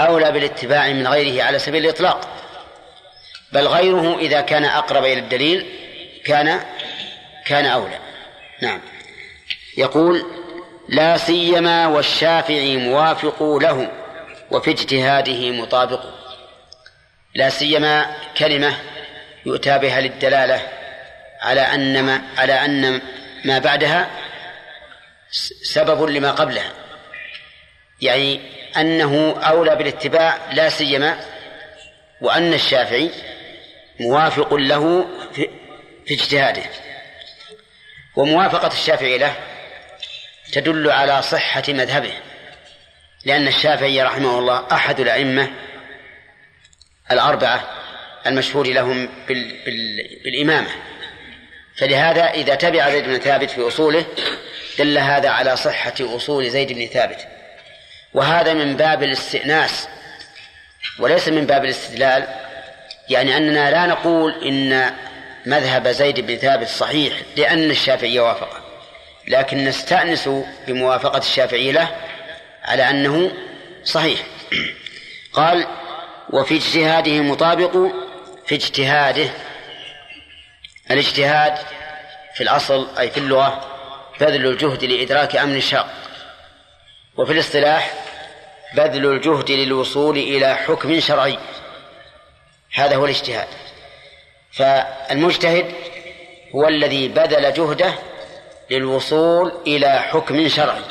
أولى 0.00 0.32
بالاتباع 0.32 0.88
من 0.88 1.06
غيره 1.06 1.44
على 1.44 1.58
سبيل 1.58 1.84
الإطلاق. 1.84 2.28
بل 3.52 3.66
غيره 3.66 4.18
إذا 4.18 4.40
كان 4.40 4.64
أقرب 4.64 5.04
إلى 5.04 5.18
الدليل 5.18 5.66
كان 6.24 6.60
كان 7.46 7.66
أولى. 7.66 7.98
نعم. 8.62 8.80
يقول 9.76 10.26
لا 10.88 11.16
سيما 11.16 11.86
والشافعي 11.86 12.76
موافق 12.76 13.42
له 13.42 13.90
وفي 14.50 14.70
اجتهاده 14.70 15.50
مطابق. 15.50 16.04
لا 17.34 17.48
سيما 17.48 18.16
كلمة 18.38 18.76
يؤتى 19.46 19.78
بها 19.78 20.00
للدلالة 20.00 20.77
على 21.40 21.60
أن 21.60 22.04
ما 22.04 22.22
على 22.36 22.52
أن 22.52 23.00
ما 23.44 23.58
بعدها 23.58 24.10
سبب 25.62 26.10
لما 26.10 26.30
قبلها. 26.30 26.72
يعني 28.00 28.40
أنه 28.76 29.40
أولى 29.42 29.76
بالاتباع 29.76 30.38
لا 30.52 30.68
سيما 30.68 31.20
وأن 32.20 32.54
الشافعي 32.54 33.10
موافق 34.00 34.54
له 34.54 35.06
في, 35.32 35.48
في 36.06 36.14
اجتهاده. 36.14 36.62
وموافقة 38.16 38.72
الشافعي 38.72 39.18
له 39.18 39.36
تدل 40.52 40.90
على 40.90 41.22
صحة 41.22 41.62
مذهبه 41.68 42.12
لأن 43.24 43.48
الشافعي 43.48 44.02
رحمه 44.02 44.38
الله 44.38 44.66
أحد 44.72 45.00
الأئمة 45.00 45.50
الأربعة 47.10 47.70
المشهور 48.26 48.66
لهم 48.66 49.08
بالإمامة. 50.24 50.70
فلهذا 51.78 52.30
إذا 52.30 52.54
تبع 52.54 52.90
زيد 52.90 53.04
بن 53.04 53.18
ثابت 53.18 53.50
في 53.50 53.68
أصوله 53.68 54.04
دل 54.78 54.98
هذا 54.98 55.28
على 55.28 55.56
صحة 55.56 55.94
أصول 56.00 56.50
زيد 56.50 56.72
بن 56.72 56.86
ثابت. 56.86 57.26
وهذا 58.14 58.54
من 58.54 58.76
باب 58.76 59.02
الاستئناس 59.02 59.88
وليس 60.98 61.28
من 61.28 61.46
باب 61.46 61.64
الاستدلال 61.64 62.26
يعني 63.08 63.36
أننا 63.36 63.70
لا 63.70 63.86
نقول 63.86 64.44
إن 64.44 64.94
مذهب 65.46 65.88
زيد 65.88 66.20
بن 66.20 66.36
ثابت 66.36 66.68
صحيح 66.68 67.14
لأن 67.36 67.70
الشافعي 67.70 68.18
وافقه 68.18 68.60
لكن 69.28 69.64
نستأنس 69.64 70.30
بموافقة 70.66 71.18
الشافعي 71.18 71.72
له 71.72 71.88
على 72.64 72.90
أنه 72.90 73.32
صحيح. 73.84 74.20
قال 75.32 75.66
وفي 76.30 76.56
اجتهاده 76.56 77.20
مطابق 77.20 77.76
في 78.46 78.54
اجتهاده 78.54 79.30
الاجتهاد 80.90 81.58
في 82.34 82.42
الأصل 82.42 82.88
أي 82.98 83.10
في 83.10 83.18
اللغة 83.18 83.64
بذل 84.20 84.46
الجهد 84.46 84.84
لإدراك 84.84 85.36
أمر 85.36 85.60
شاق 85.60 85.88
وفي 87.16 87.32
الاصطلاح 87.32 87.94
بذل 88.74 89.06
الجهد 89.06 89.50
للوصول 89.50 90.18
إلى 90.18 90.54
حكم 90.54 91.00
شرعي. 91.00 91.38
هذا 92.74 92.96
هو 92.96 93.04
الاجتهاد. 93.04 93.48
فالمجتهد 94.52 95.74
هو 96.54 96.68
الذي 96.68 97.08
بذل 97.08 97.54
جهده 97.54 97.94
للوصول 98.70 99.52
إلى 99.66 99.98
حكم 100.00 100.48
شرعي 100.48 100.82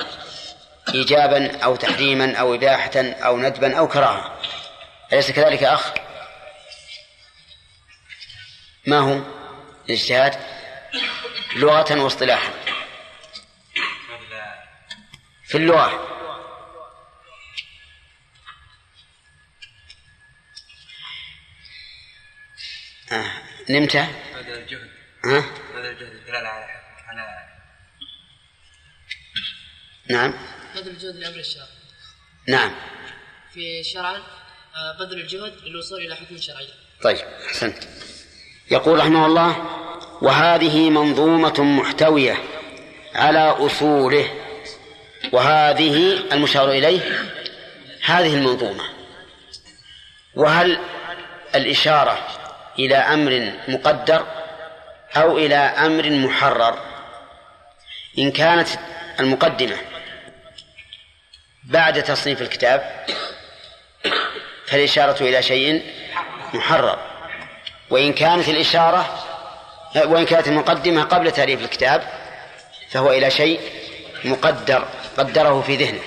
إيجابا 0.93 1.57
أو 1.57 1.75
تحريما 1.75 2.35
أو 2.35 2.55
إباحة 2.55 2.91
أو 2.95 3.37
ندبا 3.37 3.77
أو 3.77 3.87
كراهة 3.87 4.39
أليس 5.13 5.31
كذلك 5.31 5.63
أخ؟ 5.63 5.91
ما 8.87 8.99
هو؟ 8.99 9.36
الاجتهاد 9.89 10.33
لغة 11.55 12.01
واصطلاحا 12.03 12.53
في 15.43 15.57
اللغة 15.57 16.17
آه. 23.11 23.31
نمت؟ 23.69 23.95
بذل 23.95 24.57
الجهد 24.57 24.89
ها؟ 25.25 25.39
بذل 25.73 25.85
الجهد 25.85 26.11
الدلالة 26.11 26.47
على 26.47 26.65
على 27.07 27.47
نعم 30.09 30.33
بذل 30.75 30.87
الجهد 30.87 31.15
لأمر 31.15 31.39
الشرع 31.39 31.67
نعم 32.47 32.75
في 33.53 33.83
شرعا 33.83 34.17
آه، 34.75 34.97
بذل 34.99 35.19
الجهد 35.19 35.53
للوصول 35.63 36.01
إلى 36.01 36.15
حكم 36.15 36.37
شرعي 36.37 36.69
طيب 37.01 37.17
أحسنت 37.17 37.83
يقول 38.71 38.99
رحمه 38.99 39.25
الله 39.25 39.55
وهذه 40.21 40.89
منظومة 40.89 41.61
محتوية 41.63 42.37
على 43.15 43.39
أصوله 43.39 44.29
وهذه 45.31 46.19
المشار 46.31 46.71
إليه 46.71 47.01
هذه 48.05 48.33
المنظومة. 48.33 48.83
وهل 50.35 50.79
الإشارة 51.55 52.27
إلى 52.79 52.95
أمر 52.95 53.53
مقدر 53.67 54.25
أو 55.17 55.37
إلى 55.37 55.55
أمر 55.55 56.09
محرر؟ 56.09 56.79
إن 58.19 58.31
كانت 58.31 58.67
المقدمة 59.19 59.77
بعد 61.63 62.03
تصنيف 62.03 62.41
الكتاب 62.41 63.05
فالإشارة 64.65 65.23
إلى 65.23 65.43
شيء 65.43 65.83
محرر. 66.53 67.16
وإن 67.89 68.13
كانت 68.13 68.49
الإشارة 68.49 69.23
وإن 69.95 70.25
كانت 70.25 70.47
المقدمة 70.47 71.03
قبل 71.03 71.31
تأليف 71.31 71.61
الكتاب 71.61 72.03
فهو 72.89 73.11
إلى 73.11 73.31
شيء 73.31 73.59
مقدر 74.25 74.87
قدره 75.17 75.61
في 75.61 75.75
ذهنه. 75.75 76.01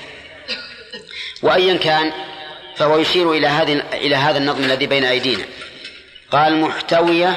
وأيا 1.43 1.77
كان 1.77 2.13
فهو 2.77 2.99
يشير 2.99 3.33
إلى 3.33 3.47
هذه 3.47 3.83
إلى 3.93 4.17
هذا 4.17 4.39
النظم 4.39 4.65
الذي 4.65 4.87
بين 4.87 5.05
أيدينا. 5.05 5.45
قال 6.31 6.61
محتوية 6.61 7.37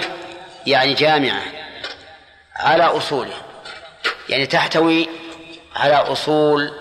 يعني 0.68 0.94
جامعة 0.94 1.42
على 2.56 2.84
أصوله. 2.84 3.38
يعني 4.30 4.46
تحتوي 4.46 5.10
على 5.76 5.96
أصول 5.96 6.74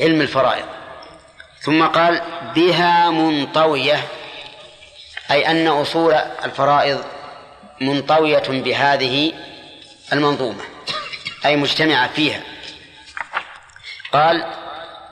علم 0.00 0.20
الفرائض. 0.20 0.64
ثم 1.60 1.86
قال 1.86 2.22
بها 2.54 3.10
منطوية. 3.10 4.04
أي 5.30 5.50
أن 5.50 5.66
أصول 5.66 6.14
الفرائض 6.14 7.04
منطوية 7.80 8.42
بهذه 8.48 9.32
المنظومة 10.12 10.64
أي 11.44 11.56
مجتمعة 11.56 12.08
فيها. 12.12 12.42
قال 14.12 14.46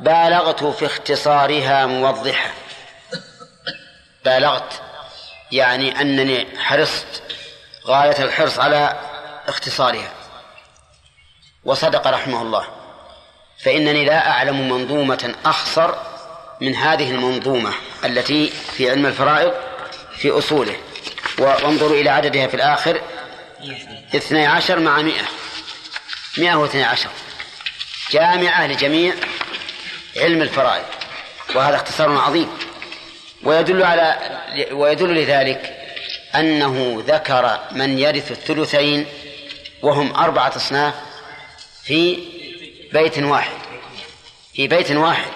بالغت 0.00 0.64
في 0.64 0.86
اختصارها 0.86 1.86
موضحة. 1.86 2.50
بالغت 4.24 4.82
يعني 5.52 6.00
أنني 6.00 6.46
حرصت 6.58 7.22
غاية 7.86 8.24
الحرص 8.24 8.58
على 8.58 8.96
اختصارها. 9.48 10.12
وصدق 11.64 12.06
رحمه 12.06 12.42
الله. 12.42 12.66
فإنني 13.64 14.04
لا 14.04 14.30
أعلم 14.30 14.68
منظومة 14.68 15.34
أخصر 15.44 15.94
من 16.60 16.74
هذه 16.74 17.10
المنظومة 17.10 17.72
التي 18.04 18.50
في 18.50 18.90
علم 18.90 19.06
الفرائض 19.06 19.67
في 20.18 20.30
أصوله. 20.30 20.76
وانظروا 21.38 22.00
إلى 22.00 22.10
عددها 22.10 22.46
في 22.46 22.54
الآخر. 22.54 23.00
اثني 24.14 24.46
عشر 24.46 24.78
مع 24.78 25.02
مئة. 25.02 25.24
مئة 26.38 26.54
واثني 26.54 26.84
عشر. 26.84 27.08
جامعة 28.10 28.66
لجميع 28.66 29.14
علم 30.16 30.42
الفرائض. 30.42 30.84
وهذا 31.54 31.76
اختصار 31.76 32.18
عظيم. 32.18 32.48
ويدل 33.42 33.82
على 33.82 34.16
ويدل 34.72 35.14
لذلك 35.14 35.74
أنه 36.34 37.04
ذكر 37.06 37.60
من 37.72 37.98
يرث 37.98 38.30
الثلثين 38.30 39.06
وهم 39.82 40.16
أربعة 40.16 40.52
أصناف 40.56 40.94
في 41.84 42.18
بيت 42.92 43.18
واحد. 43.18 43.56
في 44.54 44.68
بيت 44.68 44.90
واحد. 44.90 45.30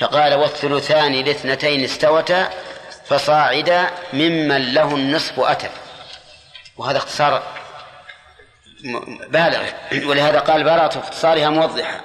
فقال 0.00 0.34
والثلثان 0.34 1.12
لاثنتين 1.12 1.84
استوتا 1.84 2.50
فصاعدا 3.10 3.90
ممن 4.12 4.74
له 4.74 4.94
النصف 4.94 5.40
أتى. 5.40 5.70
وهذا 6.76 6.98
اختصار 6.98 7.42
بالغ. 9.28 9.70
ولهذا 9.92 10.38
قال 10.38 10.64
براءة 10.64 10.98
اختصارها 10.98 11.48
موضحة. 11.48 12.00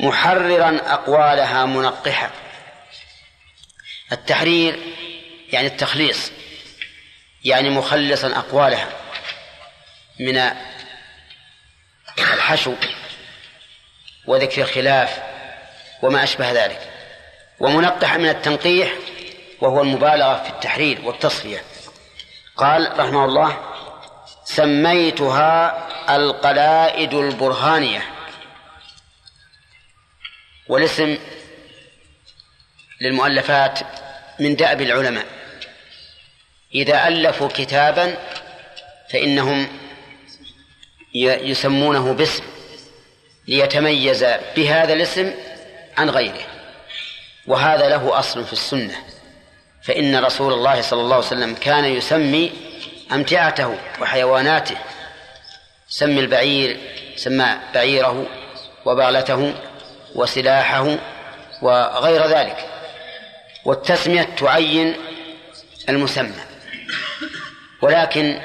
محررا 0.00 0.80
أقوالها 0.86 1.66
منقحة. 1.66 2.30
التحرير 4.12 4.78
يعني 5.52 5.66
التخليص. 5.66 6.30
يعني 7.44 7.70
مخلصا 7.70 8.38
أقوالها. 8.38 8.88
من 10.20 10.50
الحشو 12.18 12.74
وذكر 14.26 14.62
الخلاف 14.62 15.22
وما 16.02 16.24
أشبه 16.24 16.52
ذلك. 16.52 16.90
ومنقح 17.60 18.14
من 18.16 18.28
التنقيح 18.28 18.92
وهو 19.60 19.82
المبالغة 19.82 20.42
في 20.42 20.50
التحرير 20.50 21.00
والتصفية. 21.04 21.62
قال 22.56 22.98
رحمه 22.98 23.24
الله 23.24 23.60
سميتها 24.44 25.86
القلائد 26.16 27.14
البرهانية. 27.14 28.02
والاسم 30.68 31.18
للمؤلفات 33.00 33.78
من 34.40 34.56
دأب 34.56 34.80
العلماء. 34.80 35.26
إذا 36.74 37.08
ألفوا 37.08 37.48
كتابا 37.48 38.16
فإنهم 39.12 39.68
يسمونه 41.14 42.12
باسم 42.12 42.44
ليتميز 43.48 44.24
بهذا 44.56 44.92
الاسم 44.92 45.34
عن 45.96 46.10
غيره. 46.10 46.46
وهذا 47.46 47.88
له 47.88 48.18
أصل 48.18 48.44
في 48.44 48.52
السنة. 48.52 49.15
فإن 49.86 50.16
رسول 50.24 50.52
الله 50.52 50.80
صلى 50.80 51.00
الله 51.00 51.16
عليه 51.16 51.26
وسلم 51.26 51.54
كان 51.54 51.84
يسمي 51.84 52.52
أمتعته 53.12 53.78
وحيواناته 54.00 54.76
سمي 55.88 56.20
البعير 56.20 56.76
سمى 57.16 57.58
بعيره 57.74 58.26
وبغلته 58.84 59.54
وسلاحه 60.14 60.96
وغير 61.62 62.26
ذلك. 62.26 62.66
والتسمية 63.64 64.22
تعين 64.22 64.96
المسمى. 65.88 66.42
ولكن 67.82 68.38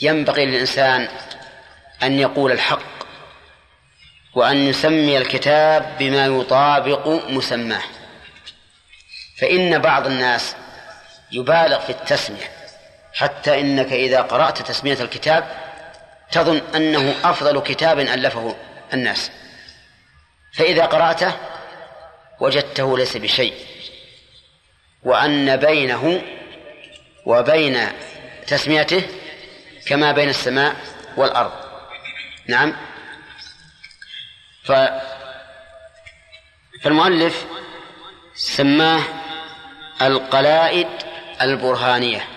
ينبغي 0.00 0.46
للإنسان 0.46 1.08
أن 2.02 2.18
يقول 2.18 2.52
الحق 2.52 2.94
وأن 4.34 4.56
يسمي 4.56 5.18
الكتاب 5.18 5.96
بما 5.98 6.26
يطابق 6.26 7.08
مسماه. 7.28 7.82
فإن 9.40 9.78
بعض 9.78 10.06
الناس 10.06 10.56
يبالغ 11.32 11.80
في 11.80 11.90
التسمية 11.90 12.50
حتى 13.14 13.60
إنك 13.60 13.92
إذا 13.92 14.20
قرأت 14.20 14.62
تسمية 14.62 15.00
الكتاب 15.00 15.64
تظن 16.30 16.62
أنه 16.74 17.14
أفضل 17.24 17.62
كتاب 17.62 17.98
ألفه 17.98 18.56
الناس. 18.92 19.30
فإذا 20.52 20.84
قرأته 20.84 21.32
وجدته 22.40 22.98
ليس 22.98 23.16
بشيء 23.16 23.54
وأن 25.02 25.56
بينه 25.56 26.22
وبين 27.26 27.88
تسميته 28.46 29.02
كما 29.86 30.12
بين 30.12 30.28
السماء 30.28 30.76
والأرض. 31.16 31.52
نعم. 32.46 32.76
ف 34.64 34.72
فالمؤلف 36.82 37.46
سماه 38.34 39.02
القلائد 40.02 40.88
البرهانية. 41.42 42.28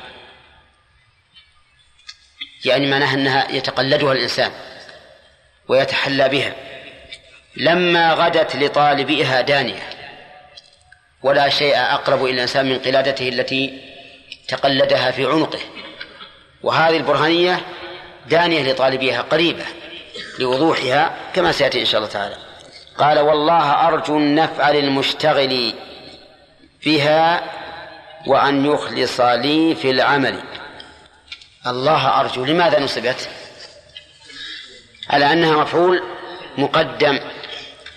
يعني 2.65 2.91
معناها 2.91 3.13
أنها 3.13 3.51
يتقلدها 3.51 4.11
الإنسان 4.11 4.51
ويتحلى 5.67 6.29
بها. 6.29 6.55
لما 7.57 8.13
غدت 8.13 8.55
لطالبها 8.55 9.41
دانية 9.41 9.89
ولا 11.23 11.49
شيء 11.49 11.77
أقرب 11.77 12.25
إلى 12.25 12.33
الإنسان 12.33 12.65
من 12.69 12.79
قلادته 12.79 13.29
التي 13.29 13.81
تقلدها 14.47 15.11
في 15.11 15.25
عنقه. 15.25 15.59
وهذه 16.63 16.97
البرهانية 16.97 17.61
دانية 18.27 18.71
لطالبيها 18.71 19.21
قريبة 19.21 19.65
لوضوحها 20.39 21.17
كما 21.33 21.51
سيأتي 21.51 21.79
إن 21.79 21.85
شاء 21.85 22.01
الله 22.01 22.11
تعالى. 22.11 22.35
قال 22.97 23.19
والله 23.19 23.87
أرجو 23.87 24.17
النفع 24.17 24.69
للمشتغل 24.69 25.73
بها 26.87 27.43
وأن 28.27 28.65
يخلص 28.65 29.19
لي 29.19 29.75
في 29.75 29.91
العمل. 29.91 30.43
الله 31.67 32.19
أرجو 32.19 32.45
لماذا 32.45 32.79
نصبت؟ 32.79 33.29
على 35.09 35.33
أنها 35.33 35.57
مفعول 35.57 36.03
مقدم 36.57 37.19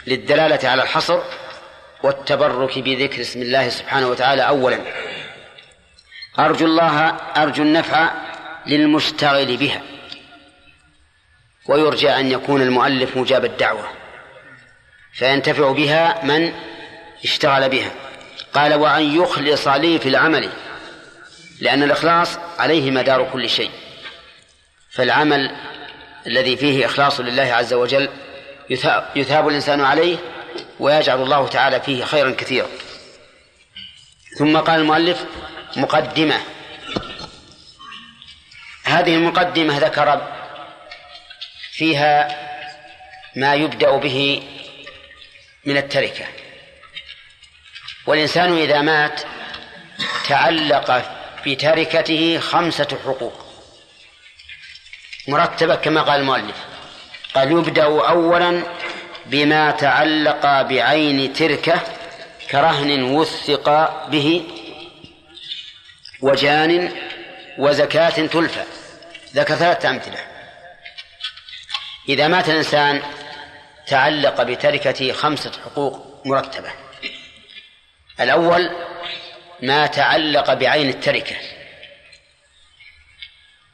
للدلالة 0.07 0.69
على 0.69 0.83
الحصر 0.83 1.21
والتبرك 2.03 2.79
بذكر 2.79 3.21
اسم 3.21 3.43
الله 3.43 3.69
سبحانه 3.69 4.09
وتعالى 4.09 4.43
أولا. 4.43 4.79
أرجو 6.39 6.67
الله 6.67 7.09
أرجو 7.37 7.63
النفع 7.63 8.11
للمشتغل 8.67 9.57
بها. 9.57 9.83
ويرجى 11.69 12.11
أن 12.11 12.31
يكون 12.31 12.63
المؤلف 12.63 13.17
مجاب 13.17 13.45
الدعوة. 13.45 13.89
فينتفع 15.13 15.73
بها 15.73 16.25
من 16.25 16.53
اشتغل 17.25 17.69
بها. 17.69 18.10
قال 18.55 18.75
وأن 18.75 19.23
يخلص 19.23 19.69
لي 19.69 19.99
في 19.99 20.09
العمل 20.09 20.51
لأن 21.61 21.83
الإخلاص 21.83 22.39
عليه 22.59 22.91
مدار 22.91 23.31
كل 23.33 23.49
شيء. 23.51 23.71
فالعمل 24.91 25.57
الذي 26.27 26.57
فيه 26.57 26.87
إخلاص 26.87 27.21
لله 27.21 27.43
عز 27.43 27.73
وجل 27.75 28.09
يثاب 29.17 29.49
الإنسان 29.49 29.81
عليه 29.81 30.17
ويجعل 30.81 31.23
الله 31.23 31.49
تعالى 31.49 31.81
فيه 31.81 32.05
خيرا 32.05 32.31
كثيرا. 32.31 32.69
ثم 34.39 34.57
قال 34.57 34.81
المؤلف 34.81 35.25
مقدمة. 35.77 36.41
هذه 38.85 39.15
المقدمة 39.15 39.79
ذكر 39.79 40.33
فيها 41.73 42.37
ما 43.37 43.55
يبدأ 43.55 43.97
به 43.97 44.43
من 45.65 45.77
التركة. 45.77 46.25
والإنسان 48.11 48.59
إذا 48.59 48.81
مات 48.81 49.21
تعلق 50.29 51.03
بتركته 51.47 52.39
خمسة 52.39 52.99
حقوق. 53.05 53.47
مرتبة 55.29 55.75
كما 55.75 56.03
قال 56.03 56.21
المؤلف. 56.21 56.57
قال 57.35 57.53
يبدأ 57.53 57.85
أولا 57.85 58.63
بما 59.27 59.71
تعلق 59.71 60.63
بعين 60.63 61.33
تركة 61.33 61.81
كرهن 62.51 63.03
وثق 63.03 63.69
به 64.09 64.43
وجان 66.21 66.93
وزكاة 67.59 68.27
تلفى. 68.27 68.65
ذكر 69.35 69.55
ثلاثة 69.55 69.91
أمثلة. 69.91 70.19
إذا 72.09 72.29
مات 72.29 72.49
الإنسان 72.49 73.03
تعلق 73.87 74.43
بتركته 74.43 75.13
خمسة 75.13 75.53
حقوق 75.65 76.23
مرتبة. 76.25 76.90
الأول 78.21 78.71
ما 79.63 79.87
تعلق 79.87 80.55
بعين 80.55 80.89
التركة 80.89 81.37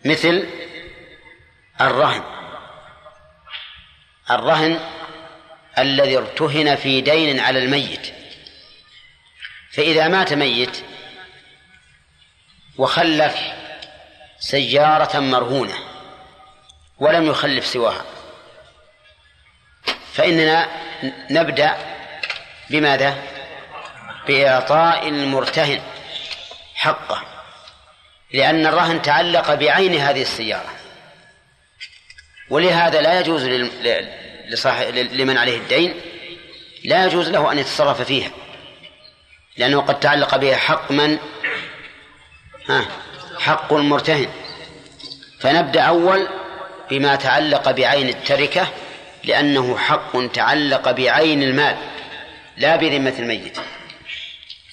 مثل 0.04 0.48
الرهن 1.80 2.22
الرهن 4.30 4.80
الذي 5.78 6.16
ارتهن 6.16 6.76
في 6.76 7.00
دين 7.00 7.40
على 7.40 7.58
الميت 7.58 8.14
فإذا 9.72 10.08
مات 10.08 10.32
ميت 10.32 10.84
وخلف 12.78 13.36
سيارة 14.38 15.20
مرهونة 15.20 15.74
ولم 16.98 17.26
يخلف 17.26 17.66
سواها 17.66 18.04
فإننا 20.12 20.68
نبدأ 21.30 21.76
بماذا؟ 22.70 23.35
بإعطاء 24.26 25.08
المرتهن 25.08 25.82
حقه 26.74 27.22
لأن 28.32 28.66
الرهن 28.66 29.02
تعلق 29.02 29.54
بعين 29.54 29.94
هذه 29.94 30.22
السيارة. 30.22 30.70
ولهذا 32.50 33.00
لا 33.00 33.20
يجوز 33.20 33.44
لصاحب 34.48 34.94
لمن 34.94 35.38
عليه 35.38 35.58
الدين 35.58 35.94
لا 36.84 37.06
يجوز 37.06 37.28
له 37.28 37.52
أن 37.52 37.58
يتصرف 37.58 38.02
فيها 38.02 38.30
لأنه 39.56 39.80
قد 39.80 40.00
تعلق 40.00 40.36
بها 40.36 40.56
حق 40.56 40.90
من؟ 40.90 41.18
ها 42.68 42.86
حق 43.38 43.72
المرتهن. 43.72 44.28
فنبدأ 45.40 45.82
أول 45.82 46.28
بما 46.90 47.16
تعلق 47.16 47.70
بعين 47.70 48.08
التركة 48.08 48.68
لأنه 49.24 49.78
حق 49.78 50.26
تعلق 50.26 50.90
بعين 50.90 51.42
المال 51.42 51.76
لا 52.56 52.76
بذمة 52.76 53.14
الميت. 53.18 53.58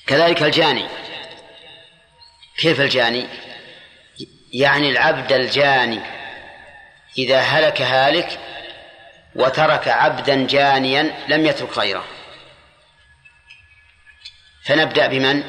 كذلك 0.07 0.43
الجاني. 0.43 0.85
كيف 2.57 2.81
الجاني؟ 2.81 3.27
يعني 4.53 4.89
العبد 4.89 5.33
الجاني. 5.33 5.99
إذا 7.17 7.39
هلك 7.39 7.81
هالك 7.81 8.39
وترك 9.35 9.87
عبدا 9.87 10.47
جانيا 10.47 11.25
لم 11.27 11.45
يترك 11.45 11.77
غيره. 11.77 12.05
فنبدأ 14.65 15.07
بمن؟ 15.07 15.43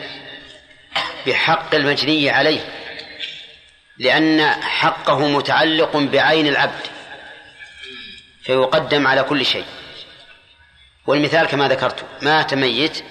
بحق 1.27 1.75
المجني 1.75 2.31
عليه. 2.31 2.61
لأن 3.99 4.63
حقه 4.63 5.29
متعلق 5.29 5.97
بعين 5.97 6.47
العبد. 6.47 6.87
فيقدم 8.43 9.07
على 9.07 9.23
كل 9.23 9.47
شيء. 9.47 9.67
والمثال 11.07 11.47
كما 11.47 11.69
ذكرت 11.69 12.05
مات 12.23 12.55
ميت 12.55 13.05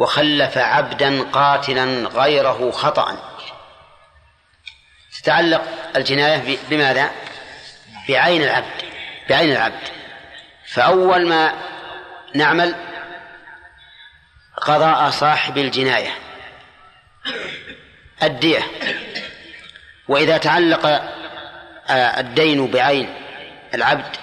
وخلف 0.00 0.58
عبدا 0.58 1.22
قاتلا 1.22 1.84
غيره 2.08 2.70
خطأ. 2.70 3.16
تتعلق 5.22 5.62
الجناية 5.96 6.58
بماذا؟ 6.70 7.10
بعين 8.08 8.42
العبد 8.42 8.82
بعين 9.28 9.52
العبد. 9.52 9.88
فأول 10.66 11.28
ما 11.28 11.54
نعمل 12.34 12.74
قضاء 14.62 15.10
صاحب 15.10 15.58
الجناية 15.58 16.10
الدية. 18.22 18.62
وإذا 20.08 20.38
تعلق 20.38 20.86
آه، 21.88 22.20
الدين 22.20 22.66
بعين 22.66 23.14
العبد 23.74 24.16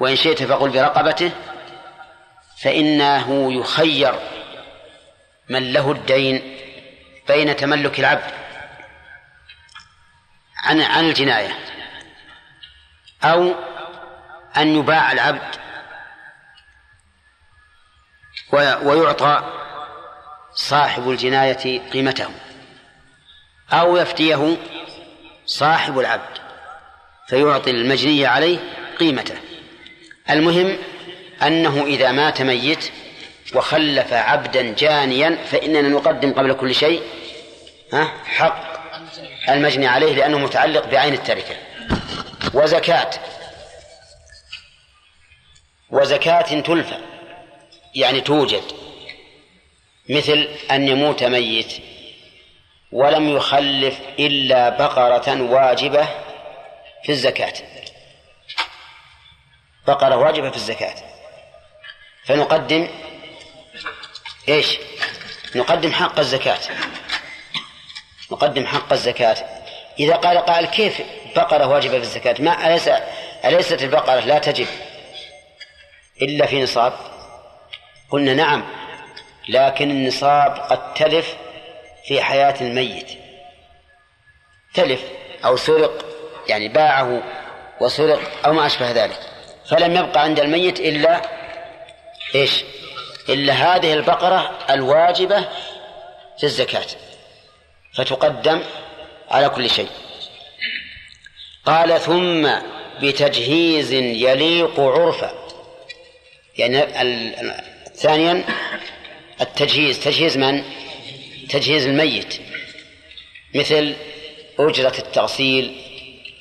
وإن 0.00 0.16
شئت 0.16 0.42
فقل 0.42 0.70
برقبته 0.70 1.30
فإنه 2.62 3.52
يخير. 3.52 4.31
من 5.52 5.72
له 5.72 5.92
الدين 5.92 6.58
بين 7.28 7.56
تملك 7.56 8.00
العبد 8.00 8.32
عن 10.64 10.80
عن 10.80 11.08
الجناية 11.08 11.58
أو 13.24 13.54
أن 14.56 14.76
يباع 14.76 15.12
العبد 15.12 15.56
ويعطى 18.82 19.52
صاحب 20.54 21.10
الجناية 21.10 21.90
قيمته 21.90 22.28
أو 23.72 23.96
يفتيه 23.96 24.56
صاحب 25.46 25.98
العبد 25.98 26.38
فيعطي 27.28 27.70
المجني 27.70 28.26
عليه 28.26 28.58
قيمته. 28.98 29.36
المهم 30.30 30.78
أنه 31.42 31.84
إذا 31.84 32.12
مات 32.12 32.42
ميت 32.42 32.92
وخلف 33.54 34.12
عبدا 34.12 34.74
جانيا 34.74 35.38
فإننا 35.44 35.88
نقدم 35.88 36.32
قبل 36.32 36.52
كل 36.52 36.74
شيء 36.74 37.02
حق 38.24 38.72
المجني 39.48 39.86
عليه 39.86 40.14
لأنه 40.14 40.38
متعلق 40.38 40.86
بعين 40.86 41.14
التركة. 41.14 41.56
وزكاة. 42.54 43.10
وزكاة 45.90 46.60
تلفى 46.60 46.98
يعني 47.94 48.20
توجد. 48.20 48.62
مثل 50.08 50.48
أن 50.70 50.88
يموت 50.88 51.24
ميت 51.24 51.72
ولم 52.92 53.28
يخلف 53.28 54.00
إلا 54.18 54.68
بقرة 54.68 55.42
واجبة 55.42 56.08
في 57.04 57.12
الزكاة. 57.12 57.52
بقرة 59.86 60.16
واجبة 60.16 60.50
في 60.50 60.56
الزكاة. 60.56 60.94
فنقدم 62.24 62.88
إيش؟ 64.48 64.78
نقدم 65.54 65.92
حق 65.92 66.18
الزكاة. 66.18 66.58
نقدم 68.32 68.66
حق 68.66 68.92
الزكاة. 68.92 69.36
إذا 70.00 70.16
قال 70.16 70.38
قائل 70.38 70.66
كيف 70.66 71.02
بقرة 71.36 71.66
واجبة 71.66 71.98
في 71.98 72.04
الزكاة؟ 72.04 72.34
ما 72.38 72.66
أليس 72.66 72.90
أليست 73.44 73.82
البقرة 73.82 74.20
لا 74.20 74.38
تجب 74.38 74.66
إلا 76.22 76.46
في 76.46 76.62
نصاب؟ 76.62 76.92
قلنا 78.10 78.34
نعم 78.34 78.64
لكن 79.48 79.90
النصاب 79.90 80.56
قد 80.70 80.94
تلف 80.94 81.36
في 82.04 82.22
حياة 82.22 82.54
الميت. 82.60 83.08
تلف 84.74 85.02
أو 85.44 85.56
سرق 85.56 86.04
يعني 86.48 86.68
باعه 86.68 87.22
وسرق 87.80 88.46
أو 88.46 88.52
ما 88.52 88.66
أشبه 88.66 88.90
ذلك. 88.90 89.18
فلم 89.70 89.96
يبقى 89.96 90.22
عند 90.22 90.40
الميت 90.40 90.80
إلا 90.80 91.22
إيش؟ 92.34 92.64
إلا 93.28 93.52
هذه 93.52 93.92
البقرة 93.92 94.58
الواجبة 94.70 95.48
في 96.38 96.44
الزكاة 96.44 96.86
فتقدم 97.94 98.62
على 99.30 99.48
كل 99.48 99.70
شيء. 99.70 99.88
قال 101.66 102.00
ثم 102.00 102.50
بتجهيز 103.02 103.92
يليق 103.92 104.80
عرفا 104.80 105.32
يعني 106.58 106.86
ثانيا 107.94 108.44
التجهيز. 109.40 110.00
تجهيز 110.00 110.38
من؟ 110.38 110.64
تجهيز 111.48 111.86
الميت. 111.86 112.40
مثل 113.54 113.94
أجرة 114.58 114.94
التغسيل 114.98 115.76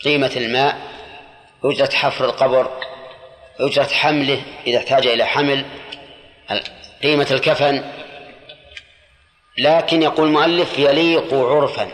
قيمة 0.04 0.32
الماء 0.36 0.78
أجرة 1.64 1.90
حفر 1.94 2.26
القبر 2.26 2.82
أجرة 3.60 3.88
حمله 3.94 4.42
إذا 4.68 4.78
احتاج 4.78 5.08
إلى 5.08 5.26
حمل. 5.26 5.66
قيمة 7.04 7.28
الكفن. 7.32 7.84
لكن 9.58 10.02
يقول 10.02 10.28
المؤلف 10.28 10.80
يليق 10.80 11.34
عرفا 11.34 11.91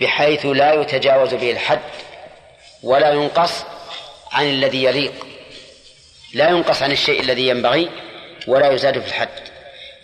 بحيث 0.00 0.46
لا 0.46 0.72
يتجاوز 0.72 1.34
به 1.34 1.50
الحد 1.50 1.80
ولا 2.82 3.12
ينقص 3.12 3.64
عن 4.32 4.44
الذي 4.44 4.84
يليق. 4.84 5.26
لا 6.34 6.48
ينقص 6.48 6.82
عن 6.82 6.92
الشيء 6.92 7.20
الذي 7.20 7.48
ينبغي 7.48 7.90
ولا 8.46 8.70
يزاد 8.72 8.98
في 9.00 9.08
الحد. 9.08 9.28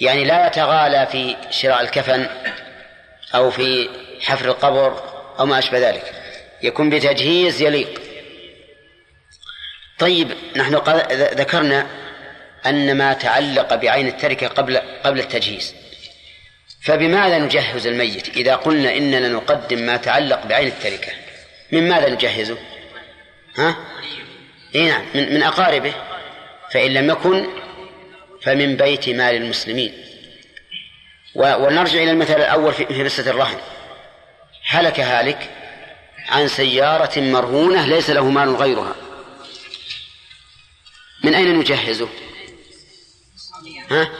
يعني 0.00 0.24
لا 0.24 0.46
يتغالى 0.46 1.06
في 1.06 1.36
شراء 1.50 1.80
الكفن 1.80 2.28
أو 3.34 3.50
في 3.50 3.88
حفر 4.20 4.44
القبر 4.44 5.02
أو 5.38 5.46
ما 5.46 5.58
أشبه 5.58 5.78
ذلك. 5.90 6.14
يكون 6.62 6.90
بتجهيز 6.90 7.62
يليق. 7.62 8.00
طيب 9.98 10.32
نحن 10.56 10.74
ذكرنا 11.12 12.01
أن 12.66 12.98
ما 12.98 13.12
تعلق 13.12 13.74
بعين 13.74 14.06
التركة 14.06 14.46
قبل 14.46 14.76
قبل 14.78 15.20
التجهيز. 15.20 15.74
فبماذا 16.82 17.38
نجهز 17.38 17.86
الميت 17.86 18.28
إذا 18.28 18.54
قلنا 18.54 18.96
إننا 18.96 19.28
نقدم 19.28 19.78
ما 19.78 19.96
تعلق 19.96 20.46
بعين 20.46 20.66
التركة؟ 20.66 21.12
من 21.72 21.88
ماذا 21.88 22.08
نجهزه 22.08 22.58
ها؟ 23.56 23.76
اي 24.74 24.86
نعم 24.86 25.04
من, 25.14 25.34
من 25.34 25.42
أقاربه. 25.42 25.92
فإن 26.72 26.94
لم 26.94 27.10
يكن 27.10 27.46
فمن 28.42 28.76
بيت 28.76 29.08
مال 29.08 29.34
المسلمين. 29.34 29.92
ونرجع 31.34 32.02
إلى 32.02 32.10
المثال 32.10 32.36
الأول 32.36 32.72
في 32.72 33.04
قصة 33.04 33.30
الرهن. 33.30 33.58
هلك 34.66 35.00
هالك 35.00 35.50
عن 36.28 36.48
سيارة 36.48 37.20
مرهونة 37.20 37.86
ليس 37.86 38.10
له 38.10 38.28
مال 38.28 38.56
غيرها. 38.56 38.96
من 41.24 41.34
أين 41.34 41.58
نجهزه؟ 41.58 42.08
ها؟ 43.92 44.10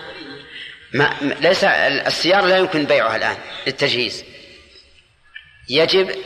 ما 0.93 1.15
ليس 1.41 1.65
السيارة 1.65 2.47
لا 2.47 2.59
يمكن 2.59 2.85
بيعها 2.85 3.17
الآن 3.17 3.37
للتجهيز. 3.67 4.25
يجب 5.69 6.17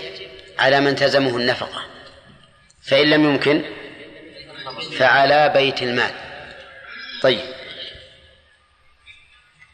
على 0.58 0.80
من 0.80 0.96
تلزمه 0.96 1.36
النفقة. 1.36 1.86
فإن 2.82 3.10
لم 3.10 3.24
يمكن 3.24 3.64
فعلى 4.98 5.48
بيت 5.54 5.82
المال. 5.82 6.10
طيب. 7.22 7.40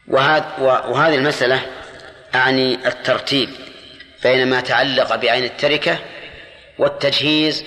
وهذه 0.07 1.15
المسألة 1.15 1.61
أعني 2.35 2.87
الترتيب 2.87 3.49
بين 4.23 4.47
ما 4.47 4.61
تعلق 4.61 5.15
بعين 5.15 5.43
التركة 5.43 5.99
والتجهيز 6.77 7.65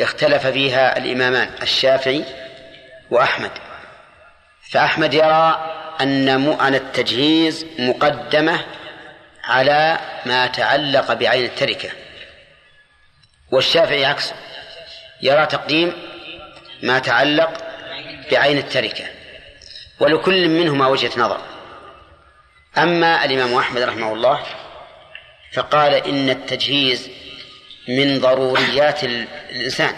اختلف 0.00 0.46
فيها 0.46 0.98
الإمامان 0.98 1.50
الشافعي 1.62 2.24
وأحمد. 3.10 3.69
فأحمد 4.70 5.14
يرى 5.14 5.76
أن 6.00 6.40
مؤن 6.40 6.74
التجهيز 6.74 7.66
مقدمة 7.78 8.64
على 9.44 9.98
ما 10.26 10.46
تعلق 10.46 11.12
بعين 11.12 11.44
التركة. 11.44 11.90
والشافعي 13.52 14.04
عكسه 14.04 14.34
يرى 15.22 15.46
تقديم 15.46 15.92
ما 16.82 16.98
تعلق 16.98 17.52
بعين 18.32 18.58
التركة. 18.58 19.04
ولكل 20.00 20.48
منهما 20.48 20.86
وجهة 20.86 21.12
نظر. 21.16 21.40
أما 22.78 23.24
الإمام 23.24 23.54
أحمد 23.54 23.82
رحمه 23.82 24.12
الله 24.12 24.40
فقال 25.52 25.94
إن 25.94 26.30
التجهيز 26.30 27.10
من 27.88 28.20
ضروريات 28.20 29.04
الإنسان. 29.04 29.94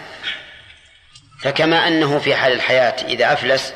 فكما 1.41 1.87
أنه 1.87 2.19
في 2.19 2.35
حال 2.35 2.51
الحياة 2.51 2.95
إذا 3.07 3.33
أفلس 3.33 3.73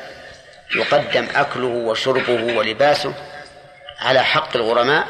يقدم 0.75 1.27
أكله 1.35 1.67
وشربه 1.67 2.57
ولباسه 2.57 3.13
على 3.99 4.23
حق 4.23 4.55
الغرماء 4.55 5.07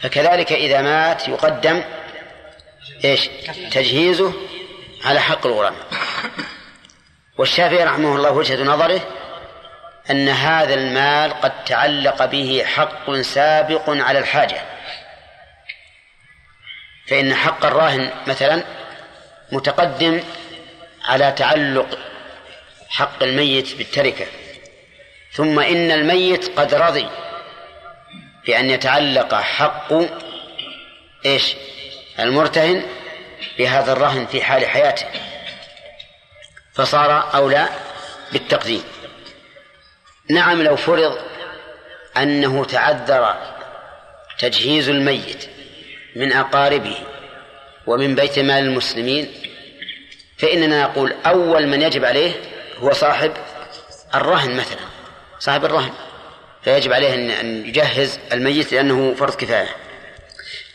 فكذلك 0.00 0.52
إذا 0.52 0.82
مات 0.82 1.28
يقدم 1.28 1.82
إيش؟ 3.04 3.28
تجهيزه 3.70 4.32
على 5.04 5.20
حق 5.20 5.46
الغرماء. 5.46 5.86
والشافعي 7.38 7.84
رحمه 7.84 8.16
الله 8.16 8.30
وجهة 8.30 8.64
نظره 8.64 9.00
أن 10.10 10.28
هذا 10.28 10.74
المال 10.74 11.40
قد 11.40 11.64
تعلق 11.64 12.24
به 12.24 12.64
حق 12.66 13.12
سابق 13.12 13.90
على 13.90 14.18
الحاجة. 14.18 14.60
فإن 17.08 17.34
حق 17.34 17.66
الراهن 17.66 18.10
مثلا 18.26 18.62
متقدم 19.52 20.20
على 21.04 21.32
تعلق 21.32 21.98
حق 22.88 23.22
الميت 23.22 23.74
بالتركة. 23.74 24.26
ثم 25.36 25.58
إن 25.58 25.90
الميت 25.90 26.58
قد 26.58 26.74
رضي 26.74 27.08
بأن 28.46 28.70
يتعلق 28.70 29.34
حق 29.34 29.92
إيش؟ 31.26 31.54
المرتهن 32.18 32.82
بهذا 33.58 33.92
الرهن 33.92 34.26
في 34.26 34.42
حال 34.42 34.66
حياته. 34.66 35.06
فصار 36.74 37.34
أولى 37.34 37.68
بالتقديم. 38.32 38.82
نعم 40.30 40.62
لو 40.62 40.76
فرض 40.76 41.18
أنه 42.16 42.64
تعذر 42.64 43.36
تجهيز 44.38 44.88
الميت 44.88 45.48
من 46.16 46.32
أقاربه 46.32 46.96
ومن 47.86 48.14
بيت 48.14 48.38
مال 48.38 48.64
المسلمين 48.64 49.32
فإننا 50.38 50.82
نقول 50.82 51.14
أول 51.26 51.66
من 51.66 51.82
يجب 51.82 52.04
عليه 52.04 52.32
هو 52.78 52.92
صاحب 52.92 53.32
الرهن 54.14 54.56
مثلا. 54.56 54.95
صاحب 55.38 55.64
الرهن 55.64 55.92
فيجب 56.62 56.92
عليه 56.92 57.40
أن 57.40 57.66
يجهز 57.66 58.18
الميت 58.32 58.72
لأنه 58.72 59.14
فرض 59.14 59.34
كفاية. 59.34 59.76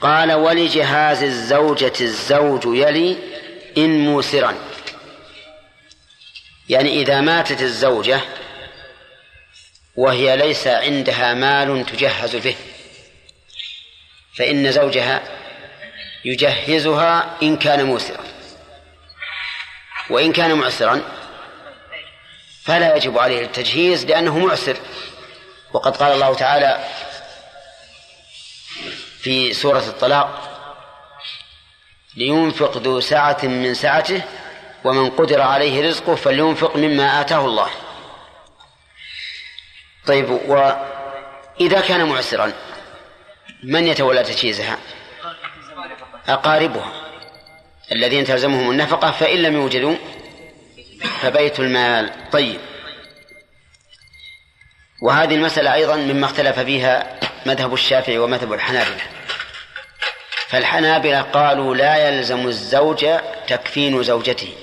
قال 0.01 0.33
ولجهاز 0.33 1.23
الزوجة 1.23 1.93
الزوج 2.01 2.65
يلي 2.65 3.17
إن 3.77 4.05
موسرا. 4.05 4.55
يعني 6.69 7.01
إذا 7.01 7.21
ماتت 7.21 7.61
الزوجة 7.61 8.21
وهي 9.95 10.37
ليس 10.37 10.67
عندها 10.67 11.33
مال 11.33 11.85
تجهز 11.85 12.35
به 12.35 12.55
فإن 14.37 14.71
زوجها 14.71 15.21
يجهزها 16.25 17.37
إن 17.43 17.57
كان 17.57 17.83
موسرا. 17.83 18.23
وإن 20.09 20.31
كان 20.31 20.53
معسرا 20.53 21.01
فلا 22.63 22.95
يجب 22.95 23.17
عليه 23.17 23.45
التجهيز 23.45 24.05
لأنه 24.05 24.39
معسر. 24.39 24.77
وقد 25.73 25.97
قال 25.97 26.13
الله 26.13 26.33
تعالى 26.33 26.87
في 29.19 29.53
سورة 29.53 29.79
الطلاق 29.79 30.47
لينفق 32.15 32.77
ذو 32.77 32.99
سعة 32.99 33.37
من 33.43 33.73
سعته 33.73 34.21
ومن 34.83 35.09
قدر 35.09 35.41
عليه 35.41 35.89
رزقه 35.89 36.15
فلينفق 36.15 36.75
مما 36.75 37.21
آتاه 37.21 37.45
الله. 37.45 37.69
طيب 40.05 40.29
وإذا 40.29 41.81
كان 41.81 42.05
معسرا 42.05 42.53
من 43.63 43.87
يتولى 43.87 44.23
تجهيزها؟ 44.23 44.77
أقاربها. 46.27 46.91
الذين 47.91 48.25
تلزمهم 48.25 48.71
النفقة 48.71 49.11
فإن 49.11 49.37
لم 49.37 49.55
يوجدوا 49.55 49.95
فبيت 51.01 51.59
المال. 51.59 52.29
طيب. 52.31 52.59
وهذه 55.01 55.35
المسألة 55.35 55.73
أيضا 55.73 55.95
مما 55.95 56.25
اختلف 56.25 56.59
فيها 56.59 57.19
مذهب 57.45 57.73
الشافعي 57.73 58.17
ومذهب 58.17 58.53
الحنابلة. 58.53 59.01
فالحنابلة 60.47 61.21
قالوا 61.21 61.75
لا 61.75 62.09
يلزم 62.09 62.47
الزوج 62.47 63.05
تكفين 63.47 64.03
زوجته. 64.03 64.53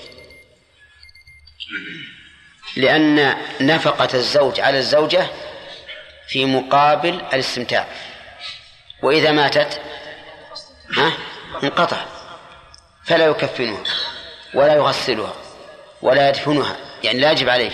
لأن 2.76 3.36
نفقة 3.61 4.09
الزوج 4.14 4.61
على 4.61 4.78
الزوجة 4.78 5.26
في 6.28 6.45
مقابل 6.45 7.14
الاستمتاع. 7.32 7.89
وإذا 9.03 9.30
ماتت 9.30 9.80
ها 10.97 11.12
انقطع. 11.62 12.05
فلا 13.05 13.26
يكفنها 13.26 13.84
ولا 14.55 14.74
يغسلها. 14.74 15.47
ولا 16.03 16.28
يدفنها 16.28 16.76
يعني 17.05 17.18
لا 17.18 17.32
يجب 17.32 17.49
عليه. 17.49 17.70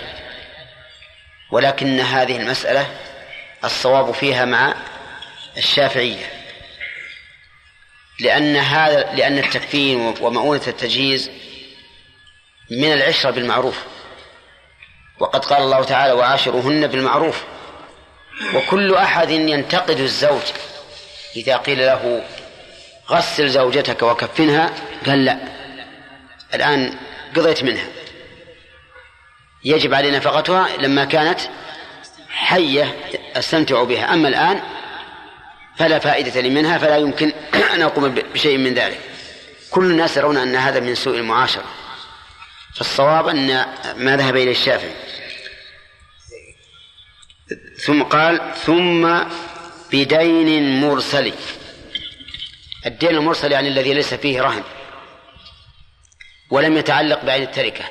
ولكن 1.51 2.01
هذه 2.01 2.37
المسألة 2.37 2.87
الصواب 3.65 4.15
فيها 4.15 4.45
مع 4.45 4.75
الشافعية. 5.57 6.27
لأن 8.21 8.57
هذا 8.57 9.15
لأن 9.15 9.39
التكفين 9.39 10.15
ومؤونة 10.21 10.63
التجهيز 10.67 11.31
من 12.71 12.93
العشرة 12.93 13.31
بالمعروف. 13.31 13.85
وقد 15.19 15.45
قال 15.45 15.63
الله 15.63 15.85
تعالى 15.85 16.13
وعاشروهن 16.13 16.87
بالمعروف 16.87 17.45
وكل 18.55 18.95
أحد 18.95 19.31
ينتقد 19.31 20.01
الزوج. 20.01 20.43
إذا 21.37 21.57
قيل 21.57 21.79
له 21.79 22.25
غسل 23.11 23.49
زوجتك 23.49 24.03
وكفنها 24.03 24.71
قال 25.07 25.25
لا. 25.25 25.39
الآن 26.55 26.99
قضيت 27.37 27.65
منها. 27.65 27.87
يجب 29.65 29.95
علي 29.95 30.11
نفقتها 30.11 30.77
لما 30.77 31.05
كانت 31.05 31.41
حية 32.29 32.97
أستمتع 33.37 33.85
بها. 33.85 34.15
أما 34.15 34.29
الآن 34.29 34.63
فلا 35.77 35.99
فائدة 35.99 36.41
لي 36.41 36.51
منها 36.51 36.79
فلا 36.79 36.97
يمكن 36.97 37.33
أن 37.75 37.83
أقوم 37.83 38.09
بشيء 38.09 38.59
من 38.59 38.75
ذلك. 38.75 39.01
كل 39.71 39.91
الناس 39.91 40.17
يرون 40.17 40.37
أن 40.37 40.57
هذا 40.57 40.81
من 40.81 40.95
سوء 40.95 41.17
المعاشرة. 41.17 41.65
فالصواب 42.75 43.29
أن 43.29 43.67
ما 43.97 44.17
ذهب 44.17 44.37
إليه 44.37 44.51
الشافعي. 44.51 44.93
ثم 47.87 48.03
قال 48.03 48.55
ثم 48.65 49.19
بدين 49.93 50.81
مرسل 50.81 51.33
الدين 52.87 53.11
المرسل 53.11 53.53
يعني 53.53 53.69
الذي 53.69 53.95
ليس 53.95 54.15
فيه 54.15 54.43
رهن 54.43 54.63
ولم 56.51 56.77
يتعلق 56.77 57.25
بعين 57.25 57.43
التركة. 57.43 57.85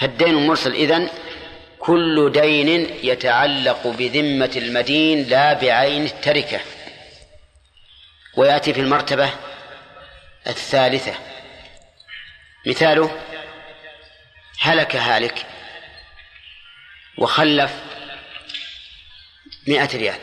فالدين 0.00 0.28
المرسل 0.28 0.74
إذن 0.74 1.10
كل 1.78 2.32
دين 2.32 2.68
يتعلق 3.02 3.86
بذمة 3.86 4.50
المدين 4.56 5.22
لا 5.28 5.52
بعين 5.52 6.04
التركة 6.04 6.60
ويأتي 8.36 8.74
في 8.74 8.80
المرتبة 8.80 9.30
الثالثة. 10.46 11.14
مثاله 12.66 13.18
هلك 14.60 14.96
هالك 14.96 15.46
وخلف 17.18 17.72
مئة 19.68 19.96
ريال. 19.96 20.18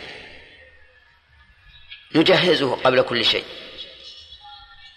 نجهزه 2.15 2.75
قبل 2.75 3.01
كل 3.01 3.25
شيء. 3.25 3.45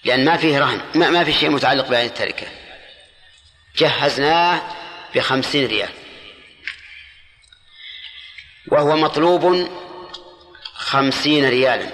لأن 0.04 0.24
ما 0.24 0.36
فيه 0.36 0.58
رهن 0.58 0.80
ما, 0.94 1.10
ما 1.10 1.24
في 1.24 1.32
شيء 1.32 1.50
متعلق 1.50 1.88
بهذه 1.88 2.06
التركة 2.06 2.59
جهزناه 3.76 4.62
بخمسين 5.14 5.66
ريال. 5.66 5.90
وهو 8.68 8.96
مطلوب 8.96 9.70
خمسين 10.74 11.48
ريالا. 11.48 11.90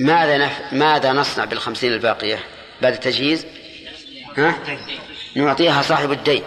ماذا 0.00 0.38
نف... 0.38 0.72
ماذا 0.72 1.12
نصنع 1.12 1.44
بالخمسين 1.44 1.92
الباقية؟ 1.92 2.44
بعد 2.82 2.92
التجهيز؟ 2.92 3.46
ها؟ 4.38 4.78
نعطيها 5.36 5.82
صاحب 5.82 6.12
الدين. 6.12 6.44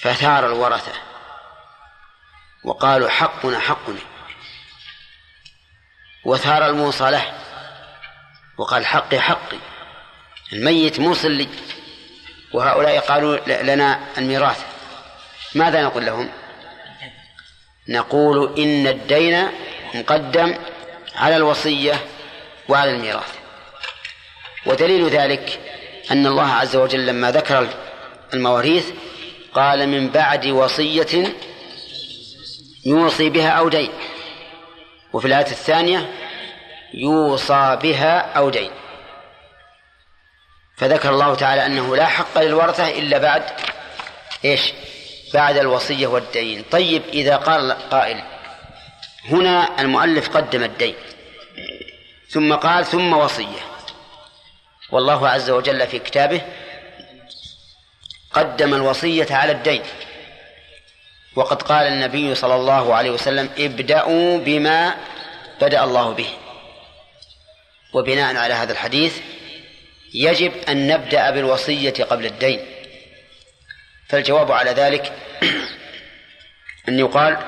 فثار 0.00 0.46
الورثة. 0.46 0.92
وقالوا 2.64 3.08
حقنا 3.08 3.58
حقنا. 3.58 4.00
وثار 6.24 6.66
الموصى 6.66 7.10
له 7.10 7.38
وقال 8.58 8.86
حقي 8.86 9.20
حقي. 9.20 9.58
الميت 10.52 11.00
موصل 11.00 11.30
لي. 11.30 11.48
وهؤلاء 12.52 12.98
قالوا 12.98 13.62
لنا 13.62 14.00
الميراث. 14.18 14.64
ماذا 15.54 15.82
نقول 15.82 16.06
لهم؟ 16.06 16.28
نقول 17.88 18.60
إن 18.60 18.86
الدين 18.86 19.48
مقدم 19.94 20.54
على 21.16 21.36
الوصية 21.36 21.94
وعلى 22.68 22.90
الميراث. 22.90 23.34
ودليل 24.66 25.08
ذلك 25.08 25.60
أن 26.10 26.26
الله 26.26 26.52
عز 26.52 26.76
وجل 26.76 27.06
لما 27.06 27.30
ذكر 27.30 27.68
المواريث 28.34 28.90
قال 29.54 29.88
من 29.88 30.08
بعد 30.08 30.46
وصية 30.46 31.34
يوصي 32.86 33.30
بها 33.30 33.48
أو 33.48 33.68
دين. 33.68 33.90
وفي 35.12 35.26
الآية 35.26 35.50
الثانية 35.50 36.10
يوصى 36.94 37.78
بها 37.82 38.18
أو 38.18 38.50
دين. 38.50 38.70
فذكر 40.76 41.10
الله 41.10 41.34
تعالى 41.34 41.66
أنه 41.66 41.96
لا 41.96 42.06
حق 42.06 42.38
للورثة 42.38 42.88
إلا 42.88 43.18
بعد 43.18 43.42
إيش؟ 44.44 44.72
بعد 45.34 45.56
الوصية 45.56 46.06
والدين. 46.06 46.64
طيب 46.70 47.02
إذا 47.12 47.36
قال 47.36 47.72
قائل 47.72 48.22
هنا 49.28 49.80
المؤلف 49.80 50.36
قدم 50.36 50.64
الدين 50.64 50.94
ثم 52.28 52.54
قال 52.54 52.86
ثم 52.86 53.12
وصية. 53.12 53.60
والله 54.90 55.28
عز 55.28 55.50
وجل 55.50 55.86
في 55.86 55.98
كتابه 55.98 56.40
قدم 58.32 58.74
الوصية 58.74 59.26
على 59.30 59.52
الدين. 59.52 59.82
وقد 61.36 61.62
قال 61.62 61.86
النبي 61.86 62.34
صلى 62.34 62.54
الله 62.54 62.94
عليه 62.94 63.10
وسلم 63.10 63.50
ابدأوا 63.58 64.38
بما 64.38 64.96
بدأ 65.60 65.84
الله 65.84 66.10
به. 66.10 66.28
وبناء 67.94 68.36
على 68.36 68.54
هذا 68.54 68.72
الحديث 68.72 69.18
يجب 70.16 70.52
أن 70.68 70.86
نبدأ 70.86 71.30
بالوصية 71.30 72.04
قبل 72.04 72.26
الدين. 72.26 72.60
فالجواب 74.08 74.52
على 74.52 74.70
ذلك 74.70 75.12
أن 76.88 76.98
يقال 76.98 77.38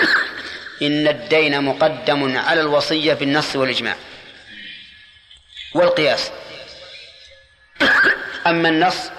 إن 0.82 1.08
الدين 1.08 1.64
مقدم 1.64 2.38
على 2.38 2.60
الوصية 2.60 3.14
بالنص 3.14 3.56
والإجماع 3.56 3.96
والقياس. 5.74 6.30
أما 8.46 8.68
النص 8.68 9.10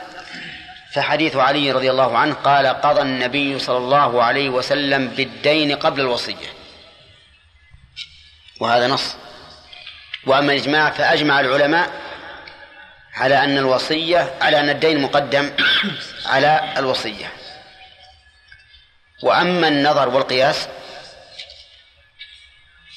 فحديث 0.94 1.36
علي 1.36 1.72
رضي 1.72 1.92
الله 1.92 2.18
عنه 2.18 2.34
قال 2.34 2.68
قضى 2.68 3.02
النبي 3.02 3.60
صلى 3.60 3.78
الله 3.78 4.24
عليه 4.24 4.50
وسلم 4.50 5.08
بالدين 5.08 5.76
قبل 5.76 6.02
الوصية. 6.02 6.54
وهذا 8.60 8.88
نص. 8.88 9.16
وأما 10.26 10.54
الإجماع 10.54 10.90
فأجمع 10.90 11.40
العلماء 11.40 12.11
على 13.14 13.44
أن 13.44 13.58
الوصية 13.58 14.34
على 14.42 14.60
أن 14.60 14.70
الدين 14.70 15.02
مقدم 15.02 15.52
على 16.26 16.74
الوصية. 16.78 17.32
وأما 19.24 19.68
النظر 19.68 20.10
والقياس 20.10 20.68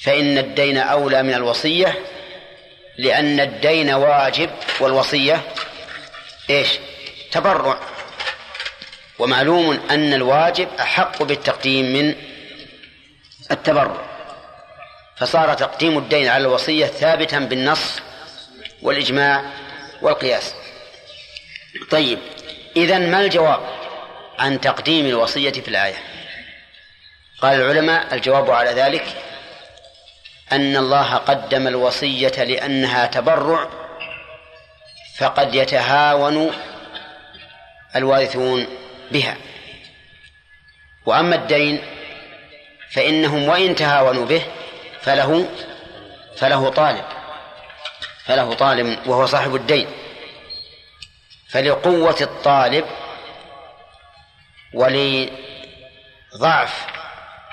فإن 0.03 0.37
الدين 0.37 0.77
أولى 0.77 1.23
من 1.23 1.33
الوصية 1.33 1.99
لأن 2.97 3.39
الدين 3.39 3.93
واجب 3.93 4.49
والوصية 4.79 5.41
إيش؟ 6.49 6.69
تبرع. 7.31 7.79
ومعلوم 9.19 9.79
أن 9.91 10.13
الواجب 10.13 10.67
أحق 10.79 11.23
بالتقديم 11.23 11.93
من 11.93 12.15
التبرع. 13.51 14.05
فصار 15.17 15.53
تقديم 15.53 15.97
الدين 15.97 16.27
على 16.27 16.41
الوصية 16.41 16.85
ثابتا 16.85 17.39
بالنص 17.39 17.99
والإجماع 18.81 19.43
والقياس. 20.05 20.55
طيب 21.91 22.19
إذا 22.75 22.97
ما 22.97 23.21
الجواب 23.21 23.59
عن 24.39 24.61
تقديم 24.61 25.05
الوصية 25.05 25.51
في 25.51 25.67
الآية؟ 25.67 25.95
قال 27.41 27.61
العلماء 27.61 28.13
الجواب 28.15 28.51
على 28.51 28.69
ذلك 28.69 29.05
أن 30.51 30.75
الله 30.75 31.15
قدم 31.15 31.67
الوصية 31.67 32.43
لأنها 32.43 33.05
تبرع 33.05 33.69
فقد 35.17 35.55
يتهاون 35.55 36.51
الوارثون 37.95 38.67
بها. 39.11 39.37
وأما 41.05 41.35
الدين 41.35 41.83
فإنهم 42.91 43.49
وإن 43.49 43.75
تهاونوا 43.75 44.25
به 44.25 44.41
فله 45.01 45.49
فله 46.37 46.69
طالب. 46.69 47.05
فله 48.25 48.53
طالب 48.53 49.07
وهو 49.07 49.25
صاحب 49.25 49.55
الدين. 49.55 49.87
فلقوة 51.49 52.17
الطالب 52.21 52.85
ولضعف 54.73 55.35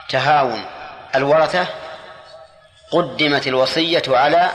تهاون 0.08 0.64
الورثة 1.14 1.66
قدمت 2.90 3.46
الوصية 3.46 4.02
على 4.08 4.52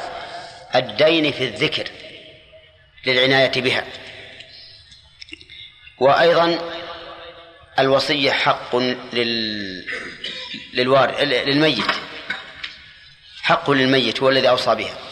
الدين 0.76 1.32
في 1.32 1.44
الذكر 1.44 1.88
للعناية 3.06 3.62
بها. 3.62 3.86
وأيضا 6.00 6.60
الوصية 7.80 8.32
حق 8.32 8.76
لل... 9.14 9.86
للوار... 10.74 11.24
للميت. 11.24 11.92
حق 13.42 13.72
للميت 13.72 14.20
هو 14.22 14.30
الذي 14.30 14.50
أوصى 14.50 14.76
بها. 14.76 15.07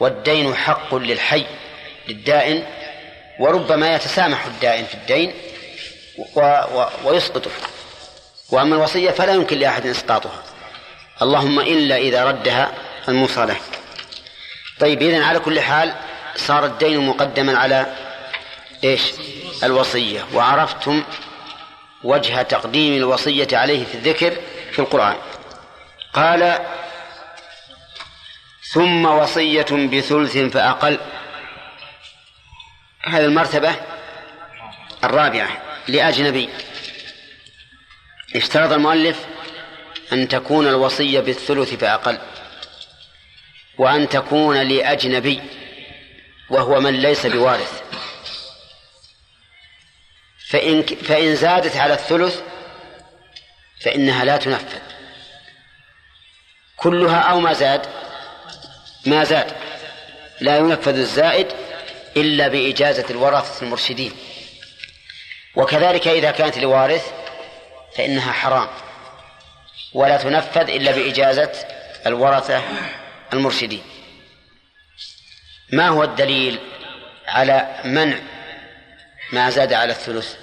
والدين 0.00 0.54
حق 0.54 0.94
للحي 0.94 1.46
للدائن 2.08 2.66
وربما 3.40 3.94
يتسامح 3.94 4.46
الدائن 4.46 4.84
في 4.84 4.94
الدين 4.94 5.32
و... 6.36 6.40
و... 6.74 6.86
ويسقطه 7.04 7.50
وأما 8.50 8.76
الوصية 8.76 9.10
فلا 9.10 9.32
يمكن 9.32 9.58
لأحد 9.58 9.86
إسقاطها. 9.86 10.42
اللهم 11.22 11.60
إلا 11.60 11.96
إذا 11.96 12.24
ردها 12.24 12.72
الموصى 13.08 13.46
له. 13.46 13.56
طيب 14.80 15.02
إذن 15.02 15.22
على 15.22 15.38
كل 15.38 15.60
حال 15.60 15.94
صار 16.36 16.64
الدين 16.64 17.06
مقدما 17.06 17.58
على 17.58 17.86
إيش؟ 18.84 19.02
الوصية. 19.64 20.24
وعرفتم 20.34 21.02
وجه 22.04 22.42
تقديم 22.42 22.96
الوصية 22.96 23.48
عليه 23.52 23.84
في 23.84 23.94
الذكر 23.94 24.36
في 24.72 24.78
القرآن. 24.78 25.16
قال 26.12 26.58
ثم 28.72 29.06
وصية 29.06 29.66
بثلث 29.70 30.38
فأقل. 30.38 30.98
هذه 33.02 33.24
المرتبة 33.24 33.74
الرابعة 35.04 35.62
لأجنبي. 35.88 36.48
اشترط 38.36 38.72
المؤلف 38.72 39.26
أن 40.12 40.28
تكون 40.28 40.66
الوصية 40.66 41.20
بالثلث 41.20 41.74
فأقل 41.74 42.18
وأن 43.78 44.08
تكون 44.08 44.56
لأجنبي 44.56 45.40
وهو 46.50 46.80
من 46.80 46.94
ليس 46.94 47.26
بوارث. 47.26 47.82
فإن 50.48 50.82
فإن 50.82 51.36
زادت 51.36 51.76
على 51.76 51.94
الثلث 51.94 52.40
فإنها 53.80 54.24
لا 54.24 54.36
تنفذ. 54.36 54.78
كلها 56.76 57.18
أو 57.18 57.40
ما 57.40 57.52
زاد 57.52 58.09
ما 59.06 59.24
زاد. 59.24 59.52
لا 60.40 60.56
ينفذ 60.56 60.98
الزائد 60.98 61.46
إلا 62.16 62.48
بإجازة 62.48 63.04
الورثة 63.10 63.62
المرشدين. 63.62 64.12
وكذلك 65.56 66.08
إذا 66.08 66.30
كانت 66.30 66.58
لوارث 66.58 67.12
فإنها 67.96 68.32
حرام. 68.32 68.68
ولا 69.94 70.16
تنفذ 70.16 70.70
إلا 70.70 70.92
بإجازة 70.92 71.52
الورثة 72.06 72.62
المرشدين. 73.32 73.82
ما 75.72 75.88
هو 75.88 76.02
الدليل 76.02 76.58
على 77.26 77.80
منع 77.84 78.18
ما 79.32 79.50
زاد 79.50 79.72
على 79.72 79.92
الثلث؟ 79.92 80.34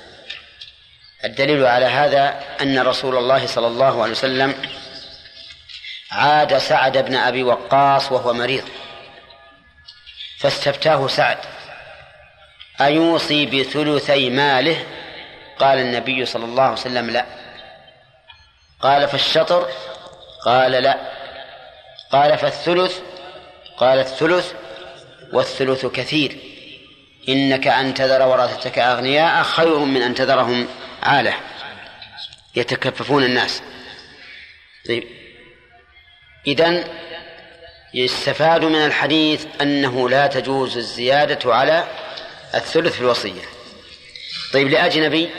الدليل 1.25 1.65
على 1.65 1.85
هذا 1.85 2.43
أن 2.61 2.79
رسول 2.79 3.17
الله 3.17 3.45
صلى 3.45 3.67
الله 3.67 4.01
عليه 4.03 4.11
وسلم 4.11 4.55
عاد 6.11 6.57
سعد 6.57 6.97
بن 6.97 7.15
أبي 7.15 7.43
وقاص 7.43 8.11
وهو 8.11 8.33
مريض 8.33 8.63
فاستفتاه 10.39 11.07
سعد 11.07 11.37
أيوصي 12.81 13.45
بثلثي 13.45 14.29
ماله؟ 14.29 14.85
قال 15.59 15.79
النبي 15.79 16.25
صلى 16.25 16.45
الله 16.45 16.63
عليه 16.63 16.73
وسلم 16.73 17.09
لا. 17.09 17.25
قال 18.81 19.07
فالشطر؟ 19.07 19.69
قال 20.45 20.71
لا. 20.71 20.97
قال 22.11 22.37
فالثلث؟ 22.37 22.99
قال 23.77 23.99
الثلث 23.99 24.53
والثلث 25.33 25.85
كثير. 25.85 26.37
إنك 27.29 27.67
أن 27.67 27.93
تذر 27.93 28.27
ورثتك 28.27 28.79
أغنياء 28.79 29.43
خير 29.43 29.79
من 29.79 30.01
أن 30.01 30.15
تذرهم 30.15 30.67
عالة. 31.03 31.33
يتكففون 32.55 33.23
الناس. 33.23 33.61
طيب. 34.87 35.26
إذن 36.47 36.83
يستفاد 37.93 38.65
من 38.65 38.75
الحديث 38.75 39.45
أنه 39.61 40.09
لا 40.09 40.27
تجوز 40.27 40.77
الزيادة 40.77 41.53
على 41.53 41.87
الثلث 42.55 42.93
في 42.93 43.01
الوصية. 43.01 43.41
طيب 44.53 44.67
لأجنبي 44.67 45.29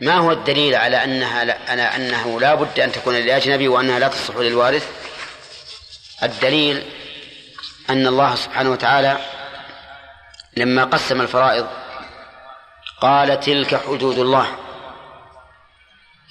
ما 0.00 0.14
هو 0.14 0.32
الدليل 0.32 0.74
على 0.74 1.04
أنها 1.04 1.44
لا 1.44 1.72
أنا 1.72 1.96
أنه 1.96 2.40
لا 2.40 2.54
بد 2.54 2.80
أن 2.80 2.92
تكون 2.92 3.14
لأجنبي 3.14 3.68
وأنها 3.68 3.98
لا 3.98 4.08
تصلح 4.08 4.36
للوارث؟ 4.36 4.88
الدليل 6.22 6.82
أن 7.90 8.06
الله 8.06 8.34
سبحانه 8.34 8.70
وتعالى 8.70 9.18
لما 10.56 10.84
قسم 10.84 11.20
الفرائض 11.20 11.66
قال 13.00 13.40
تلك 13.40 13.76
حدود 13.76 14.18
الله 14.18 14.46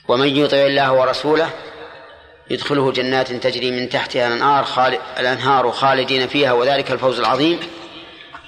ومن 0.07 0.27
يطع 0.27 0.57
الله 0.57 0.91
ورسوله 0.91 1.49
يدخله 2.49 2.91
جنات 2.91 3.31
تجري 3.31 3.71
من 3.71 3.89
تحتها 3.89 4.27
الأنهار 4.27 4.99
الأنهار 5.19 5.71
خالدين 5.71 6.27
فيها 6.27 6.51
وذلك 6.53 6.91
الفوز 6.91 7.19
العظيم. 7.19 7.59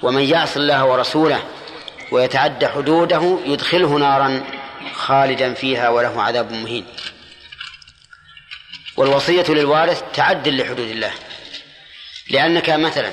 ومن 0.02 0.22
يعص 0.22 0.56
الله 0.56 0.84
ورسوله 0.84 1.42
ويتعدى 2.10 2.68
حدوده 2.68 3.38
يدخله 3.46 3.88
نارا 3.98 4.44
خالدا 4.94 5.54
فيها 5.54 5.88
وله 5.88 6.22
عذاب 6.22 6.52
مهين. 6.52 6.86
والوصية 8.96 9.44
للوارث 9.48 10.02
تعد 10.14 10.48
لحدود 10.48 10.88
الله. 10.88 11.12
لأنك 12.30 12.70
مثلا 12.70 13.12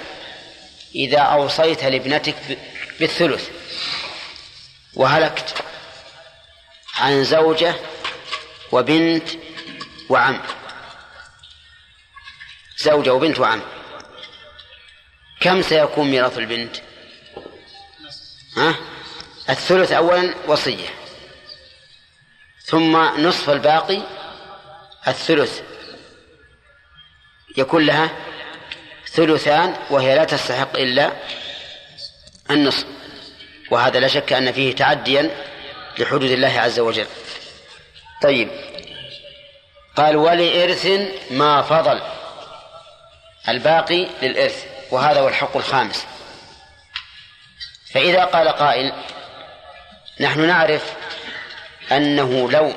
إذا 0.95 1.19
أوصيت 1.19 1.83
لابنتك 1.83 2.35
بالثلث 2.99 3.49
وهلكت 4.93 5.55
عن 6.97 7.23
زوجة 7.23 7.75
وبنت 8.71 9.29
وعم 10.09 10.41
زوجة 12.79 13.13
وبنت 13.13 13.39
وعم. 13.39 13.61
كم 15.41 15.61
سيكون 15.61 16.11
ميراث 16.11 16.37
البنت؟ 16.37 16.75
ها؟ 18.57 18.75
الثلث 19.49 19.91
أولا 19.91 20.33
وصية. 20.47 20.89
ثم 22.65 22.97
نصف 23.27 23.49
الباقي 23.49 24.01
الثلث. 25.07 25.61
يكون 27.57 27.85
لها 27.85 28.09
ثلثان 29.07 29.75
وهي 29.89 30.15
لا 30.15 30.23
تستحق 30.23 30.77
إلا 30.77 31.13
النصف. 32.51 32.85
وهذا 33.71 33.99
لا 33.99 34.07
شك 34.07 34.33
أن 34.33 34.51
فيه 34.51 34.75
تعديا 34.75 35.45
لحدود 35.97 36.31
الله 36.31 36.59
عز 36.59 36.79
وجل. 36.79 37.07
طيب. 38.23 38.49
قال 39.95 40.15
ولإرث 40.15 40.87
ما 41.31 41.61
فضل. 41.61 42.18
الباقي 43.47 44.07
للإرث 44.21 44.65
وهذا 44.91 45.19
هو 45.19 45.27
الحق 45.27 45.57
الخامس. 45.57 46.05
فإذا 47.93 48.23
قال 48.25 48.49
قائل 48.49 48.93
نحن 50.19 50.47
نعرف 50.47 50.93
أنه 51.91 52.51
لو 52.51 52.73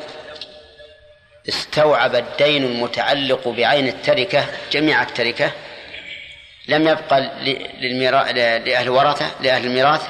استوعب 1.49 2.15
الدين 2.15 2.65
المتعلق 2.65 3.49
بعين 3.49 3.89
التركة 3.89 4.47
جميع 4.73 5.03
التركة 5.03 5.53
لم 6.69 6.89
يبقى 6.89 7.21
لأهل 8.65 8.83
الورثة 8.83 9.31
لأهل 9.41 9.67
الميراث 9.67 10.09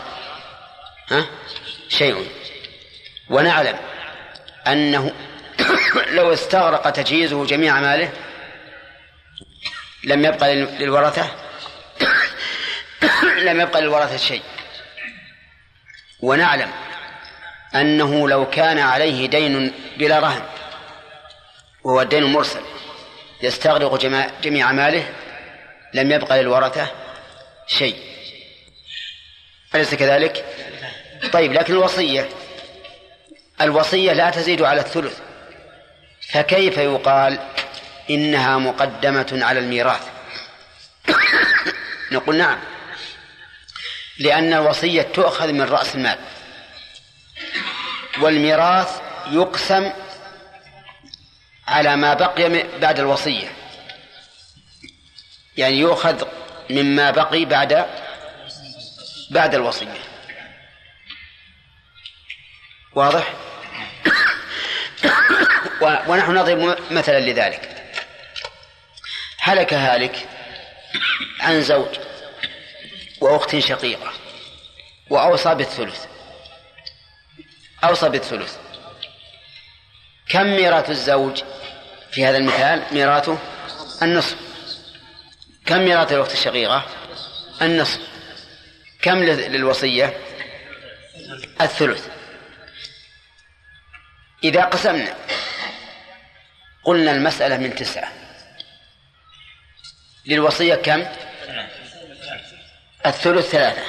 ها؟ 1.11 1.27
شيء. 1.89 2.27
ونعلم 3.31 3.77
أنه 4.67 5.13
لو 6.17 6.33
استغرق 6.33 6.91
تجهيزه 6.91 7.47
جميع 7.47 7.81
ماله 7.81 8.13
لم 10.05 10.25
يبقى 10.25 10.55
للورثة؟ 10.55 11.31
لم 13.47 13.61
يبقى 13.61 13.81
للورثة 13.81 14.17
شيء. 14.17 14.43
ونعلم 16.21 16.71
أنه 17.75 18.29
لو 18.29 18.51
كان 18.51 18.79
عليه 18.79 19.27
دين 19.27 19.73
بلا 19.97 20.19
رهن 20.19 20.43
وهو 21.85 22.01
الدين 22.01 22.23
المرسل 22.23 22.61
يستغرق 23.43 23.97
جميع 24.43 24.73
ماله 24.73 25.15
لم 25.95 26.13
يبقى 26.13 26.43
للورثة 26.43 26.87
شيء. 27.67 27.97
أليس 29.75 29.95
كذلك؟ 29.95 30.45
طيب 31.33 31.53
لكن 31.53 31.73
الوصية. 31.73 32.29
الوصية 33.61 34.13
لا 34.13 34.31
تزيد 34.31 34.63
على 34.63 34.81
الثلث. 34.81 35.21
فكيف 36.33 36.79
يقال 36.79 37.39
إنها 38.15 38.59
مقدمة 38.59 39.39
على 39.43 39.61
الميراث. 39.61 40.09
نقول 42.13 42.37
نعم. 42.37 42.59
لأن 44.19 44.53
الوصية 44.53 45.03
تؤخذ 45.03 45.53
من 45.53 45.63
رأس 45.63 45.95
المال. 45.95 46.19
والميراث 48.21 49.01
يقسم 49.31 49.93
على 51.69 51.97
ما 51.97 52.15
بقي 52.15 52.79
بعد 52.79 52.99
الوصية. 52.99 53.53
يعني 55.57 55.79
يؤخذ 55.79 56.25
مما 56.71 57.11
بقي 57.11 57.45
بعد 57.45 57.87
بعد 59.31 59.55
الوصية. 59.55 60.03
واضح؟ 62.95 63.33
ونحن 66.09 66.35
نضرب 66.35 66.77
مثلا 66.91 67.21
لذلك. 67.21 67.72
هلك 69.45 69.75
هالك 69.75 70.29
عن 71.41 71.63
زوج 71.63 71.99
وأخت 73.21 73.59
شقيقة 73.59 74.13
وأوصى 75.11 75.55
بالثلث 75.55 76.07
أوصى 77.85 78.09
بالثلث. 78.09 78.57
كم 80.29 80.47
ميراث 80.47 80.91
الزوج 80.91 81.43
في 82.13 82.27
هذا 82.27 82.37
المثال؟ 82.37 82.85
ميراثه 82.93 83.39
النصف. 84.03 84.37
كم 85.67 85.79
ميراث 85.79 86.13
الأخت 86.13 86.33
الشقيقة؟ 86.33 86.87
النصف. 87.63 88.01
كم 89.03 89.23
للوصية؟ 89.23 90.19
الثلث. 91.61 92.09
إذا 94.45 94.65
قسمنا 94.65 95.17
قلنا 96.85 97.13
المسألة 97.13 97.57
من 97.57 97.75
تسعة. 97.75 98.22
للوصية 100.27 100.75
كم؟ 100.75 101.07
الثلث 103.07 103.49
ثلاثة. 103.51 103.83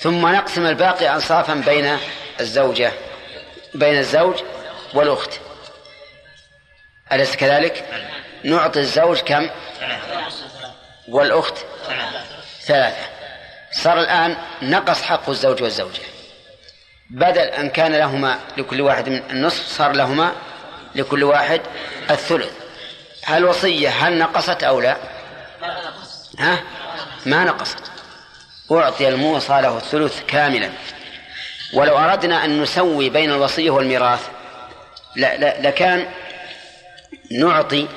ثم 0.00 0.26
نقسم 0.26 0.66
الباقي 0.66 1.14
أنصافا 1.14 1.54
بين 1.54 1.98
الزوجة 2.40 2.92
بين 3.74 3.98
الزوج 3.98 4.34
والأخت. 4.94 5.40
أليس 7.12 7.36
كذلك؟ 7.36 7.84
نعطي 8.44 8.80
الزوج 8.80 9.20
كم؟ 9.20 9.50
والأخت 11.08 11.54
ثلاثة. 12.62 13.02
صار 13.72 14.00
الآن 14.00 14.36
نقص 14.62 15.02
حق 15.02 15.28
الزوج 15.28 15.62
والزوجة. 15.62 16.02
بدل 17.10 17.38
أن 17.38 17.70
كان 17.70 17.92
لهما 17.92 18.38
لكل 18.56 18.80
واحد 18.80 19.08
من 19.08 19.22
النصف 19.30 19.66
صار 19.66 19.92
لهما 19.92 20.32
لكل 20.94 21.24
واحد 21.24 21.60
الثلث. 22.10 22.52
هل 23.24 23.38
الوصية 23.38 23.88
هل 23.88 24.18
نقصت 24.18 24.62
أو 24.62 24.80
لا؟ 24.80 24.96
ها؟ 26.38 26.62
ما 27.26 27.44
نقصت 27.44 27.78
أعطي 28.72 29.08
الموصى 29.08 29.60
له 29.60 29.76
الثلث 29.76 30.22
كاملا. 30.26 30.70
ولو 31.72 31.98
أردنا 31.98 32.44
أن 32.44 32.62
نسوي 32.62 33.10
بين 33.10 33.30
الوصية 33.30 33.70
والميراث 33.70 34.28
لا 35.16 35.36
لا 35.36 35.62
لكان 35.62 36.12
نعطي 37.30 37.88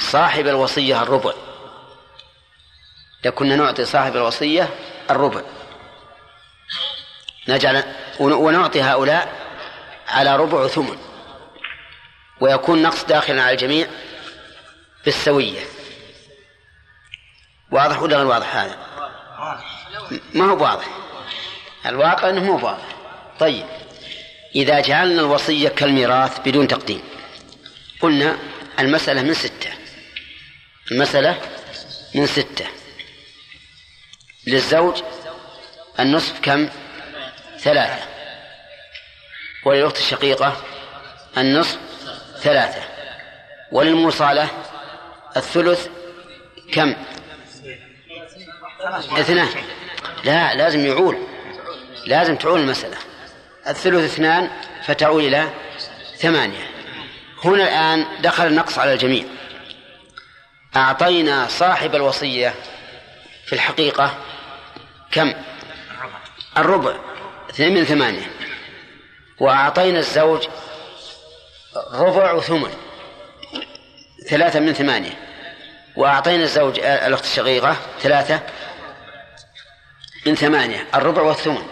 صاحب 0.00 0.46
الوصية 0.46 1.02
الربع. 1.02 1.32
لكنا 3.24 3.56
نعطي 3.56 3.84
صاحب 3.84 4.16
الوصية 4.16 4.68
الربع. 5.10 5.42
نجعل 7.48 7.84
ونعطي 8.20 8.82
هؤلاء 8.82 9.32
على 10.08 10.36
ربع 10.36 10.66
ثمن. 10.66 10.98
ويكون 12.40 12.82
نقص 12.82 13.04
داخلا 13.04 13.42
على 13.42 13.52
الجميع 13.52 13.86
بالسوية. 15.04 15.60
واضح 17.70 18.02
ولا 18.02 18.16
غير 18.16 18.26
واضح 18.26 18.56
هذا؟ 18.56 18.78
ما 20.34 20.44
هو 20.44 20.62
واضح. 20.62 20.86
الواقع 21.86 22.30
إنه 22.30 22.40
مو 22.40 22.54
واضح. 22.66 22.88
طيب. 23.38 23.66
إذا 24.54 24.80
جعلنا 24.80 25.20
الوصية 25.20 25.68
كالميراث 25.68 26.40
بدون 26.40 26.68
تقديم 26.68 27.02
قلنا 28.00 28.38
المسألة 28.78 29.22
من 29.22 29.34
ستة. 29.34 29.70
المسألة 30.92 31.40
من 32.14 32.26
ستة. 32.26 32.66
للزوج 34.46 35.02
النصف 36.00 36.40
كم؟ 36.40 36.68
ثلاثة. 37.58 38.04
وللأخت 39.64 39.96
الشقيقة 39.96 40.56
النصف 41.38 41.78
ثلاثة. 42.38 42.82
وللموصالة 43.72 44.48
الثلث 45.36 45.88
كم؟ 46.72 46.94
اثنان. 49.20 49.48
لا 50.24 50.54
لازم 50.54 50.86
يعول. 50.86 51.18
لازم 52.06 52.36
تعول 52.36 52.60
المسألة. 52.60 52.96
الثلث 53.68 54.12
اثنان 54.12 54.50
فتعول 54.84 55.24
إلى 55.24 55.50
ثمانية. 56.16 56.70
هنا 57.44 57.62
الآن 57.62 58.06
دخل 58.20 58.46
النقص 58.46 58.78
على 58.78 58.92
الجميع. 58.92 59.24
أعطينا 60.76 61.48
صاحب 61.48 61.94
الوصية 61.94 62.54
في 63.46 63.52
الحقيقة 63.52 64.14
كم؟ 65.10 65.32
الربع. 66.58 66.96
اثنين 67.50 67.74
من 67.74 67.84
ثمانية. 67.84 68.30
وأعطينا 69.40 69.98
الزوج 69.98 70.48
ربع 71.92 72.32
وثمن. 72.32 72.74
ثلاثة 74.28 74.60
من 74.60 74.72
ثمانية. 74.72 75.18
وأعطينا 75.96 76.44
الزوج 76.44 76.78
الأخت 76.80 77.24
الشقيقة 77.24 77.76
ثلاثة. 78.00 78.40
من 80.26 80.34
ثمانية 80.34 80.86
الربع 80.94 81.22
والثمن. 81.22 81.62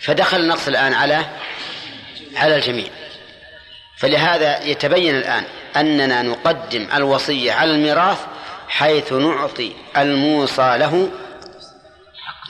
فدخل 0.00 0.36
النقص 0.36 0.68
الآن 0.68 0.94
على 0.94 1.24
على 2.36 2.56
الجميع. 2.56 2.88
فلهذا 3.98 4.62
يتبين 4.62 5.16
الآن 5.16 5.44
أننا 5.76 6.22
نقدم 6.22 6.88
الوصية 6.94 7.52
على 7.52 7.70
الميراث 7.70 8.18
حيث 8.68 9.12
نعطي 9.12 9.72
الموصى 9.96 10.76
له 10.78 11.10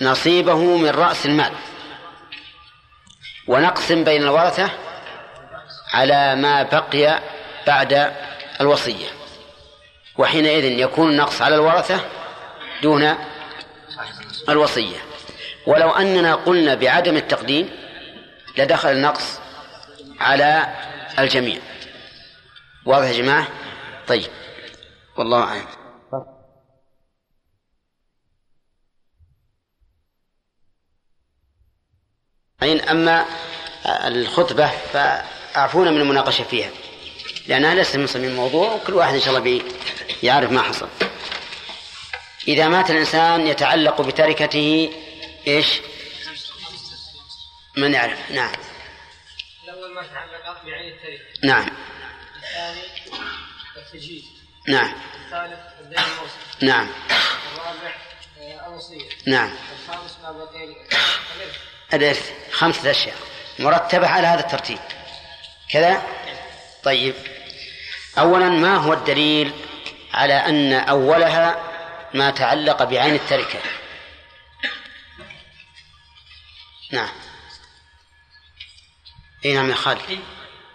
نصيبه 0.01 0.77
من 0.77 0.91
رأس 0.91 1.27
المال. 1.27 1.53
ونقسم 3.47 4.05
بين 4.05 4.23
الورثة 4.23 4.71
على 5.93 6.35
ما 6.35 6.63
بقي 6.63 7.21
بعد 7.67 8.13
الوصية. 8.61 9.07
وحينئذ 10.19 10.65
يكون 10.65 11.11
النقص 11.11 11.43
على 11.43 11.55
الورثة 11.55 12.01
دون 12.83 13.15
الوصية. 14.49 15.14
ولو 15.67 15.91
أننا 15.91 16.35
قلنا 16.35 16.75
بعدم 16.75 17.17
التقديم 17.17 17.71
لدخل 18.59 18.89
النقص 18.93 19.39
على 20.21 20.75
الجميع. 21.19 21.61
واضح 22.87 23.07
يا 23.07 23.13
جماعة؟ 23.13 23.49
طيب. 24.07 24.31
والله 25.17 25.43
أعلم. 25.43 25.67
أما 32.89 33.25
الخطبة 33.87 34.67
فأعفونا 34.67 35.91
من 35.91 36.01
المناقشة 36.01 36.45
فيها 36.45 36.71
لأنها 37.47 37.75
ليست 37.75 37.97
من 37.97 38.07
صميم 38.07 38.31
الموضوع 38.31 38.73
وكل 38.73 38.95
واحد 38.95 39.15
إن 39.15 39.21
شاء 39.21 39.39
الله 39.39 39.63
يعرف 40.23 40.51
ما 40.53 40.63
حصل. 40.63 40.89
إذا 42.49 42.69
مات 42.69 42.91
الإنسان 42.91 43.47
يتعلق 43.47 44.01
بتركته 44.01 44.91
إيش؟ 45.47 45.81
من 47.77 47.95
يعرف 47.95 48.31
نعم. 48.31 48.53
الأول 49.65 49.95
ما 49.95 50.03
تعلق 50.03 50.65
بعين 50.65 50.93
التركة 50.93 51.47
نعم. 51.47 51.69
الثاني 52.37 52.81
التجهيز. 53.77 54.25
نعم. 54.69 54.95
الثالث 55.25 55.81
الدين 55.81 55.99
الموصل. 55.99 56.67
نعم. 56.67 56.89
الرابع 57.55 57.95
آه، 58.41 58.69
الوصية. 58.69 59.09
نعم. 59.27 59.51
الخامس 59.89 60.19
ما 60.23 60.33
بقي 60.33 60.65
الإرث. 60.65 61.59
الإرث. 61.95 62.33
خمسة 62.53 62.91
أشياء. 62.91 63.17
مرتبة 63.59 64.09
على 64.09 64.27
هذا 64.27 64.41
الترتيب. 64.41 64.79
كذا؟ 65.71 66.03
طيب. 66.83 67.15
أولا 68.19 68.49
ما 68.49 68.77
هو 68.77 68.93
الدليل 68.93 69.53
على 70.13 70.35
أن 70.35 70.73
أولها 70.73 71.63
ما 72.15 72.31
تعلق 72.31 72.83
بعين 72.83 73.15
التركة؟ 73.15 73.59
نعم. 76.95 77.09
اي 79.45 79.55
نعم 79.55 79.71
يا 79.71 79.75
خالد؟ 79.75 80.01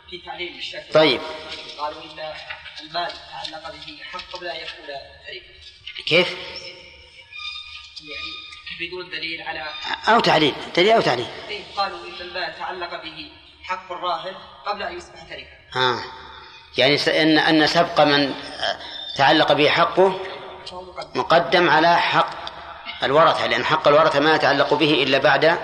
في 0.10 0.18
تعليل 0.26 0.58
الشك 0.58 0.86
طيب. 0.94 1.22
قالوا 1.78 2.04
إن 2.04 2.34
المال 2.82 3.12
تعلق 3.32 3.72
به 3.72 4.00
حق 4.12 4.22
قبل 4.34 4.48
أن 4.48 4.56
يكون 4.56 4.86
تركه 4.86 6.04
كيف؟ 6.06 6.30
يعني 8.02 8.32
بدون 8.80 9.10
دليل 9.10 9.42
على 9.42 9.70
أو 10.08 10.20
تعليل. 10.20 10.56
دليل 10.76 10.92
أو 10.92 11.02
تعليل. 11.02 11.28
إيه، 11.50 11.64
قالوا 11.78 12.08
إن 12.08 12.22
المال 12.22 12.56
تعلق 12.60 13.04
به 13.04 13.32
حق 13.64 13.92
الراهن 13.92 14.36
قبل 14.66 14.84
أن 14.84 14.98
يصبح 14.98 15.24
تركه 15.24 15.80
آه. 15.80 16.04
يعني 16.78 16.96
إن 17.22 17.38
أن 17.38 17.68
سبق 17.68 18.02
من 18.02 18.34
تعلق 19.18 19.54
به 19.54 19.70
حقه 19.70 20.20
مقدم 21.16 21.70
على 21.70 21.98
حق 21.98 22.50
الورثة 23.04 23.48
لأن 23.48 23.66
حق 23.66 23.88
الورثة 23.88 24.20
ما 24.20 24.36
يتعلق 24.36 24.74
به 24.74 25.04
إلا 25.04 25.18
بعد 25.18 25.60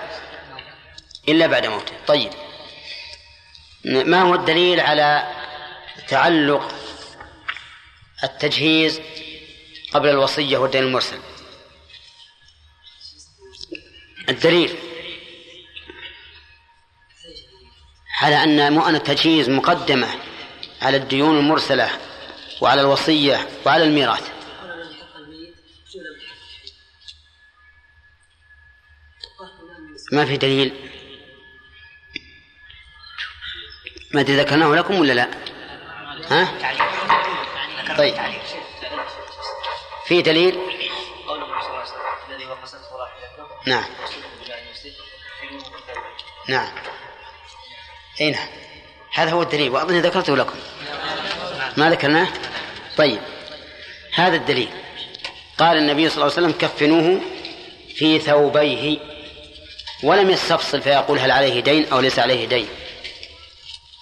إلا 1.28 1.46
بعد 1.46 1.66
موته. 1.66 1.92
طيب. 2.06 2.30
ما 3.84 4.22
هو 4.22 4.34
الدليل 4.34 4.80
على 4.80 5.34
تعلق 6.08 6.74
التجهيز 8.24 9.00
قبل 9.92 10.08
الوصية 10.08 10.58
والدين 10.58 10.82
المرسل؟ 10.82 11.18
الدليل 14.28 14.74
على 18.20 18.44
أن 18.44 18.72
مؤن 18.72 18.94
التجهيز 18.94 19.48
مقدمة 19.50 20.08
على 20.82 20.96
الديون 20.96 21.38
المرسلة 21.38 21.90
وعلى 22.60 22.80
الوصية 22.80 23.48
وعلى 23.66 23.84
الميراث. 23.84 24.30
ما 30.12 30.24
في 30.24 30.36
دليل؟ 30.36 30.95
ما 34.16 34.22
أدري 34.22 34.36
ذكرناه 34.36 34.74
لكم 34.74 35.00
ولا 35.00 35.12
لا. 35.12 35.28
ها؟ 36.30 36.48
طيب. 37.98 38.14
في 40.06 40.22
دليل؟ 40.22 40.58
نعم. 43.66 43.84
نعم. 46.48 46.68
إي 48.20 48.30
نعم. 48.30 48.48
هذا 49.12 49.30
هو 49.30 49.42
الدليل 49.42 49.70
وأظن 49.70 50.00
ذكرته 50.00 50.36
لكم. 50.36 50.58
ما 51.76 51.90
ذكرناه؟ 51.90 52.28
طيب. 52.96 53.20
هذا 54.14 54.36
الدليل. 54.36 54.68
قال 55.58 55.76
النبي 55.78 56.08
صلى 56.08 56.22
الله 56.24 56.36
عليه 56.36 56.46
وسلم 56.46 56.52
كفنوه 56.52 57.20
في 57.94 58.18
ثوبيه 58.18 58.98
ولم 60.02 60.30
يستفصل 60.30 60.82
فيقول 60.82 61.18
هل 61.18 61.30
عليه 61.30 61.60
دين 61.60 61.92
أو 61.92 62.00
ليس 62.00 62.18
عليه 62.18 62.46
دين؟ 62.46 62.68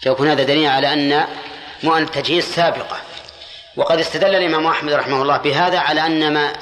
فيكون 0.04 0.30
هذا 0.30 0.42
دليل 0.42 0.66
على 0.66 0.92
أن 0.92 1.26
مؤن 1.82 2.02
التجهيز 2.02 2.44
سابقة. 2.44 3.00
وقد 3.76 3.98
استدل 3.98 4.34
الإمام 4.34 4.66
أحمد 4.66 4.92
رحمه 4.92 5.22
الله 5.22 5.36
بهذا 5.36 5.78
على 5.78 6.06
أن 6.06 6.34
ما 6.34 6.52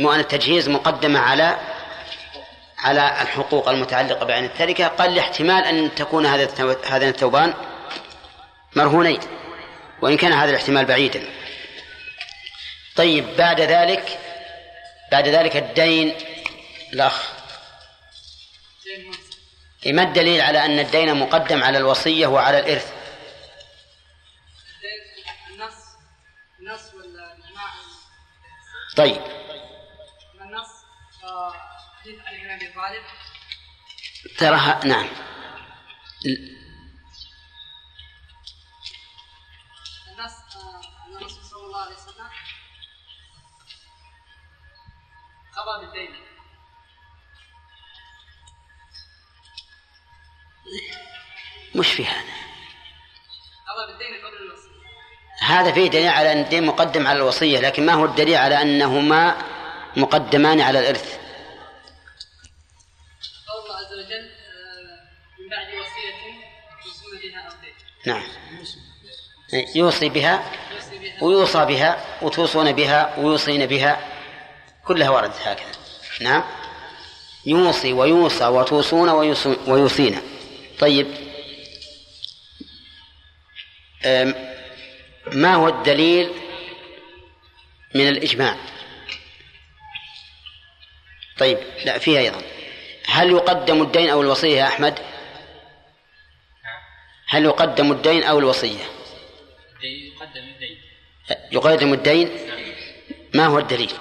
مؤن 0.00 0.20
التجهيز 0.20 0.68
مقدمة 0.68 1.20
على 1.20 1.56
على 2.78 3.22
الحقوق 3.22 3.68
المتعلقة 3.68 4.26
بعين 4.26 4.44
التركة. 4.44 4.86
قال 4.86 5.14
لاحتمال 5.14 5.64
أن 5.64 5.94
تكون 5.94 6.26
هذا 6.26 6.48
هذين 6.86 7.08
الثوبان 7.08 7.54
مرهونين 8.76 9.20
وإن 10.02 10.16
كان 10.16 10.32
هذا 10.32 10.50
الاحتمال 10.50 10.84
بعيدا. 10.84 11.22
طيب 12.96 13.36
بعد 13.36 13.60
ذلك 13.60 14.18
بعد 15.12 15.28
ذلك 15.28 15.56
الدين 15.56 16.14
الأخ 16.92 17.32
ما 19.92 20.02
الدليل 20.02 20.40
على 20.40 20.64
أن 20.64 20.78
الدين 20.78 21.14
مقدم 21.14 21.62
على 21.62 21.78
الوصية 21.78 22.26
وعلى 22.26 22.58
الإرث؟ 22.58 22.94
النص 25.50 25.74
النص 26.60 26.94
ولا 26.94 27.36
الاجماع 27.36 27.72
طيب. 28.96 29.22
النص 30.40 30.68
حديث 32.00 32.20
علي 32.26 32.38
بن 32.38 32.50
أبي 32.50 32.68
طالب. 32.72 33.02
تراها 34.38 34.84
نعم. 34.84 35.08
النص 40.12 40.32
أن 41.06 41.16
الرسول 41.16 41.44
صلى 41.44 41.66
الله 41.66 41.80
عليه 41.80 41.94
وسلم 41.94 42.28
قضى 45.56 45.86
بالدين. 45.86 46.23
مش 51.74 51.92
في 51.92 52.06
هذا. 52.06 52.34
هذا 55.44 55.72
فيه 55.72 55.90
دليل 55.90 56.08
على 56.08 56.32
أن 56.32 56.38
الدين 56.38 56.66
مقدم 56.66 57.06
على 57.06 57.16
الوصية 57.16 57.60
لكن 57.60 57.86
ما 57.86 57.92
هو 57.92 58.04
الدليل 58.04 58.34
على 58.34 58.62
أنهما 58.62 59.36
مقدمان 59.96 60.60
على 60.60 60.78
الإرث؟ 60.78 61.18
الله 63.64 63.76
عز 63.76 63.92
وجل 63.92 64.30
آه، 64.30 65.42
من 65.42 65.48
بعد 65.50 65.66
وصية 65.66 66.14
يوصون 66.86 67.18
بها 67.22 67.48
نعم. 68.06 68.22
يوصي 69.74 70.08
بها 70.08 70.50
ويوصى 71.22 71.64
بها 71.64 72.04
وتوصون 72.22 72.72
بها 72.72 73.18
ويوصين 73.18 73.66
بها 73.66 74.08
كلها 74.86 75.10
وردت 75.10 75.36
هكذا. 75.42 75.72
نعم. 76.20 76.44
يوصي 77.46 77.92
ويوصى 77.92 78.46
وتوصون 78.46 79.08
ويوصين. 79.66 80.20
طيب. 80.78 81.23
ما 85.32 85.54
هو 85.54 85.68
الدليل 85.68 86.30
من 87.94 88.08
الإجماع؟ 88.08 88.56
طيب 91.38 91.58
لا 91.84 91.98
فيها 91.98 92.20
أيضا. 92.20 92.42
هل 93.06 93.30
يقدم 93.30 93.82
الدين 93.82 94.10
أو 94.10 94.20
الوصية 94.22 94.56
يا 94.56 94.66
أحمد؟ 94.66 94.98
هل 97.28 97.44
يقدم 97.44 97.92
الدين 97.92 98.22
أو 98.22 98.38
الوصية؟ 98.38 98.84
يقدم 99.82 100.42
الدين. 100.42 100.80
يقدم 101.52 101.92
الدين 101.92 102.30
ما 103.34 103.46
هو 103.46 103.58
الدليل؟ 103.58 103.92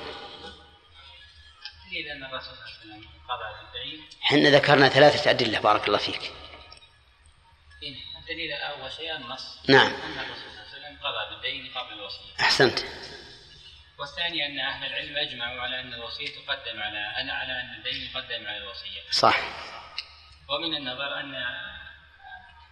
دليل 1.92 2.08
أن 2.12 2.24
الرسول 2.24 2.54
صلى 2.56 2.84
الله 2.84 2.96
عليه 2.96 2.98
وسلم 2.98 3.02
قضى 3.30 3.50
بالدين. 3.74 4.04
حنا 4.22 4.50
ذكرنا 4.50 4.90
ثلاثة 4.90 5.30
أدلة 5.30 5.60
بارك 5.60 5.88
الله 5.88 5.98
فيك. 5.98 6.32
الدليل 8.24 8.52
اول 8.52 8.92
شيء 8.92 9.16
النص. 9.16 9.58
نعم. 9.70 9.88
أن 9.88 10.20
الرسول 10.20 10.52
صلى 10.52 10.52
الله 10.52 10.68
عليه 10.74 10.78
وسلم 10.78 10.98
قضى 11.04 11.36
بالدين 11.36 11.74
قبل 11.74 11.94
الوصية. 11.94 12.34
أحسنت. 12.40 12.80
والثاني 14.00 14.46
أن 14.46 14.60
أهل 14.60 14.86
العلم 14.86 15.18
أجمعوا 15.18 15.62
على 15.62 15.80
أن 15.80 15.94
الوصية 15.94 16.28
تقدم 16.28 16.82
على 16.82 16.98
أنا 16.98 17.34
على 17.34 17.62
أن 17.62 17.76
الدين 17.76 18.10
يقدم 18.10 18.48
على 18.48 18.58
الوصية. 18.58 19.02
صح. 19.12 19.40
ومن 20.50 20.76
النظر 20.76 21.20
أن 21.20 21.36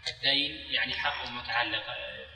الدين 0.08 0.72
يعني 0.72 0.93
حق 0.93 1.28
متعلق 1.28 1.86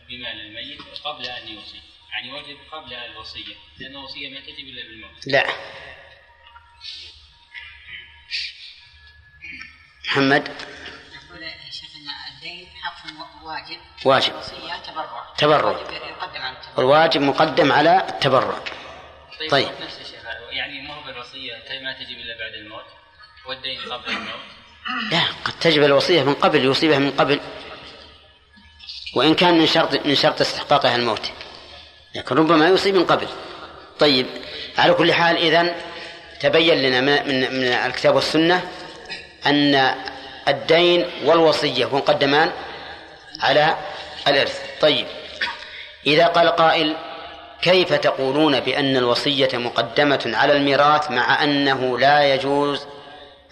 بمال 0.08 0.42
الميت 0.42 0.82
قبل 0.82 1.26
أن 1.26 1.48
يوصي. 1.48 1.82
يعني 2.12 2.34
وجب 2.34 2.58
قبل 2.72 2.94
الوصية. 2.94 3.56
لأن 3.78 3.92
الوصية 3.92 4.30
ما 4.30 4.40
تجب 4.40 4.68
إلا 4.68 4.84
بالموت. 4.84 5.28
لا. 5.28 5.48
محمد. 10.06 10.52
ان 12.46 12.52
الدين 12.52 12.68
حق 12.84 13.44
واجب. 13.44 13.78
واجب. 14.06 14.34
الوصيه 14.34 14.82
تبرع. 14.88 15.34
تبرع. 15.38 15.80
والواجب 16.78 17.22
مقدم 17.22 17.72
على 17.72 18.06
التبرع. 18.10 18.60
طيب. 19.50 19.70
نفس 19.82 20.00
الشيء 20.02 20.20
هذا. 20.20 20.52
يعني 20.52 20.82
مو 20.82 20.94
بالوصية 21.06 21.54
ما 21.84 21.94
تجب 21.94 22.18
إلا 22.18 22.38
بعد 22.40 22.54
الموت. 22.54 22.86
والدين 23.46 23.80
قبل 23.80 24.10
الموت. 24.10 25.12
لا 25.12 25.22
قد 25.46 25.54
تجب 25.60 25.84
الوصية 25.84 26.24
من 26.24 26.34
قبل 26.34 26.64
يوصي 26.64 26.88
بها 26.88 27.00
من 27.00 27.12
قبل. 27.12 27.40
وإن 29.16 29.36
كان 29.36 29.58
من 29.60 29.68
شرط 29.68 30.06
من 30.06 30.16
شرط 30.16 30.42
استحقاقها 30.42 30.96
الموت. 30.96 31.32
لكن 32.16 32.36
ربما 32.36 32.68
يوصي 32.68 32.92
من 32.92 33.06
قبل. 33.06 33.28
طيب 34.00 34.28
على 34.78 34.94
كل 34.94 35.14
حال 35.14 35.38
إذن 35.38 35.76
تبين 36.40 36.78
لنا 36.78 37.02
من, 37.02 37.28
من, 37.28 37.60
من 37.60 37.68
الكتاب 37.68 38.16
والسنة 38.16 38.72
أن 39.46 39.96
الدين 40.48 41.06
والوصية 41.24 41.96
مقدمان 41.96 42.52
على 43.40 43.78
الإرث. 44.28 44.62
طيب. 44.82 45.08
إذا 46.08 46.28
قال 46.28 46.50
قائل 46.50 46.98
كيف 47.62 47.94
تقولون 47.94 48.60
بأن 48.60 48.98
الوصية 48.98 49.50
مقدمة 49.54 50.32
على 50.36 50.54
الميراث 50.54 51.12
مع 51.12 51.44
أنه 51.44 52.00
لا 52.00 52.34
يجوز 52.34 52.86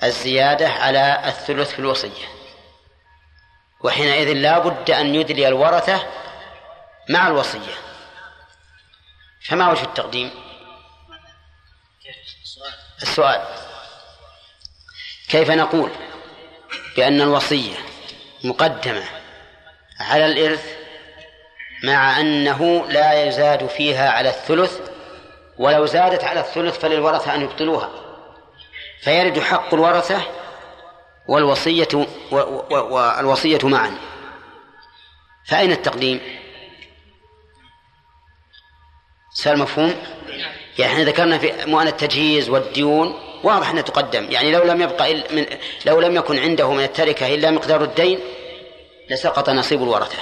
الزيادة 0.03 0.69
على 0.69 1.21
الثلث 1.25 1.71
في 1.71 1.79
الوصية؟ 1.79 2.27
وحينئذ 3.81 4.33
لا 4.33 4.59
بد 4.59 4.91
أن 4.91 5.15
يدلي 5.15 5.47
الورثة 5.47 6.07
مع 7.09 7.27
الوصية. 7.27 7.73
فما 9.45 9.71
وجه 9.71 9.83
التقديم؟ 9.83 10.31
السؤال 13.01 13.41
كيف 15.29 15.51
نقول 15.51 15.91
بأن 16.97 17.21
الوصية 17.21 17.75
مقدمة 18.43 19.03
على 19.99 20.25
الإرث 20.25 20.75
مع 21.83 22.19
أنه 22.19 22.87
لا 22.89 23.27
يزاد 23.27 23.67
فيها 23.67 24.09
على 24.09 24.29
الثلث 24.29 24.79
ولو 25.57 25.85
زادت 25.85 26.23
على 26.23 26.39
الثلث 26.39 26.79
فللورثة 26.79 27.35
أن 27.35 27.41
يبطلوها 27.41 27.89
فيرد 29.01 29.39
حق 29.39 29.73
الورثة 29.73 30.21
والوصية 31.27 31.87
والوصية 32.71 33.59
معا 33.63 33.97
فأين 35.45 35.71
التقديم؟ 35.71 36.21
سؤال 39.33 39.59
مفهوم؟ 39.59 39.95
يعني 40.79 40.93
إحنا 40.93 41.03
ذكرنا 41.03 41.37
في 41.37 41.65
مؤن 41.65 41.87
التجهيز 41.87 42.49
والديون 42.49 43.19
واضح 43.43 43.69
انها 43.69 43.81
تقدم. 43.81 44.31
يعني 44.31 44.51
لو 44.51 44.63
لم 44.63 44.81
يبقى 44.81 45.11
إلا 45.11 45.31
من 45.31 45.45
لو 45.85 45.99
لم 45.99 46.15
يكن 46.15 46.39
عنده 46.39 46.73
من 46.73 46.83
التركة 46.83 47.35
إلا 47.35 47.51
مقدار 47.51 47.83
الدين 47.83 48.19
لسقط 49.09 49.49
نصيب 49.49 49.83
الورثة. 49.83 50.17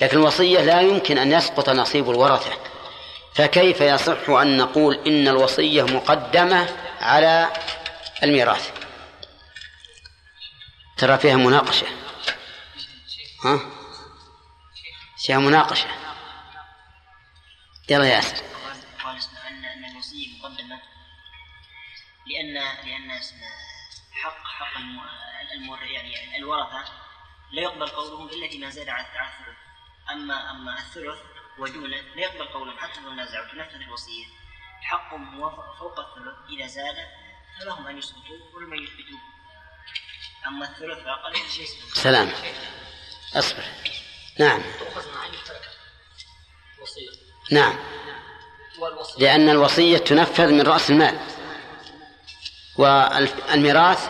لكن 0.00 0.18
الوصية 0.18 0.60
لا 0.60 0.80
يمكن 0.80 1.18
أن 1.18 1.32
يسقط 1.32 1.70
نصيب 1.70 2.10
الورثة. 2.10 2.52
فكيف 3.34 3.80
يصح 3.80 4.30
أن 4.30 4.56
نقول 4.56 4.98
إن 5.06 5.28
الوصية 5.28 5.82
مقدمة 5.82 6.68
على 7.00 7.52
الميراث؟ 8.22 8.70
ترى 10.96 11.18
فيها 11.18 11.36
مناقشة. 11.36 11.86
ها؟ 13.44 13.60
فيها 15.18 15.38
مناقشة. 15.38 15.86
يلا 17.88 18.04
يا 18.04 18.14
ياسر 18.14 18.36
قال 19.04 19.16
اسمع 19.18 19.48
ان 19.48 19.64
ان 19.64 19.90
الوصيه 19.92 20.26
مقدمه 20.38 20.80
لأن 22.32 22.54
لأن 22.86 23.10
اسم 23.10 23.36
حق 24.12 24.44
حق 24.46 24.76
الم- 24.76 25.00
المور 25.52 25.82
يعني 25.82 26.36
الورثة 26.36 26.84
لا 27.52 27.62
يقبل 27.62 27.86
قولهم 27.88 28.28
إلا 28.28 28.48
فيما 28.48 28.70
زاد 28.70 28.88
على 28.88 29.06
الثلث. 29.06 29.56
اما 30.10 30.50
أما 30.50 30.78
الثلث 30.78 31.18
ودونه 31.58 31.86
لا 31.86 32.22
يقبل 32.22 32.44
قولهم 32.44 32.78
حتى 32.78 33.00
لو 33.00 33.12
نازعوا 33.12 33.46
تنفذ 33.52 33.74
الوصية. 33.80 34.24
حقهم 34.82 35.40
فوق 35.78 35.98
الثلث 36.00 36.36
إذا 36.58 36.66
زاد 36.66 36.96
فلهم 37.60 37.86
أن 37.86 37.98
يثبتوه 37.98 38.54
ولم 38.54 38.74
يثبتوه 38.74 39.20
أما 40.46 40.64
الثلث 40.68 40.98
فاقل 41.04 41.36
شيء 41.50 41.66
سلام. 41.94 42.32
أصبر. 43.34 43.64
نعم. 44.38 44.62
تؤخذ 44.78 45.14
مع 45.14 45.24
وصية. 46.82 47.10
نعم. 47.50 47.78
والوصية. 48.78 49.18
لأن 49.22 49.48
الوصية 49.48 49.98
تنفذ 49.98 50.52
من 50.52 50.62
رأس 50.62 50.90
المال. 50.90 51.18
والميراث 52.78 54.08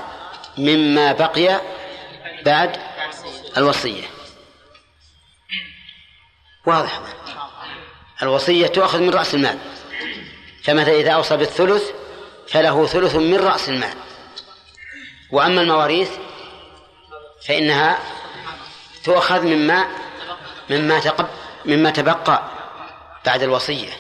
مما 0.58 1.12
بقي 1.12 1.60
بعد 2.44 2.76
الوصية. 3.56 4.04
واضح. 6.66 7.00
الوصية 8.22 8.66
تؤخذ 8.66 9.00
من 9.00 9.10
رأس 9.10 9.34
المال. 9.34 9.58
فمثلا 10.64 10.94
إذا 10.94 11.10
أوصى 11.10 11.36
بالثلث 11.36 11.90
فله 12.48 12.86
ثلث 12.86 13.14
من 13.14 13.36
رأس 13.36 13.68
المال. 13.68 13.94
وأما 15.30 15.60
المواريث 15.60 16.10
فإنها 17.46 17.98
تؤخذ 19.04 19.42
مما 19.42 19.86
مما 20.70 21.00
تقب 21.00 21.28
مما 21.64 21.90
تبقى 21.90 22.50
بعد 23.26 23.42
الوصية. 23.42 23.90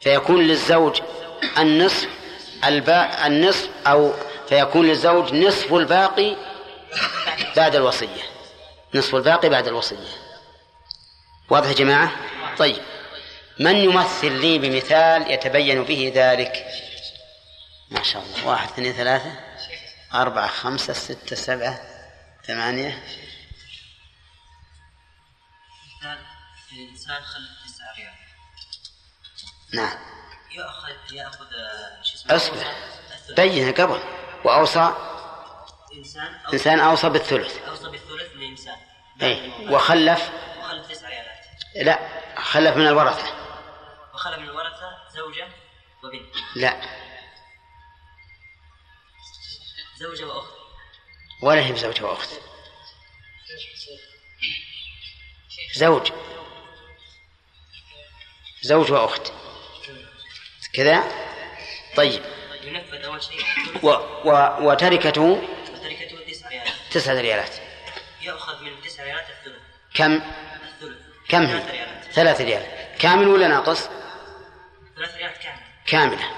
فيكون 0.00 0.42
للزوج 0.42 1.00
النصف 1.58 2.19
الباء 2.64 3.26
النصف 3.26 3.68
أو 3.86 4.14
فيكون 4.48 4.86
للزوج 4.86 5.34
نصف 5.34 5.72
الباقي 5.72 6.36
بعد 7.56 7.76
الوصية. 7.76 8.22
نصف 8.94 9.14
الباقي 9.14 9.48
بعد 9.48 9.66
الوصية. 9.66 10.08
واضح 11.50 11.68
يا 11.68 11.74
جماعة؟ 11.74 12.12
طيب. 12.56 12.82
من 13.60 13.76
يمثل 13.76 14.32
لي 14.32 14.58
بمثال 14.58 15.30
يتبين 15.30 15.84
به 15.84 16.12
ذلك؟ 16.14 16.66
ما 17.90 18.02
شاء 18.02 18.22
الله. 18.22 18.46
واحد 18.46 18.68
اثنين 18.68 18.92
ثلاثة. 18.92 19.32
أربعة 20.14 20.46
خمسة 20.48 20.92
ستة 20.92 21.36
سبعة 21.36 21.80
ثمانية. 22.46 23.02
مثال 26.00 26.18
الإنسان 26.72 27.22
خلف 27.22 27.48
تسعة 27.66 27.94
ريال. 27.96 28.14
نعم. 29.72 29.98
يأخذ 30.52 31.12
يأخذ 31.12 31.46
شو 32.02 32.34
اسمه؟ 32.36 32.62
الثلث. 33.12 33.40
بينها 33.40 33.72
قبل 33.72 34.02
وأوصى 34.44 34.94
إنسان 35.94 36.38
أو- 36.46 36.52
إنسان 36.52 36.80
أوصى 36.80 37.08
بالثلث. 37.08 37.58
أوصى 37.68 37.90
بالثلث 37.90 38.36
لإنسان 38.36 38.76
أي 39.22 39.52
وخلف. 39.74 40.30
وخلف 40.58 40.86
تسع 40.88 41.08
ريالات 41.08 41.44
لا 41.76 41.98
خلف 42.40 42.76
من 42.76 42.86
الورثة. 42.86 43.34
وخلف 44.14 44.38
من 44.38 44.44
الورثة 44.48 45.08
زوجة 45.16 45.48
وبنت. 46.04 46.34
لا. 46.56 46.80
زوجة 50.00 50.24
وأخت. 50.26 50.54
ولا 51.42 51.66
هي 51.66 51.72
بزوجة 51.72 52.04
وأخت. 52.04 52.28
زوج. 55.76 56.12
زوج 58.62 58.92
وأخت. 58.92 59.32
كذا؟ 60.72 61.04
طيب. 61.96 62.22
ينفذ 62.62 63.08
و 63.82 63.88
و 64.24 64.32
وتركته 64.60 65.22
وتركته 65.22 66.18
تسع 66.28 66.48
ريالات 66.48 66.72
تسعة 66.90 67.20
ريالات. 67.20 67.54
يأخذ 68.22 68.62
من 68.62 68.70
تسع 68.84 69.04
ريالات 69.04 69.26
الثلث 69.30 69.62
كم؟ 69.94 70.12
الثلث 70.12 70.98
كم 71.28 71.42
هي؟ 71.42 71.70
ريالات 71.70 72.04
ثلاث 72.12 72.40
ريال. 72.40 72.62
كامل 72.98 73.28
ولا 73.28 73.48
ناقص؟ 73.48 73.88
ثلاث 74.96 75.16
ريالات 75.16 75.38
كاملة. 75.38 75.62
كاملة 75.86 76.30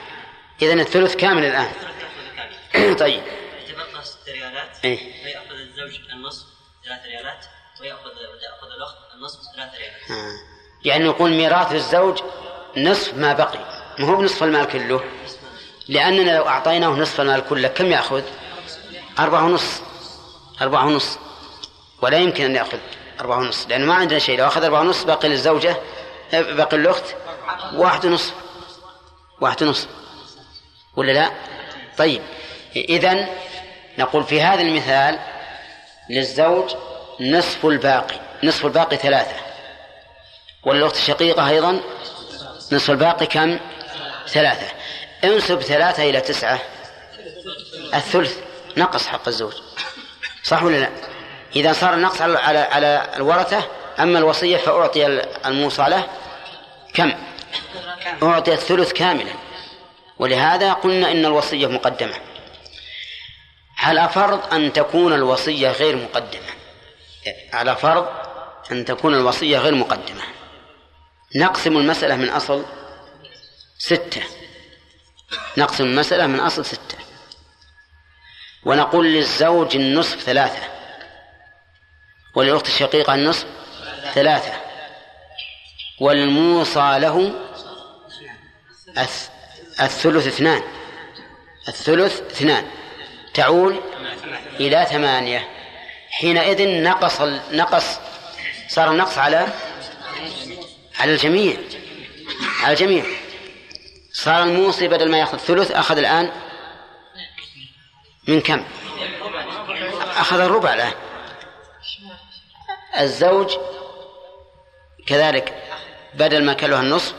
إذن 0.62 0.80
الثلث 0.80 1.16
كامل 1.16 1.44
الآن. 1.44 1.64
الثلث 1.64 2.02
يأخذ 2.02 2.36
كامل 2.72 2.96
طيب. 2.96 3.22
يتبقى 3.68 4.04
ست 4.04 4.28
ريالات 4.28 4.84
إيه. 4.84 5.22
فيأخذ 5.22 5.54
الزوج 5.54 6.00
النصف 6.12 6.46
ثلاث 6.84 7.06
ريالات 7.06 7.44
ويأخذ 7.80 8.10
وتأخذ 8.10 8.66
الأخت 8.76 9.14
النصف 9.14 9.40
ثلاث 9.56 9.74
ريالات 9.74 10.10
آه. 10.10 10.52
يعني 10.84 11.04
نقول 11.04 11.30
ميراث 11.30 11.72
الزوج 11.72 12.22
نصف 12.76 13.14
ما 13.14 13.32
بقي. 13.32 13.81
ما 13.98 14.08
هو 14.08 14.16
بنصف 14.16 14.42
المال 14.42 14.66
كله؟ 14.68 15.00
لأننا 15.88 16.36
لو 16.36 16.48
أعطيناه 16.48 16.88
نصف 16.88 17.20
المال 17.20 17.44
كله 17.48 17.68
كم 17.68 17.86
يأخذ؟ 17.86 18.22
أربعة 19.18 19.44
ونص. 19.44 19.80
أربعة 20.62 20.86
ونص. 20.86 21.18
ولا 22.02 22.18
يمكن 22.18 22.44
أن 22.44 22.56
يأخذ 22.56 22.78
أربعة 23.20 23.38
ونص 23.38 23.66
لأنه 23.68 23.86
ما 23.86 23.94
عندنا 23.94 24.18
شيء. 24.18 24.38
لو 24.38 24.46
أخذ 24.46 24.64
أربعة 24.64 24.80
ونص 24.80 25.04
باقي 25.04 25.28
للزوجة 25.28 25.76
باقي 26.32 26.76
الأخت 26.76 27.04
واحد 27.74 28.06
ونصف 28.06 28.34
واحد 29.40 29.62
ونصف 29.62 29.86
ولا 30.96 31.12
لا؟ 31.12 31.30
طيب. 31.98 32.22
إذن 32.76 33.26
نقول 33.98 34.24
في 34.24 34.42
هذا 34.42 34.62
المثال 34.62 35.18
للزوج 36.10 36.74
نصف 37.20 37.66
الباقي. 37.66 38.20
نصف 38.44 38.66
الباقي 38.66 38.96
ثلاثة. 38.96 39.36
والأخت 40.64 40.96
الشقيقة 40.96 41.48
أيضا 41.48 41.80
نصف 42.72 42.90
الباقي 42.90 43.26
كم؟ 43.26 43.58
ثلاثة. 44.28 44.66
انسب 45.24 45.60
ثلاثة 45.60 46.10
إلى 46.10 46.20
تسعة. 46.20 46.58
الثلث 47.94 48.38
نقص 48.76 49.06
حق 49.06 49.28
الزوج. 49.28 49.52
صح 50.42 50.62
ولا 50.62 50.76
لا؟ 50.76 50.90
إذا 51.56 51.72
صار 51.72 51.94
النقص 51.94 52.22
على 52.22 52.58
على 52.58 53.10
الورثة 53.16 53.68
أما 54.00 54.18
الوصية 54.18 54.56
فأعطي 54.56 55.06
الموصى 55.46 55.82
له 55.82 56.08
كم؟ 56.94 57.12
أعطي 58.22 58.52
الثلث 58.52 58.92
كاملا. 58.92 59.32
ولهذا 60.18 60.72
قلنا 60.72 61.10
إن 61.10 61.24
الوصية 61.24 61.66
مقدمة. 61.66 62.14
على 63.78 64.08
فرض 64.08 64.54
أن 64.54 64.72
تكون 64.72 65.12
الوصية 65.12 65.70
غير 65.70 65.96
مقدمة. 65.96 66.52
على 67.52 67.76
فرض 67.76 68.08
أن 68.72 68.84
تكون 68.84 69.14
الوصية 69.14 69.58
غير 69.58 69.74
مقدمة. 69.74 70.22
نقسم 71.36 71.76
المسألة 71.76 72.16
من 72.16 72.28
أصل 72.28 72.64
ستة. 73.82 74.22
نقسم 75.56 75.84
المسألة 75.84 76.26
من 76.26 76.40
أصل 76.40 76.64
ستة. 76.64 76.98
ونقول 78.64 79.06
للزوج 79.06 79.76
النصف 79.76 80.20
ثلاثة. 80.20 80.62
وللأخت 82.34 82.66
الشقيقة 82.66 83.14
النصف 83.14 83.46
ثلاثة. 84.14 84.52
والموصى 86.00 86.98
له 86.98 87.32
الث- 88.96 89.30
الثلث 89.80 90.26
اثنان. 90.26 90.62
الثلث 91.68 92.20
اثنان. 92.20 92.70
تعول 93.34 93.80
إلى 94.60 94.86
ثمانية. 94.90 95.48
حينئذ 96.10 96.82
نقص 96.82 97.20
نقص 97.52 97.98
صار 98.68 98.90
النقص 98.90 99.18
على 99.18 99.48
على 100.98 101.12
الجميع. 101.12 101.56
على 102.60 102.72
الجميع. 102.72 103.04
صار 104.12 104.42
الموصي 104.42 104.88
بدل 104.88 105.10
ما 105.10 105.18
ياخذ 105.18 105.38
ثلث 105.38 105.70
أخذ 105.70 105.98
الآن 105.98 106.32
من 108.28 108.40
كم؟ 108.40 108.64
أخذ 110.16 110.40
الربع 110.40 110.74
الآن. 110.74 110.92
الزوج 113.00 113.56
كذلك 115.06 115.62
بدل 116.14 116.44
ما 116.44 116.52
له 116.52 116.80
النصف 116.80 117.14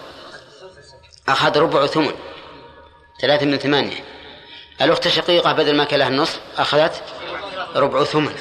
أخذ 1.28 1.58
ربع 1.58 1.86
ثمن 1.86 2.14
ثلاثة 3.22 3.46
من 3.46 3.58
ثمانية. 3.58 4.04
الأخت 4.82 5.06
الشقيقة 5.06 5.54
بدل 5.54 5.76
ما 5.76 5.84
كان 5.84 6.00
لها 6.00 6.08
النصف 6.08 6.40
أخذت 6.58 7.04
ربع 7.76 8.04
ثمن 8.04 8.36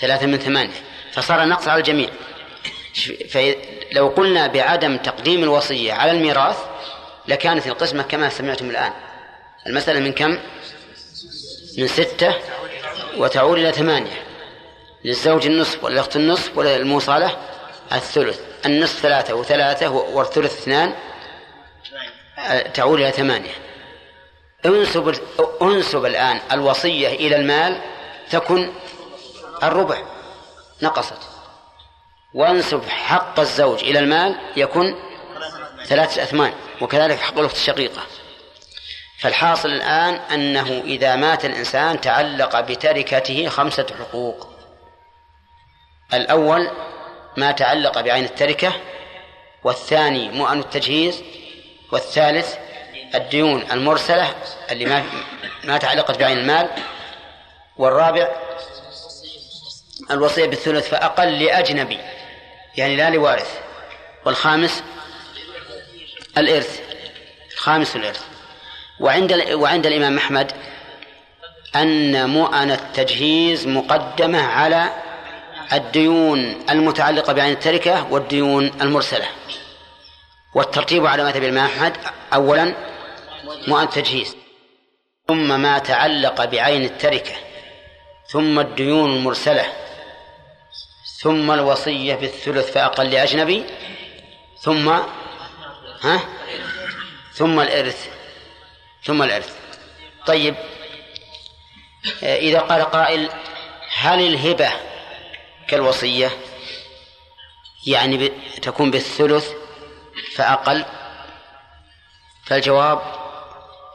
ثلاثة 0.00 0.26
من 0.26 0.38
ثمانية. 0.38 0.82
فصار 1.12 1.42
النقص 1.42 1.68
على 1.68 1.78
الجميع. 1.78 2.10
فلو 3.30 4.08
قلنا 4.08 4.46
بعدم 4.46 4.96
تقديم 4.96 5.42
الوصية 5.42 5.92
على 5.92 6.10
الميراث 6.10 6.58
لكانت 7.28 7.66
القسمة 7.66 8.02
كما 8.02 8.28
سمعتم 8.28 8.70
الآن. 8.70 8.92
المسألة 9.66 10.00
من 10.00 10.12
كم؟ 10.12 10.38
من 11.78 11.86
ستة 11.86 12.34
وتعود 13.16 13.58
إلى 13.58 13.72
ثمانية. 13.72 14.22
للزوج 15.04 15.46
النصف 15.46 15.84
والأخت 15.84 16.16
النصف 16.16 16.58
وللموصلة 16.58 17.36
الثلث. 17.92 18.40
النصف 18.66 19.00
ثلاثة 19.00 19.34
وثلاثة 19.34 19.88
والثلث 19.90 20.58
اثنان 20.62 20.94
تعود 22.74 23.00
إلى 23.00 23.12
ثمانية. 23.12 23.54
انسب 24.66 25.14
انسب 25.62 26.04
الآن 26.04 26.40
الوصية 26.52 27.08
إلى 27.08 27.36
المال 27.36 27.80
تكن 28.30 28.72
الربع 29.62 30.02
نقصت. 30.82 31.18
وانسب 32.34 32.88
حق 32.88 33.40
الزوج 33.40 33.84
إلى 33.84 33.98
المال 33.98 34.38
يكن 34.56 34.94
ثلاثة 35.84 36.22
أثمان 36.22 36.52
وكذلك 36.80 37.18
حق 37.18 37.38
الأخت 37.38 37.56
الشقيقة. 37.56 38.02
فالحاصل 39.20 39.68
الآن 39.68 40.14
أنه 40.14 40.82
إذا 40.84 41.16
مات 41.16 41.44
الإنسان 41.44 42.00
تعلق 42.00 42.60
بتركته 42.60 43.48
خمسة 43.48 43.86
حقوق. 43.98 44.48
الأول 46.14 46.70
ما 47.36 47.52
تعلق 47.52 48.00
بعين 48.00 48.24
التركة 48.24 48.72
والثاني 49.64 50.28
مؤن 50.28 50.58
التجهيز 50.58 51.22
والثالث 51.92 52.54
الديون 53.14 53.64
المرسلة 53.72 54.34
اللي 54.70 54.84
ما 54.84 55.04
ما 55.64 55.78
تعلقت 55.78 56.18
بعين 56.18 56.38
المال 56.38 56.70
والرابع 57.76 58.28
الوصية 60.10 60.46
بالثلث 60.46 60.88
فأقل 60.88 61.44
لأجنبي 61.44 61.98
يعني 62.76 62.96
لا 62.96 63.10
لوارث. 63.10 63.58
والخامس 64.24 64.82
الإرث 66.38 66.80
الخامس 67.54 67.96
الإرث. 67.96 68.24
وعند 69.00 69.32
وعند 69.52 69.86
الإمام 69.86 70.18
أحمد 70.18 70.52
أن 71.76 72.30
مؤن 72.30 72.70
التجهيز 72.70 73.66
مقدمة 73.66 74.42
على 74.42 74.90
الديون 75.72 76.64
المتعلقة 76.70 77.32
بعين 77.32 77.52
التركة 77.52 78.12
والديون 78.12 78.72
المرسلة. 78.80 79.26
والترتيب 80.54 81.06
على 81.06 81.24
مذهب 81.24 81.42
الإمام 81.42 81.66
أحمد 81.66 81.96
أولا 82.34 82.74
مؤن 83.68 83.82
التجهيز. 83.82 84.36
ثم 85.28 85.60
ما 85.60 85.78
تعلق 85.78 86.44
بعين 86.44 86.84
التركة 86.84 87.32
ثم 88.28 88.60
الديون 88.60 89.16
المرسلة 89.16 89.64
ثم 91.22 91.50
الوصية 91.50 92.14
بالثلث 92.14 92.72
فأقل 92.72 93.10
لأجنبي 93.10 93.64
ثم 94.60 94.98
ها؟ 96.04 96.20
ثم 97.32 97.60
الإرث. 97.60 98.08
ثم 99.04 99.22
الإرث. 99.22 99.56
طيب. 100.26 100.54
إذا 102.22 102.60
قال 102.60 102.82
قائل 102.82 103.30
هل 103.96 104.20
الهبة 104.20 104.72
كالوصية؟ 105.68 106.30
يعني 107.86 108.28
تكون 108.62 108.90
بالثلث 108.90 109.50
فأقل؟ 110.34 110.84
فالجواب 112.44 113.00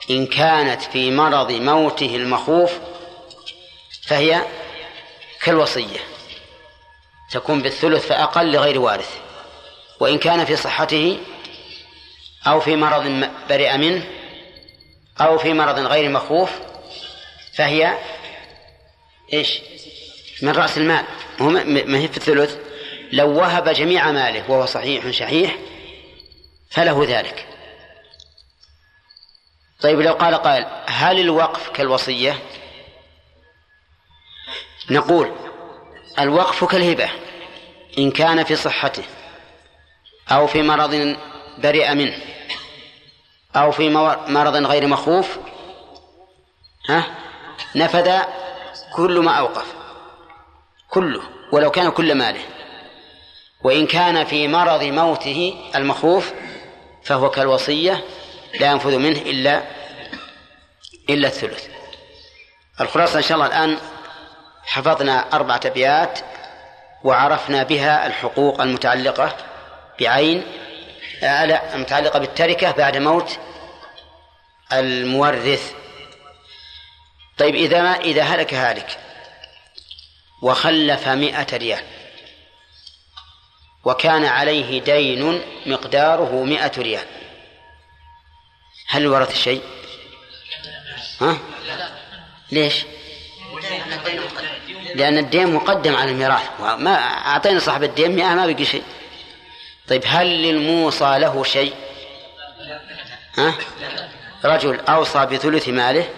إن 0.09 0.27
كانت 0.27 0.81
في 0.81 1.11
مرض 1.11 1.51
موته 1.51 2.15
المخوف 2.15 2.71
فهي 4.07 4.45
كالوصية. 5.41 5.99
تكون 7.31 7.61
بالثلث 7.61 8.07
فأقل 8.07 8.51
لغير 8.51 8.79
وارث. 8.79 9.17
وإن 9.99 10.17
كان 10.17 10.45
في 10.45 10.55
صحته 10.55 11.19
أو 12.47 12.59
في 12.59 12.75
مرض 12.75 13.29
برئ 13.49 13.77
منه 13.77 14.03
أو 15.21 15.37
في 15.37 15.53
مرض 15.53 15.79
غير 15.79 16.09
مخوف 16.09 16.51
فهي 17.53 17.97
إيش؟ 19.33 19.61
من 20.41 20.51
رأس 20.51 20.77
المال. 20.77 21.05
ما 21.65 21.97
هي 21.97 22.07
في 22.07 22.17
الثلث؟ 22.17 22.57
لو 23.11 23.37
وهب 23.37 23.69
جميع 23.69 24.11
ماله 24.11 24.51
وهو 24.51 24.65
صحيح 24.65 25.09
شحيح 25.09 25.55
فله 26.71 27.05
ذلك. 27.07 27.47
طيب 29.81 30.01
لو 30.01 30.13
قال 30.13 30.35
قائل 30.35 30.65
هل 30.87 31.19
الوقف 31.19 31.69
كالوصية؟ 31.69 32.39
نقول 34.89 35.35
الوقف 36.19 36.63
كالهبة 36.63 37.09
إن 37.97 38.11
كان 38.11 38.43
في 38.43 38.55
صحته 38.55 39.03
أو 40.31 40.47
في 40.47 40.61
مرض 40.61 41.17
برئ 41.61 41.93
منه. 41.93 42.17
أو 43.55 43.71
في 43.71 43.89
مرض 44.27 44.55
غير 44.55 44.87
مخوف. 44.87 45.37
ها؟ 46.89 47.05
نفذ 47.75 48.19
كل 48.95 49.19
ما 49.19 49.31
أوقف. 49.31 49.73
كله 50.89 51.21
ولو 51.51 51.71
كان 51.71 51.91
كل 51.91 52.15
ماله. 52.15 52.41
وإن 53.63 53.87
كان 53.87 54.25
في 54.25 54.47
مرض 54.47 54.83
موته 54.83 55.55
المخوف 55.75 56.33
فهو 57.03 57.29
كالوصية 57.29 58.03
لا 58.59 58.71
ينفذ 58.71 58.97
منه 58.97 59.19
إلا 59.21 59.63
إلا 61.09 61.27
الثلث. 61.27 61.67
الخلاصة 62.81 63.17
إن 63.17 63.23
شاء 63.23 63.35
الله 63.35 63.47
الآن 63.47 63.77
حفظنا 64.63 65.33
أربعة 65.33 65.61
أبيات 65.65 66.19
وعرفنا 67.03 67.63
بها 67.63 68.07
الحقوق 68.07 68.61
المتعلقة 68.61 69.35
بعين 69.99 70.43
آه 71.23 71.45
لا 71.45 71.75
المتعلقة 71.75 72.19
بالتركة 72.19 72.71
بعد 72.71 72.97
موت 72.97 73.39
المورث. 74.73 75.73
طيب 77.37 77.55
إذا 77.55 77.81
ما 77.81 77.95
إذا 77.95 78.23
هلك 78.23 78.53
هالك 78.53 78.99
وخلف 80.41 81.07
مئة 81.07 81.57
ريال 81.57 81.83
وكان 83.85 84.25
عليه 84.25 84.81
دين 84.81 85.41
مقداره 85.65 86.43
مئة 86.43 86.71
ريال 86.77 87.05
هل 88.87 89.07
ورث 89.07 89.35
شيء؟ 89.35 89.61
ها؟ 91.21 91.37
ليش؟ 92.51 92.85
لأن 94.95 95.17
الدين 95.17 95.53
مقدم 95.53 95.95
على 95.95 96.11
الميراث 96.11 96.49
ما 96.59 96.91
أعطينا 97.27 97.59
صاحب 97.59 97.83
الدين 97.83 98.15
مئة 98.15 98.35
ما 98.35 98.45
بقي 98.47 98.65
شيء. 98.65 98.83
طيب 99.89 100.03
هل 100.05 100.27
للموصى 100.27 101.19
له 101.19 101.43
شيء؟ 101.43 101.73
ها؟ 103.37 103.53
رجل 104.45 104.79
أوصى 104.79 105.25
بثلث 105.25 105.69
ماله 105.69 106.09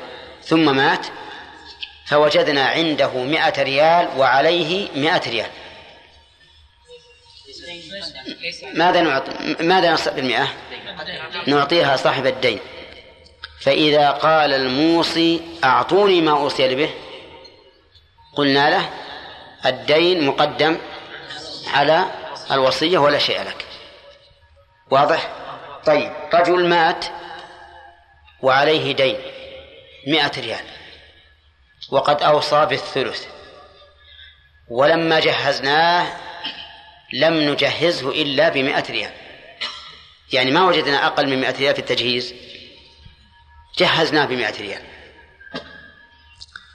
ثم 0.43 0.75
مات 0.75 1.07
فوجدنا 2.05 2.65
عنده 2.65 3.13
مئة 3.13 3.63
ريال 3.63 4.09
وعليه 4.17 4.87
مئة 4.95 5.29
ريال. 5.29 5.49
ماذا 8.73 9.01
نعطي 9.01 9.55
ماذا 9.59 9.93
نصنع 9.93 10.13
بالمئة؟ 10.13 10.47
نعطيها 11.47 11.95
صاحب 11.95 12.25
الدين. 12.25 12.59
فإذا 13.61 14.09
قال 14.09 14.53
الموصي 14.53 15.41
أعطوني 15.63 16.21
ما 16.21 16.31
أوصي 16.31 16.75
به 16.75 16.89
قلنا 18.35 18.69
له 18.69 18.89
الدين 19.65 20.25
مقدم 20.25 20.77
على 21.73 22.05
الوصية 22.51 22.97
ولا 22.97 23.19
شيء 23.19 23.41
لك. 23.43 23.65
واضح؟ 24.91 25.31
طيب 25.85 26.13
رجل 26.33 26.69
مات 26.69 27.05
وعليه 28.41 28.91
دين 28.91 29.17
مئة 30.07 30.41
ريال. 30.41 30.65
وقد 31.91 32.23
أوصى 32.23 32.65
بالثلث. 32.65 33.27
ولما 34.69 35.19
جهزناه 35.19 36.17
لم 37.13 37.33
نجهزه 37.33 38.09
إلا 38.09 38.49
بمئة 38.49 38.91
ريال. 38.91 39.11
يعني 40.33 40.51
ما 40.51 40.65
وجدنا 40.65 41.07
أقل 41.07 41.29
من 41.29 41.41
مئة 41.41 41.57
ريال 41.57 41.73
في 41.73 41.81
التجهيز. 41.81 42.33
جهزناه 43.77 44.25
بمئة 44.25 44.61
ريال. 44.61 44.81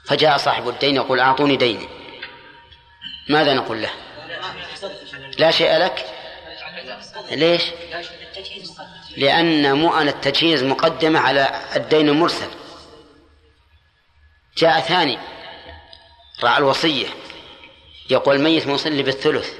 فجاء 0.05 0.37
صاحب 0.37 0.69
الدين 0.69 0.95
يقول 0.95 1.19
أعطوني 1.19 1.55
ديني. 1.55 1.87
ماذا 3.29 3.53
نقول 3.53 3.81
له؟ 3.81 4.06
لا 5.37 5.51
شيء 5.51 5.77
لك؟ 5.77 6.05
ليش؟ 7.31 7.63
لأن 9.17 9.73
مؤن 9.73 10.07
التجهيز 10.07 10.63
مقدمة 10.63 11.19
على 11.19 11.61
الدين 11.75 12.09
المرسل 12.09 12.49
جاء 14.57 14.79
ثاني 14.79 15.19
راعى 16.43 16.57
الوصية. 16.57 17.07
يقول 18.09 18.35
الميت 18.35 18.67
مصلي 18.67 19.03
بالثلث. 19.03 19.53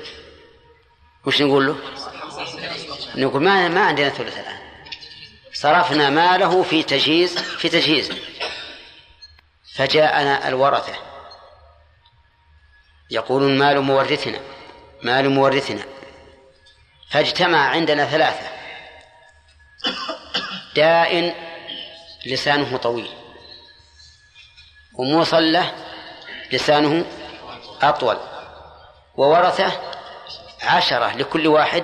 وش 1.26 1.42
نقول 1.42 1.68
له؟ 1.68 1.78
نقول 3.16 3.44
ما 3.44 3.68
ما 3.68 3.82
عندنا 3.82 4.10
ثلث 4.10 4.38
الآن. 4.38 4.60
صرفنا 5.54 6.10
ماله 6.10 6.64
في 6.64 6.84
تجهيز 6.84 7.38
في 7.38 7.70
تجهيز. 7.70 8.12
فجاءنا 9.76 10.48
الورثة. 10.48 10.94
يقولون 13.12 13.58
مال 13.58 13.82
مورثنا. 13.82 14.40
مال 15.04 15.30
مورثنا. 15.30 15.84
فاجتمع 17.10 17.70
عندنا 17.70 18.06
ثلاثة. 18.06 18.48
داء 20.76 21.36
لسانه 22.26 22.78
طويل. 22.78 23.10
وموصل 24.94 25.52
له 25.54 25.74
لسانه 26.52 27.06
أطول. 27.82 28.18
وورثة 29.16 29.82
عشرة 30.64 31.18
لكل 31.18 31.48
واحد 31.48 31.84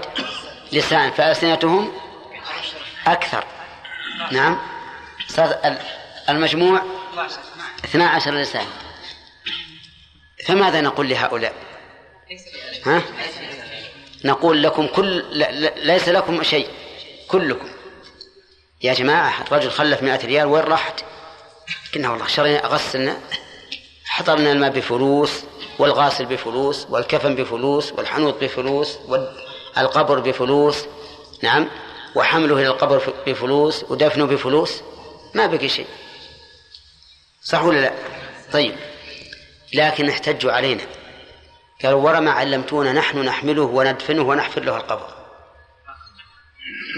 لسان 0.72 1.12
فألسنتهم 1.12 1.94
أكثر. 3.08 3.46
نعم. 4.32 4.60
المجموع 6.30 6.82
اثنا 7.86 8.10
عشر 8.10 8.32
لسان. 8.32 8.68
فماذا 10.48 10.82
نقول 10.82 11.10
لهؤلاء؟ 11.10 11.73
ها؟ 12.86 13.04
نقول 14.26 14.64
لكم 14.64 14.88
كل 14.88 15.24
ليس 15.76 16.10
لكم 16.10 16.44
شيء 16.44 16.68
كلكم. 17.28 17.68
يا 18.82 18.94
جماعة 18.94 19.46
رجل 19.52 19.72
خلف 19.72 20.02
مئة 20.04 20.26
ريال 20.26 20.46
وين 20.48 20.64
راحت؟ 20.64 21.04
قلنا 21.96 22.10
والله 22.10 22.28
شرينا 22.28 22.66
غسلنا 22.68 23.18
حضرنا 24.06 24.52
الماء 24.52 24.70
بفلوس 24.70 25.44
والغاسل 25.80 26.26
بفلوس 26.26 26.88
والكفن 26.90 27.36
بفلوس 27.36 27.92
والحنوط 27.92 28.44
بفلوس 28.44 28.98
والقبر 29.78 30.20
بفلوس 30.20 30.86
نعم؟ 31.44 31.70
وحمله 32.16 32.56
إلى 32.56 32.68
القبر 32.68 33.14
بفلوس 33.28 33.84
ودفنه 33.84 34.26
بفلوس. 34.26 34.82
ما 35.34 35.48
بقي 35.48 35.70
شيء. 35.70 35.88
صح 37.44 37.64
ولا 37.64 37.82
لا؟ 37.82 37.94
طيب. 38.52 38.76
لكن 39.74 40.10
احتجوا 40.10 40.52
علينا. 40.52 40.84
قالوا 41.84 42.02
ورا 42.02 42.20
ما 42.20 42.32
علمتونا 42.32 42.94
نحن 42.94 43.18
نحمله 43.18 43.62
وندفنه 43.62 44.22
ونحفر 44.22 44.62
له 44.62 44.78
القبر. 44.78 45.14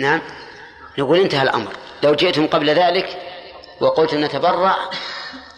نعم؟ 0.02 0.22
نقول 0.98 1.20
انتهى 1.20 1.41
الأمر. 1.41 1.74
لو 2.03 2.16
جئتم 2.16 2.48
قبل 2.48 2.70
ذلك 2.70 3.22
وقلتم 3.82 4.24
نتبرع 4.24 4.76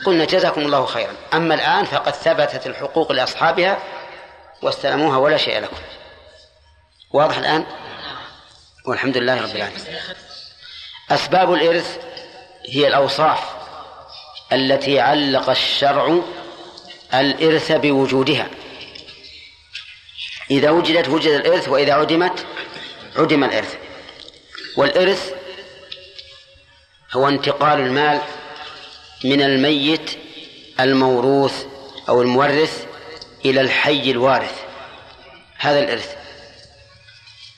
قلنا 0.05 0.25
جزاكم 0.25 0.61
الله 0.61 0.85
خيرا. 0.85 1.13
أما 1.33 1.55
الآن 1.55 1.85
فقد 1.85 2.13
ثبتت 2.13 2.67
الحقوق 2.67 3.11
لأصحابها 3.11 3.77
واستلموها 4.61 5.17
ولا 5.17 5.37
شيء 5.37 5.59
لكم. 5.59 5.77
واضح 7.13 7.37
الآن؟ 7.37 7.65
والحمد 8.85 9.17
لله 9.17 9.41
رب 9.41 9.55
العالمين. 9.55 9.85
أسباب 11.11 11.53
الإرث 11.53 11.97
هي 12.65 12.87
الأوصاف 12.87 13.39
التي 14.53 14.99
علق 14.99 15.49
الشرع 15.49 16.19
الإرث 17.13 17.71
بوجودها. 17.71 18.47
إذا 20.51 20.69
وجدت 20.69 21.07
وجد 21.09 21.31
الإرث 21.31 21.69
وإذا 21.69 21.93
عدمت 21.93 22.45
عدم 23.15 23.43
الإرث. 23.43 23.75
والإرث 24.77 25.33
هو 27.13 27.27
انتقال 27.27 27.79
المال 27.79 28.21
من 29.23 29.41
الميت 29.41 30.11
الموروث 30.79 31.65
أو 32.09 32.21
المورث 32.21 32.85
إلى 33.45 33.61
الحي 33.61 34.11
الوارث. 34.11 34.61
هذا 35.57 35.79
الإرث. 35.79 36.15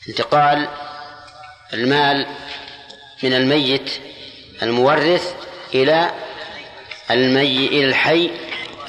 انتقال 0.09 0.67
المال 1.73 2.25
من 3.23 3.33
الميت 3.33 3.91
المورث 4.61 5.35
إلى 5.73 6.11
المي 7.11 7.67
إلى 7.67 7.85
الحي 7.85 8.31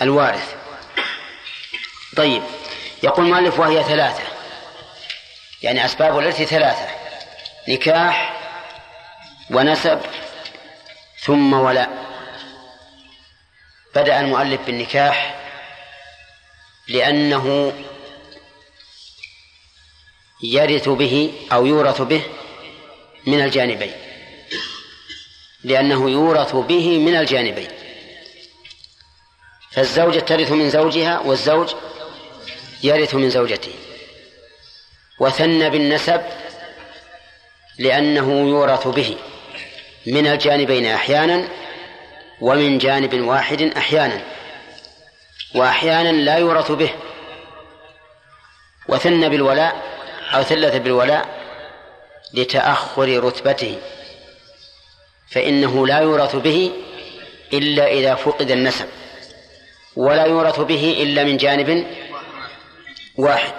الوارث. 0.02 0.55
طيب. 2.16 2.43
يقول 3.02 3.27
المؤلف 3.27 3.59
وهي 3.59 3.85
ثلاثة. 3.85 4.22
يعني 5.62 5.85
أسباب 5.85 6.18
الإرث 6.18 6.43
ثلاثة 6.43 6.89
نكاح 7.68 8.40
ونسب 9.51 10.01
ثم 11.20 11.52
ولاء. 11.52 12.10
بدأ 13.94 14.20
المؤلف 14.20 14.60
بالنكاح 14.60 15.40
لأنه 16.89 17.72
يرث 20.43 20.89
به 20.89 21.32
أو 21.52 21.66
يورث 21.66 22.02
به 22.02 22.22
من 23.27 23.40
الجانبين. 23.40 23.93
لأنه 25.64 26.10
يورث 26.10 26.56
به 26.56 26.98
من 26.98 27.16
الجانبين. 27.16 27.68
فالزوجة 29.70 30.18
ترث 30.18 30.51
من 30.51 30.70
زوجها 30.70 31.18
والزوج 31.18 31.74
يرث 32.82 33.15
من 33.15 33.31
زوجته 33.31 33.73
وثنى 35.20 35.70
بالنسب 35.70 36.23
لأنه 37.78 38.48
يورث 38.48 38.89
به 38.89 39.16
من 40.07 40.27
الجانبين 40.27 40.86
أحيانا 40.86 41.48
ومن 42.40 42.78
جانب 42.78 43.20
واحد 43.20 43.62
أحيانا 43.62 44.20
وأحيانا 45.55 46.12
لا 46.12 46.36
يورث 46.36 46.73
به 46.73 46.90
وثنى 48.89 49.28
بالولاء 49.28 49.82
أو 50.35 50.43
ثلث 50.43 50.77
بالولاء 50.77 51.28
لتأخر 52.35 53.24
رتبته 53.24 53.78
فإنه 55.31 55.86
لا 55.86 55.98
يورث 55.98 56.36
به 56.36 56.70
إلا 57.52 57.86
إذا 57.86 58.15
فقد 58.15 58.51
النسب 58.51 58.86
ولا 59.97 60.24
يورث 60.24 60.61
به 60.61 60.97
إلا 61.02 61.24
من 61.24 61.36
جانب 61.36 61.86
واحد. 63.21 63.53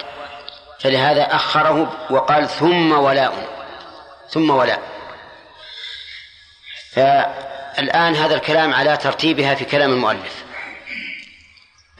فلهذا 0.80 1.22
أخره 1.22 2.06
وقال 2.10 2.48
ثم 2.48 2.92
ولاء. 2.92 3.48
ثم 4.30 4.50
ولاء. 4.50 4.82
فالآن 6.92 8.14
هذا 8.14 8.34
الكلام 8.34 8.74
على 8.74 8.96
ترتيبها 8.96 9.54
في 9.54 9.64
كلام 9.64 9.90
المؤلف. 9.90 10.44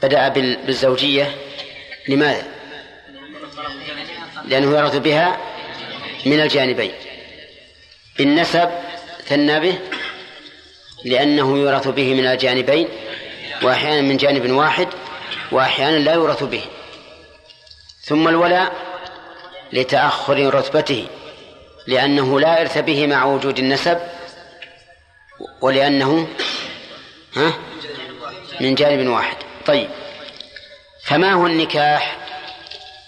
بدأ 0.03 0.27
بالزوجية. 0.65 1.35
لماذا؟ 2.07 2.47
لأنه 4.45 4.77
يرث 4.77 4.95
بها 4.95 5.37
من 6.25 6.41
الجانبين. 6.41 6.91
بالنسب 8.17 8.69
ثنى 9.25 9.59
به 9.59 9.79
لأنه 11.05 11.57
يورث 11.57 11.87
به 11.87 12.13
من 12.13 12.25
الجانبين 12.27 12.87
وأحيانا 13.61 14.01
من 14.01 14.17
جانب 14.17 14.51
واحد 14.51 14.87
وأحيانا 15.51 15.97
لا 15.97 16.13
يورث 16.13 16.43
به. 16.43 16.63
ثم 18.03 18.27
الولاء 18.27 18.73
لتأخر 19.73 20.53
رتبته 20.53 21.07
لأنه 21.87 22.39
لا 22.39 22.61
إرث 22.61 22.77
به 22.77 23.07
مع 23.07 23.25
وجود 23.25 23.59
النسب 23.59 23.99
ولأنه 25.61 26.27
ها؟ 27.35 27.53
من 28.61 28.75
جانب 28.75 29.07
واحد. 29.07 29.37
طيب. 29.65 29.89
فما 31.03 31.33
هو 31.33 31.47
النكاح 31.47 32.17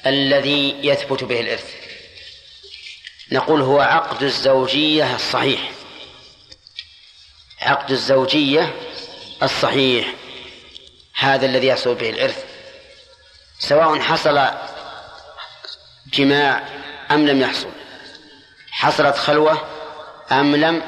الذي 0.05 0.75
يثبت 0.83 1.23
به 1.23 1.39
الإرث؟ 1.39 1.73
نقول 3.31 3.61
هو 3.61 3.79
عقد 3.79 4.23
الزوجية 4.23 5.15
الصحيح. 5.15 5.71
عقد 7.61 7.91
الزوجية 7.91 8.75
الصحيح. 9.43 10.13
هذا 11.15 11.45
الذي 11.45 11.67
يحصل 11.67 11.95
به 11.95 12.09
الإرث. 12.09 12.45
سواء 13.59 13.99
حصل 13.99 14.37
جماع 16.13 16.63
أم 17.11 17.27
لم 17.27 17.41
يحصل؟ 17.41 17.71
حصلت 18.71 19.15
خلوة 19.15 19.69
أم 20.31 20.55
لم 20.55 20.83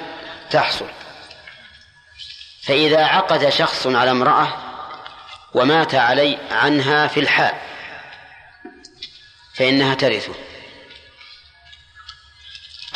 تحصل. 0.49 0.89
فإذا 2.63 3.05
عقد 3.05 3.49
شخص 3.49 3.87
على 3.87 4.11
امرأة 4.11 4.47
ومات 5.53 5.95
علي 5.95 6.37
عنها 6.51 7.07
في 7.07 7.19
الحال 7.19 7.55
فإنها 9.55 9.95
ترثه. 9.95 10.33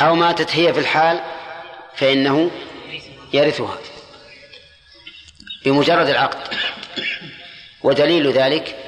أو 0.00 0.14
ماتت 0.14 0.56
هي 0.56 0.74
في 0.74 0.80
الحال 0.80 1.20
فإنه 1.96 2.50
يرثها. 3.32 3.78
بمجرد 5.64 6.08
العقد. 6.08 6.54
ودليل 7.82 8.32
ذلك 8.32 8.81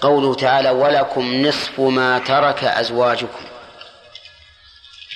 قوله 0.00 0.34
تعالى 0.34 0.70
ولكم 0.70 1.46
نصف 1.46 1.80
ما 1.80 2.18
ترك 2.18 2.64
أزواجكم. 2.64 3.44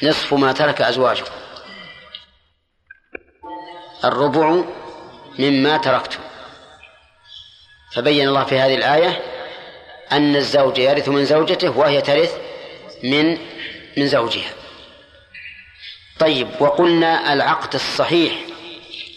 نصف 0.02 0.34
ما 0.34 0.52
ترك 0.52 0.82
أزواجكم. 0.82 1.30
الربع 4.04 4.64
مما 5.38 5.76
تركتم. 5.76 6.20
فبين 7.94 8.28
الله 8.28 8.44
في 8.44 8.58
هذه 8.58 8.74
الآية 8.74 9.22
أن 10.12 10.36
الزوج 10.36 10.78
يرث 10.78 11.08
من 11.08 11.24
زوجته 11.24 11.78
وهي 11.78 12.00
ترث 12.00 12.36
من 13.02 13.38
من 13.96 14.08
زوجها. 14.08 14.52
طيب 16.18 16.48
وقلنا 16.60 17.32
العقد 17.32 17.74
الصحيح 17.74 18.32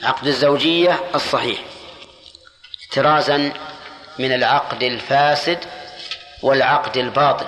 عقد 0.04 0.28
الزوجية 0.28 1.00
الصحيح. 1.16 1.60
احترازا 2.82 3.54
من 4.20 4.32
العقد 4.34 4.84
الفاسد 4.84 5.60
والعقد 6.44 6.98
الباطل. 6.98 7.48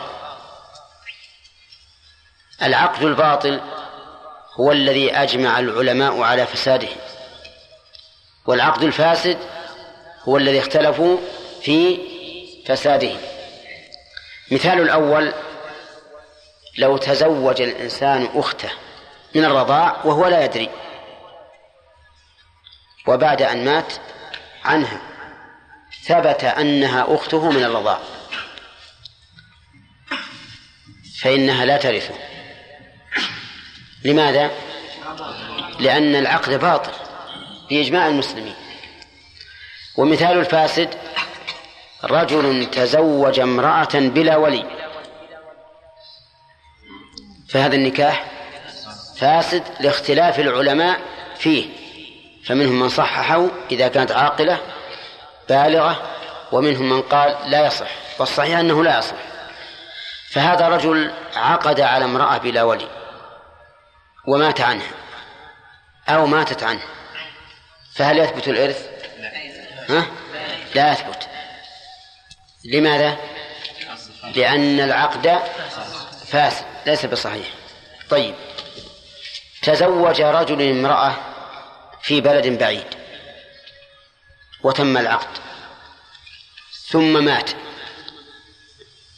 العقد 2.64 3.04
الباطل 3.04 3.62
هو 4.60 4.72
الذي 4.72 5.14
أجمع 5.14 5.60
العلماء 5.60 6.22
على 6.22 6.46
فساده. 6.46 6.88
والعقد 8.46 8.84
الفاسد 8.84 9.38
هو 10.24 10.38
الذي 10.38 10.60
اختلفوا 10.60 11.18
في 11.62 12.00
فساده. 12.66 13.16
مثال 14.52 14.82
الأول 14.82 15.34
لو 16.78 16.98
تزوج 16.98 17.62
الإنسان 17.62 18.30
أخته 18.36 18.70
من 19.36 19.46
الرضاع 19.46 20.06
وهو 20.06 20.28
لا 20.28 20.46
يدري 20.46 20.70
وبعد 23.08 23.42
أن 23.42 23.66
مات 23.66 23.94
عنها 24.66 25.02
ثبت 26.08 26.44
أنها 26.44 27.06
أخته 27.16 27.52
من 27.52 27.64
الرضاع. 27.64 28.00
فإنها 31.22 31.66
لا 31.66 31.78
ترثه. 31.78 32.16
لماذا؟ 34.06 34.52
لأن 35.80 36.16
العقد 36.16 36.54
باطل 36.54 36.92
بإجماع 37.70 38.08
المسلمين. 38.08 38.56
ومثال 39.98 40.38
الفاسد 40.40 40.90
رجل 42.04 42.70
تزوج 42.72 43.40
امرأة 43.40 43.90
بلا 43.94 44.38
ولي. 44.38 44.66
فهذا 47.50 47.76
النكاح 47.76 48.32
فاسد 49.18 49.64
لاختلاف 49.80 50.40
العلماء 50.40 51.00
فيه 51.38 51.66
فمنهم 52.46 52.80
من 52.80 52.90
صححه 52.90 53.48
إذا 53.72 53.88
كانت 53.88 54.12
عاقلة 54.12 54.77
بالغة 55.50 56.02
ومنهم 56.52 56.90
من 56.90 57.02
قال 57.02 57.38
لا 57.46 57.66
يصح 57.66 57.88
والصحيح 58.20 58.60
أنه 58.60 58.84
لا 58.84 58.98
يصح 58.98 59.16
فهذا 60.32 60.68
رجل 60.68 61.14
عقد 61.36 61.82
على 61.82 62.06
امرأة 62.06 62.38
بلا 62.38 62.64
ولي 62.64 62.88
ومات 64.28 64.62
عنها 64.62 64.92
أو 66.10 66.26
ماتت 66.26 66.64
عنه 66.64 66.82
فهل 67.96 68.20
يثبت 68.20 68.48
الإرث؟ 68.48 68.90
ها؟ 69.90 70.06
لا 70.76 70.92
يثبت 70.92 71.28
لماذا؟ 72.66 73.18
لأن 74.36 74.80
العقد 74.80 75.40
فاسد 76.28 76.66
ليس 76.86 77.06
بصحيح 77.06 77.48
طيب 78.10 78.36
تزوج 79.62 80.22
رجل 80.22 80.62
امرأة 80.70 81.14
في 82.02 82.22
بلد 82.22 82.48
بعيد 82.48 83.07
وتم 84.64 84.98
العقد. 84.98 85.38
ثم 86.90 87.26
مات. 87.26 87.50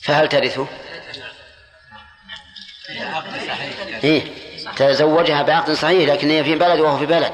فهل 0.04 0.30
ترثه؟ 0.30 0.68
إيه 4.04 4.24
تزوجها 4.76 5.42
بعقد 5.42 5.74
صحيح 5.74 6.10
لكن 6.10 6.30
هي 6.30 6.44
في 6.44 6.56
بلد 6.56 6.80
وهو 6.80 6.98
في 6.98 7.06
بلد. 7.06 7.34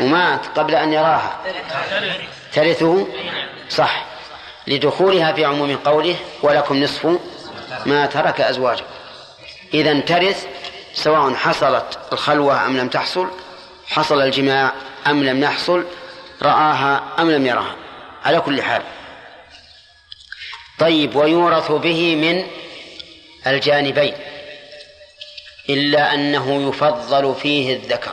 ومات 0.00 0.46
قبل 0.58 0.74
أن 0.74 0.92
يراها. 0.92 1.40
ترثه؟ 2.52 3.06
صح. 3.70 4.04
لدخولها 4.66 5.32
في 5.32 5.44
عموم 5.44 5.76
قوله 5.76 6.16
ولكم 6.42 6.82
نصف 6.82 7.18
ما 7.86 8.06
ترك 8.06 8.40
أزواجه 8.40 8.84
إذا 9.74 10.00
ترث 10.00 10.46
سواء 10.94 11.34
حصلت 11.34 11.98
الخلوة 12.12 12.66
أم 12.66 12.76
لم 12.76 12.88
تحصل 12.88 13.28
حصل 13.86 14.22
الجماع 14.22 14.72
أم 15.06 15.24
لم 15.24 15.42
يحصل 15.42 15.84
رآها 16.42 17.02
أم 17.18 17.30
لم 17.30 17.46
يرها؟ 17.46 17.76
على 18.24 18.40
كل 18.40 18.62
حال. 18.62 18.82
طيب 20.78 21.16
ويورث 21.16 21.72
به 21.72 22.16
من 22.16 22.46
الجانبين 23.46 24.14
إلا 25.70 26.14
أنه 26.14 26.68
يفضل 26.68 27.34
فيه 27.34 27.76
الذكر. 27.76 28.12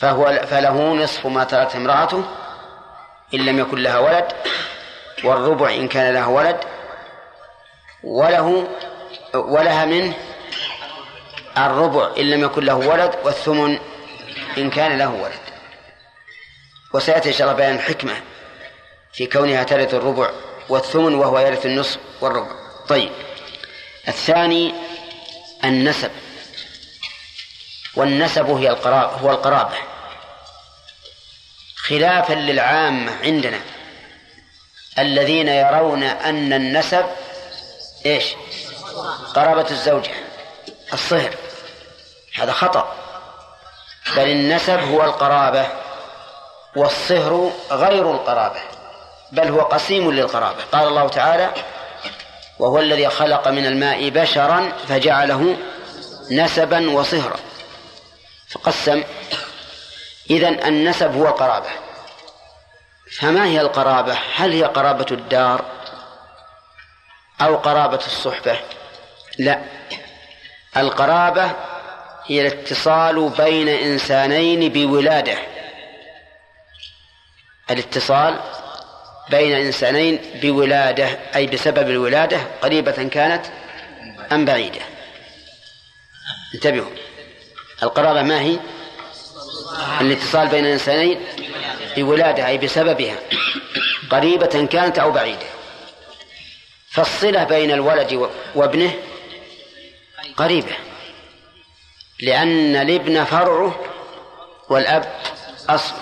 فهو 0.00 0.46
فله 0.50 0.94
نصف 0.94 1.26
ما 1.26 1.44
تركت 1.44 1.76
امرأته 1.76 2.24
إن 3.34 3.46
لم 3.46 3.58
يكن 3.58 3.78
لها 3.78 3.98
ولد 3.98 4.32
والربع 5.24 5.70
إن 5.70 5.88
كان 5.88 6.14
لها 6.14 6.26
ولد 6.26 6.60
وله 8.04 8.68
ولها 9.34 9.84
منه 9.84 10.14
الربع 11.58 12.10
إن 12.18 12.30
لم 12.30 12.44
يكن 12.44 12.64
له 12.64 12.74
ولد 12.74 13.14
والثمن 13.24 13.78
إن 14.58 14.70
كان 14.70 14.98
له 14.98 15.10
ولد. 15.10 15.51
وسيأتي 16.92 17.28
إن 17.28 17.34
شاء 17.34 17.42
الله 17.42 17.56
بيان 17.56 17.74
الحكمة 17.74 18.22
في 19.12 19.26
كونها 19.26 19.62
ترث 19.62 19.94
الربع 19.94 20.30
والثمن 20.68 21.14
وهو 21.14 21.38
يرث 21.38 21.66
النصف 21.66 21.98
والربع. 22.20 22.50
طيب. 22.88 23.12
الثاني 24.08 24.74
النسب. 25.64 26.10
والنسب 27.96 28.50
هي 28.50 28.70
القرابة 28.70 29.12
هو 29.12 29.30
القرابة. 29.30 29.76
خلافا 31.76 32.32
للعامة 32.32 33.12
عندنا. 33.22 33.60
الذين 34.98 35.48
يرون 35.48 36.02
أن 36.02 36.52
النسب 36.52 37.06
إيش؟ 38.06 38.24
قرابة 39.34 39.70
الزوجة. 39.70 40.12
الصهر. 40.92 41.34
هذا 42.34 42.52
خطأ. 42.52 42.96
بل 44.16 44.28
النسب 44.28 44.78
هو 44.78 45.04
القرابة. 45.04 45.81
والصهر 46.76 47.50
غير 47.70 48.10
القرابة 48.10 48.60
بل 49.32 49.48
هو 49.48 49.60
قسيم 49.60 50.10
للقرابة. 50.10 50.64
قال 50.72 50.88
الله 50.88 51.08
تعالى 51.08 51.50
وهو 52.58 52.78
الذي 52.78 53.08
خلق 53.08 53.48
من 53.48 53.66
الماء 53.66 54.08
بشرا 54.08 54.72
فجعله 54.88 55.56
نسبا 56.30 56.90
وصهرا. 56.90 57.36
فقسم 58.50 59.02
إذن 60.30 60.64
النسب 60.64 61.16
هو 61.16 61.26
القرابة. 61.28 61.70
فما 63.18 63.44
هي 63.44 63.60
القرابة؟ 63.60 64.18
هل 64.36 64.52
هي 64.52 64.64
قرابة 64.64 65.06
الدار 65.10 65.64
أو 67.40 67.56
قرابة 67.56 68.00
الصحبة؟ 68.06 68.60
لا. 69.38 69.60
القرابة 70.76 71.50
هي 72.26 72.46
الاتصال 72.46 73.28
بين 73.28 73.68
إنسانين 73.68 74.72
بولادة. 74.72 75.51
الاتصال 77.70 78.40
بين 79.30 79.52
إنسانين 79.52 80.20
بولادة 80.42 81.18
أي 81.36 81.46
بسبب 81.46 81.90
الولادة 81.90 82.40
قريبة 82.62 83.08
كانت 83.08 83.46
أم 84.32 84.44
بعيدة. 84.44 84.80
انتبهوا. 86.54 86.90
القرابة 87.82 88.22
ما 88.22 88.40
هي؟ 88.40 88.58
الاتصال 90.00 90.48
بين 90.48 90.64
الإنسانين 90.64 91.20
بولادة 91.96 92.46
أي 92.46 92.58
بسببها 92.58 93.16
قريبة 94.10 94.66
كانت 94.66 94.98
أو 94.98 95.10
بعيدة. 95.10 95.46
فالصلة 96.90 97.44
بين 97.44 97.70
الولد 97.70 98.30
وابنه 98.54 98.94
قريبة 100.36 100.72
لأن 102.20 102.76
الابن 102.76 103.24
فرعه 103.24 103.80
والأب 104.68 105.20
أصله 105.68 106.01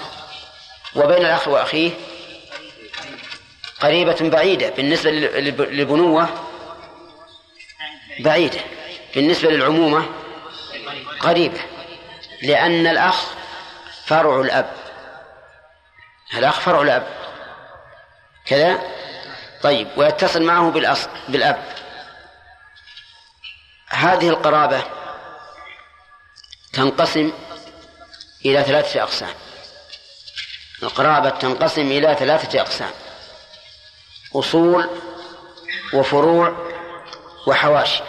وبين 0.96 1.18
الأخ 1.18 1.48
وأخيه 1.48 1.90
قريبة 3.80 4.16
بعيدة 4.20 4.68
بالنسبة 4.68 5.10
للبنوة 5.10 6.28
بعيدة. 8.20 8.60
بالنسبة 9.14 9.50
للعمومة 9.50 10.06
قريبة. 11.20 11.60
لأن 12.42 12.86
الأخ 12.86 13.24
فرع 14.06 14.40
الأب. 14.40 14.70
الأخ 16.34 16.60
فرع 16.60 16.82
الأب. 16.82 17.06
كذا؟ 18.46 18.82
طيب 19.62 19.88
ويتصل 19.96 20.42
معه 20.42 20.70
بالأصل 20.70 21.10
بالأب. 21.28 21.64
هذه 23.88 24.28
القرابة 24.28 24.82
تنقسم 26.72 27.32
إلى 28.44 28.64
ثلاثة 28.64 29.02
أقسام. 29.02 29.34
القرابة 30.82 31.30
تنقسم 31.30 31.80
إلى 31.80 32.16
ثلاثة 32.18 32.60
أقسام 32.60 32.90
أصول 34.34 34.88
وفروع 35.94 36.54
وحواشي. 37.46 38.02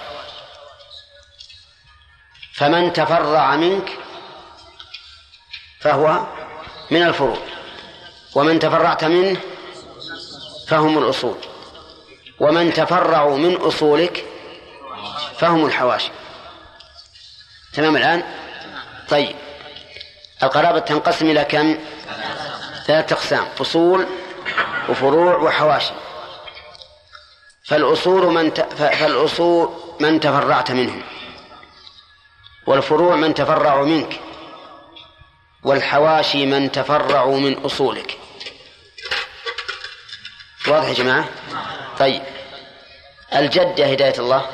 فمن 2.54 2.94
تفرع 2.94 3.56
منك 3.56 3.98
فهو 5.80 6.26
من 6.92 7.04
الفروع 7.04 7.38
ومن 8.36 8.60
تفرعت 8.60 9.04
منه 9.04 9.42
فهم 10.68 10.98
الأصول 10.98 11.38
ومن 12.40 12.74
تفرعوا 12.74 13.38
من 13.38 13.56
أصولك 13.56 14.26
فهم 15.38 15.66
الحواشي. 15.66 16.12
تمام 17.74 17.96
الآن؟ 17.98 18.24
طيب 19.10 19.36
القرابة 20.44 20.80
تنقسم 20.80 21.26
إلى 21.30 21.44
كم؟ 21.44 21.78
ثلاثة 22.88 23.16
أقسام 23.16 23.48
أصول 23.62 24.08
وفروع 24.90 25.36
وحواشي 25.36 25.94
فالأصول 27.64 28.34
من 28.34 28.54
ت... 28.54 28.62
فالأصول 28.62 29.70
من 30.00 30.20
تفرعت 30.20 30.72
منهم. 30.72 31.04
والفروع 32.68 33.16
من 33.16 33.34
تفرعوا 33.34 33.86
منك. 33.86 34.20
والحواشي 35.64 36.46
من 36.46 36.72
تفرعوا 36.72 37.40
من 37.40 37.64
أصولك. 37.66 38.18
واضح 40.68 40.88
يا 40.88 40.94
جماعة؟ 40.94 41.30
طيب. 42.00 42.22
الجدة 43.34 43.86
هداية 43.86 44.20
الله. 44.20 44.50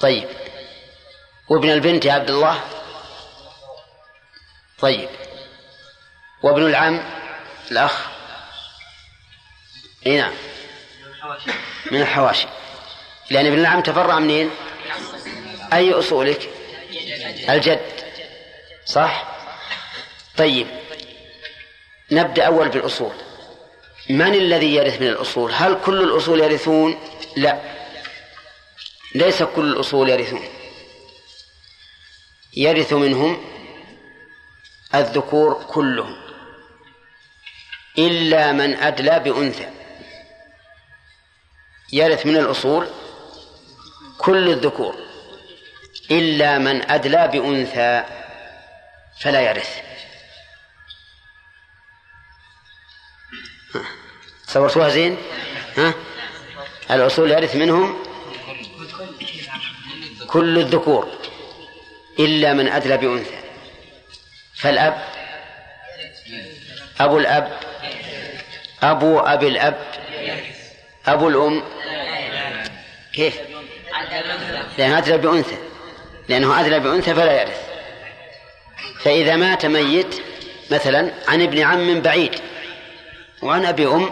طيب. 0.00 0.28
وابن 1.48 1.70
البنت 1.70 2.04
يا 2.04 2.12
عبد 2.12 2.30
الله. 2.30 2.60
طيب. 4.78 5.08
وابن 6.44 6.66
العم 6.66 7.00
الأخ 7.70 8.06
إي 10.06 10.16
نعم 10.16 10.32
من 11.90 12.00
الحواشي 12.00 12.46
لأن 13.30 13.46
ابن 13.46 13.58
العم 13.58 13.80
تفرع 13.80 14.18
منين؟ 14.18 14.50
أي 15.72 15.92
أصولك؟ 15.92 16.50
الجد 17.48 17.80
صح؟ 18.84 19.34
طيب 20.36 20.66
نبدأ 22.10 22.46
أول 22.46 22.68
بالأصول 22.68 23.12
من 24.10 24.34
الذي 24.34 24.74
يرث 24.74 25.00
من 25.00 25.08
الأصول؟ 25.08 25.52
هل 25.52 25.80
كل 25.84 26.02
الأصول 26.02 26.40
يرثون؟ 26.40 27.00
لا 27.36 27.60
ليس 29.14 29.42
كل 29.42 29.64
الأصول 29.64 30.08
يرثون 30.08 30.48
يرث 32.56 32.92
منهم 32.92 33.44
الذكور 34.94 35.64
كلهم 35.68 36.23
إلا 37.98 38.52
من 38.52 38.74
أدلى 38.74 39.20
بأنثى. 39.20 39.70
يرث 41.92 42.26
من 42.26 42.36
الأصول 42.36 42.88
كل 44.18 44.48
الذكور. 44.48 44.94
إلا 46.10 46.58
من 46.58 46.90
أدلى 46.90 47.28
بأنثى 47.28 48.04
فلا 49.20 49.40
يرث. 49.40 49.78
صورتوها 54.46 54.88
زين؟ 54.88 55.16
ها؟ 55.76 55.94
الأصول 56.90 57.30
يرث 57.30 57.56
منهم 57.56 58.02
كل 60.26 60.58
الذكور. 60.58 61.08
إلا 62.18 62.52
من 62.52 62.68
أدلى 62.68 62.96
بأنثى. 62.96 63.38
فالأب؟ 64.54 65.08
أبو 67.00 67.18
الأب 67.18 67.63
أبو 68.90 69.18
أبي 69.18 69.48
الأب. 69.48 69.76
أبو 71.06 71.28
الأم. 71.28 71.62
كيف؟ 73.12 73.38
لأنه 74.78 74.98
أدلى 74.98 75.18
بأنثى. 75.18 75.56
لأنه 76.28 76.60
أدلى 76.60 76.80
بأنثى 76.80 77.14
فلا 77.14 77.42
يرث 77.42 77.60
فإذا 79.00 79.36
مات 79.36 79.66
ميت 79.66 80.14
مثلا 80.70 81.10
عن 81.28 81.42
ابن 81.42 81.60
عم 81.60 82.00
بعيد. 82.00 82.34
وعن 83.42 83.64
أبي 83.64 83.86
أم 83.86 84.10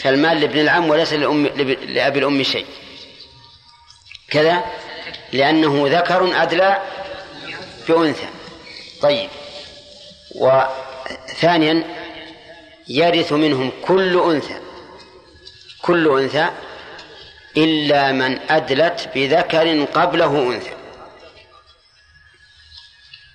فالمال 0.00 0.40
لابن 0.40 0.60
العم 0.60 0.90
وليس 0.90 1.12
لأم 1.12 1.46
لأبي 1.86 2.18
الأم 2.18 2.42
شيء. 2.42 2.66
كذا؟ 4.30 4.64
لأنه 5.32 5.98
ذكر 5.98 6.42
أدلى 6.42 6.82
بأنثى. 7.88 8.26
طيب. 9.02 9.28
وثانيا 10.34 11.95
يرث 12.88 13.32
منهم 13.32 13.72
كل 13.82 14.20
أنثى 14.20 14.60
كل 15.82 16.20
أنثى 16.20 16.50
إلا 17.56 18.12
من 18.12 18.38
أدلت 18.50 19.08
بذكر 19.14 19.84
قبله 19.84 20.54
أنثى. 20.54 20.74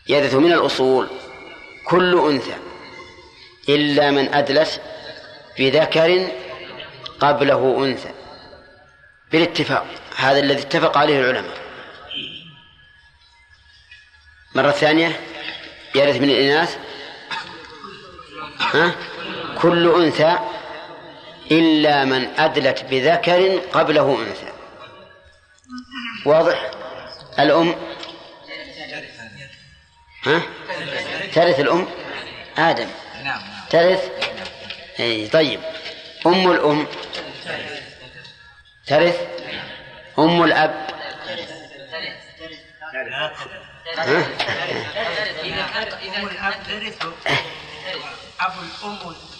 يرث 0.07 0.33
من 0.33 0.53
الأصول 0.53 1.09
كل 1.87 2.19
أنثى 2.19 2.57
إلا 3.69 4.11
من 4.11 4.33
أدلت 4.33 4.81
بذكر 5.59 6.27
قبله 7.19 7.85
أنثى. 7.85 8.11
بالاتفاق 9.31 9.85
هذا 10.15 10.39
الذي 10.39 10.61
اتفق 10.61 10.97
عليه 10.97 11.19
العلماء. 11.19 11.57
مرة 14.55 14.71
ثانية 14.71 15.19
يرث 15.95 16.15
من 16.15 16.29
الإناث. 16.29 16.77
ها؟ 18.59 19.10
كل 19.61 20.03
أنثى 20.03 20.39
إلا 21.51 22.05
من 22.05 22.39
أدلت 22.39 22.83
بذكر 22.83 23.57
قبله 23.57 24.19
أنثى. 24.19 24.51
واضح؟ 26.25 26.71
الأم؟ 27.39 27.75
ها؟ 30.23 30.41
ترث 31.33 31.59
الأم؟ 31.59 31.87
آدم. 32.57 32.89
ترث؟ 33.69 34.09
أي 34.99 35.27
طيب. 35.27 35.59
أم 36.25 36.51
الأم؟ 36.51 36.87
ترث؟ 38.87 39.17
أم 40.19 40.43
الأب؟ 40.43 40.87
أم 46.17 46.27
الأب 46.27 46.55
ترث 46.67 47.05
أبو 48.39 48.59
الأم 48.61 49.30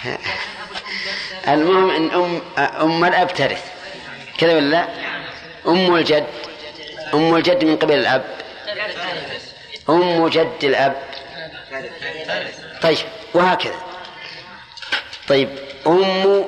المهم 1.48 1.90
إن 1.90 2.10
ام 2.10 2.42
أم 2.58 3.04
الأب 3.04 3.34
ترث. 3.34 3.64
كذا 4.38 4.54
ولا 4.54 4.70
لا؟ 4.70 4.88
أم 5.66 5.96
الجد. 5.96 6.26
أم 7.14 7.36
الجد 7.36 7.64
من 7.64 7.76
قبل 7.76 7.94
الأب. 7.94 8.24
أم 9.88 10.28
جد 10.28 10.58
الأب. 10.62 10.96
طيب 12.82 12.98
وهكذا. 13.34 13.80
طيب 15.28 15.48
أم 15.86 16.44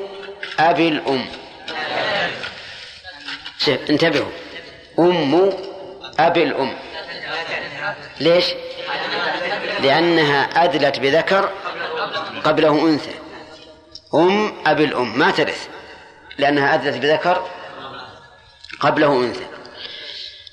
ابي 0.58 0.88
الأم. 0.88 1.24
شوف 3.58 3.78
انتبهوا. 3.90 4.32
أم 4.98 5.52
ابي 6.18 6.42
الأم. 6.42 6.76
ليش؟ 8.20 8.44
لأنها 9.80 10.64
أدلت 10.64 10.98
بذكر 10.98 11.50
قبله 12.44 12.88
أنثى. 12.88 13.21
أم 14.14 14.54
أبي 14.66 14.84
الأم 14.84 15.18
ما 15.18 15.30
ترث 15.30 15.68
لأنها 16.38 16.74
أدلت 16.74 16.96
بذكر 16.96 17.48
قبله 18.80 19.12
أنثى. 19.24 19.46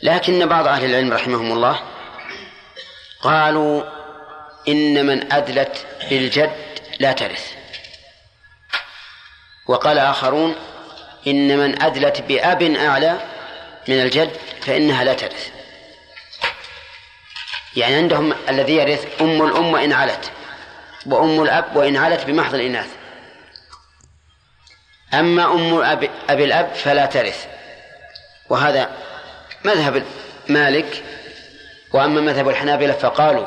لكن 0.03 0.45
بعض 0.45 0.67
أهل 0.67 0.85
العلم 0.85 1.13
رحمهم 1.13 1.51
الله 1.51 1.79
قالوا 3.21 3.83
إن 4.67 5.05
من 5.05 5.33
أدلت 5.33 5.87
بالجد 6.09 6.79
لا 6.99 7.11
ترث. 7.11 7.51
وقال 9.67 9.97
آخرون 9.99 10.55
إن 11.27 11.57
من 11.57 11.81
أدلت 11.81 12.21
بأب 12.21 12.61
أعلى 12.61 13.19
من 13.87 14.01
الجد 14.01 14.31
فإنها 14.61 15.03
لا 15.03 15.13
ترث. 15.13 15.49
يعني 17.75 17.95
عندهم 17.95 18.33
الذي 18.49 18.75
يرث 18.75 19.21
أم 19.21 19.41
الأم 19.41 19.73
وإن 19.73 19.93
علت 19.93 20.31
وأم 21.05 21.43
الأب 21.43 21.75
وإن 21.75 21.97
علت 21.97 22.25
بمحض 22.25 22.55
الإناث. 22.55 22.98
أما 25.13 25.53
أم 25.53 25.81
أبي, 25.81 26.09
أبي 26.29 26.45
الأب 26.45 26.73
فلا 26.73 27.05
ترث. 27.05 27.45
وهذا 28.49 28.89
مذهب 29.65 30.03
مالك 30.49 31.03
وأما 31.93 32.21
مذهب 32.21 32.49
الحنابلة 32.49 32.93
فقالوا 32.93 33.45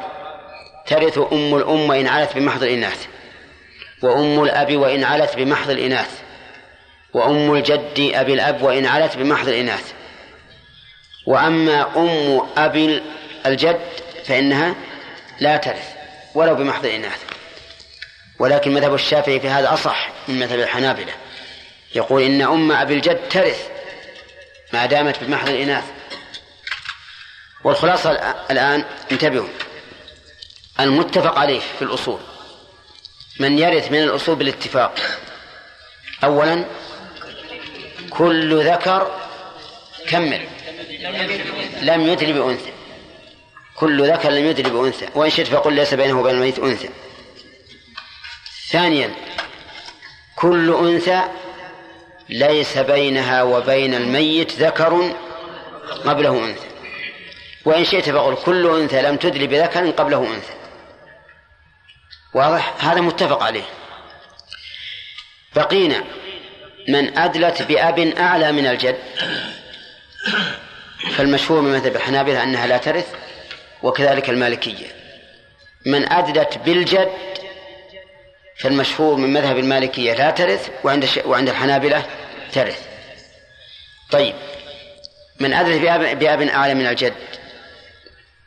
ترث 0.86 1.18
أم 1.32 1.54
الأم 1.54 1.88
وإن 1.90 2.06
علت 2.06 2.36
بمحض 2.36 2.62
الإناث 2.62 3.06
وأم 4.02 4.42
الأب 4.42 4.76
وإن 4.76 5.04
علت 5.04 5.36
بمحض 5.36 5.70
الإناث 5.70 6.22
وأم 7.14 7.54
الجد 7.54 8.12
أبي 8.14 8.34
الأب 8.34 8.62
وإن 8.62 8.86
علت 8.86 9.16
بمحض 9.16 9.48
الإناث. 9.48 9.92
وأما 11.26 11.96
أم 11.96 12.40
أبي 12.56 13.02
الجد 13.46 13.80
فإنها 14.24 14.74
لا 15.40 15.56
ترث 15.56 15.88
ولو 16.34 16.54
بمحض 16.54 16.86
الإناث. 16.86 17.24
ولكن 18.38 18.74
مذهب 18.74 18.94
الشافعي 18.94 19.40
في 19.40 19.48
هذا 19.48 19.72
أصح 19.72 20.10
من 20.28 20.38
مذهب 20.38 20.58
الحنابلة. 20.58 21.12
يقول 21.94 22.22
إن 22.22 22.42
أم 22.42 22.72
أبي 22.72 22.94
الجد 22.94 23.28
ترث 23.28 23.68
ما 24.72 24.86
دامت 24.86 25.24
بمحض 25.24 25.48
الإناث. 25.48 25.84
والخلاصة 27.64 28.10
الآن 28.50 28.84
انتبهوا. 29.12 29.48
المتفق 30.80 31.38
عليه 31.38 31.60
في 31.78 31.82
الأصول. 31.82 32.20
من 33.40 33.58
يرث 33.58 33.92
من 33.92 34.02
الأصول 34.02 34.36
بالاتفاق. 34.36 34.98
أولا 36.24 36.64
كل 38.10 38.64
ذكر 38.64 39.20
كمل. 40.08 40.46
لم 41.82 42.06
يدري 42.06 42.32
بأنثى. 42.32 42.72
كل 43.74 44.12
ذكر 44.12 44.30
لم 44.30 44.46
يدري 44.46 44.70
بأنثى. 44.70 45.08
وإن 45.14 45.30
شئت 45.30 45.46
فقل 45.46 45.72
ليس 45.72 45.94
بينه 45.94 46.20
وبين 46.20 46.34
الميت 46.34 46.58
أنثى. 46.58 46.88
ثانيا 48.70 49.14
كل 50.36 50.74
أنثى 50.74 51.22
ليس 52.32 52.78
بينها 52.78 53.42
وبين 53.42 53.94
الميت 53.94 54.52
ذكر 54.52 55.14
قبله 56.04 56.44
أنثى. 56.44 56.66
وإن 57.64 57.84
شئت 57.84 58.10
فقل 58.10 58.36
كل 58.44 58.80
أنثى 58.80 59.02
لم 59.02 59.16
تدري 59.16 59.46
بذكر 59.46 59.90
قبله 59.90 60.18
أنثى. 60.18 60.52
واضح؟ 62.34 62.84
هذا 62.84 63.00
متفق 63.00 63.42
عليه. 63.42 63.64
بقينا 65.56 66.04
من 66.88 67.18
أدلت 67.18 67.62
بأب 67.62 67.98
أعلى 67.98 68.52
من 68.52 68.66
الجد. 68.66 68.98
فالمشهور 71.16 71.60
من 71.60 71.72
مذهب 71.72 71.96
الحنابلة 71.96 72.42
أنها 72.42 72.66
لا 72.66 72.76
ترث 72.76 73.06
وكذلك 73.82 74.30
المالكية. 74.30 74.86
من 75.86 76.12
أدلت 76.12 76.58
بالجد 76.58 77.12
فالمشهور 78.58 79.16
من 79.16 79.32
مذهب 79.32 79.58
المالكية 79.58 80.14
لا 80.14 80.30
ترث 80.30 80.70
وعند 80.84 81.08
وعند 81.24 81.48
الحنابلة 81.48 82.04
ترث 82.52 82.86
طيب 84.10 84.34
من 85.40 85.52
أدلت 85.52 85.82
بأب, 85.82 86.18
بأب 86.18 86.42
أعلى 86.42 86.74
من 86.74 86.86
الجد 86.86 87.14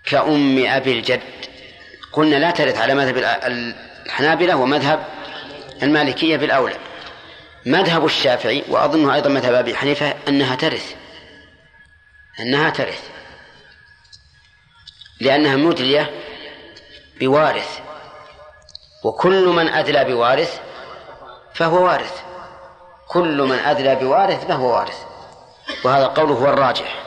كأم 0.05 0.65
أبي 0.65 0.91
الجد. 0.91 1.21
قلنا 2.13 2.35
لا 2.35 2.51
ترث 2.51 2.77
على 2.77 2.93
مذهب 2.93 3.17
الحنابلة 4.05 4.55
ومذهب 4.55 5.05
المالكية 5.83 6.37
بالأولى. 6.37 6.75
مذهب 7.65 8.05
الشافعي 8.05 8.63
وأظنه 8.67 9.15
أيضا 9.15 9.29
مذهب 9.29 9.53
أبي 9.53 9.75
حنيفة 9.75 10.15
أنها 10.27 10.55
ترث. 10.55 10.95
أنها 12.39 12.69
ترث. 12.69 13.09
لأنها 15.19 15.55
مدلية 15.55 16.11
بوارث. 17.19 17.79
وكل 19.03 19.45
من 19.45 19.67
أدلى 19.67 20.03
بوارث 20.03 20.59
فهو 21.53 21.85
وارث. 21.85 22.34
كل 23.07 23.41
من 23.41 23.59
أدلى 23.59 23.95
بوارث 23.95 24.47
فهو 24.47 24.73
وارث. 24.73 24.97
وهذا 25.83 26.05
القول 26.05 26.31
هو 26.31 26.49
الراجح. 26.49 27.05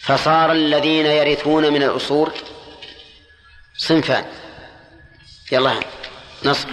فصار 0.00 0.52
الذين 0.52 1.06
يرثون 1.06 1.72
من 1.72 1.82
الأصول 1.82 2.32
صنفان. 3.76 4.24
يلا 5.52 5.80
نصر. 6.44 6.68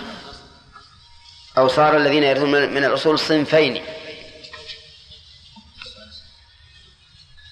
أو 1.57 1.67
صار 1.67 1.97
الذين 1.97 2.23
يرثون 2.23 2.73
من 2.73 2.83
الأصول 2.85 3.19
صنفين. 3.19 3.85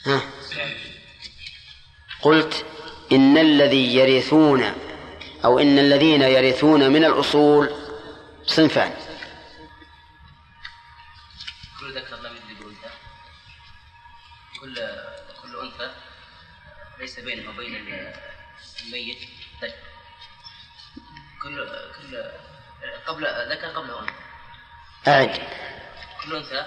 ها؟ 0.05 0.21
قلت 2.21 2.65
إن 3.11 3.37
الذي 3.37 3.95
يرثون 3.95 4.73
أو 5.45 5.59
إن 5.59 5.79
الذين 5.79 6.21
يرثون 6.21 6.89
من 6.89 7.05
الأصول 7.05 7.73
صنفان. 8.45 8.93
كل 14.73 15.03
كل 15.41 15.59
أنثى 15.59 15.93
ليس 16.99 17.19
بينه 17.19 17.49
وبين 17.49 17.75
الميت. 17.75 19.17
ذكر 19.61 19.75
كل 21.43 21.69
كل 22.01 22.31
قبل 23.07 23.51
ذكر 23.51 23.67
قبل 23.67 23.91
أنثى. 23.91 24.13
أعد. 25.07 25.47
كل 26.23 26.35
أنثى 26.35 26.65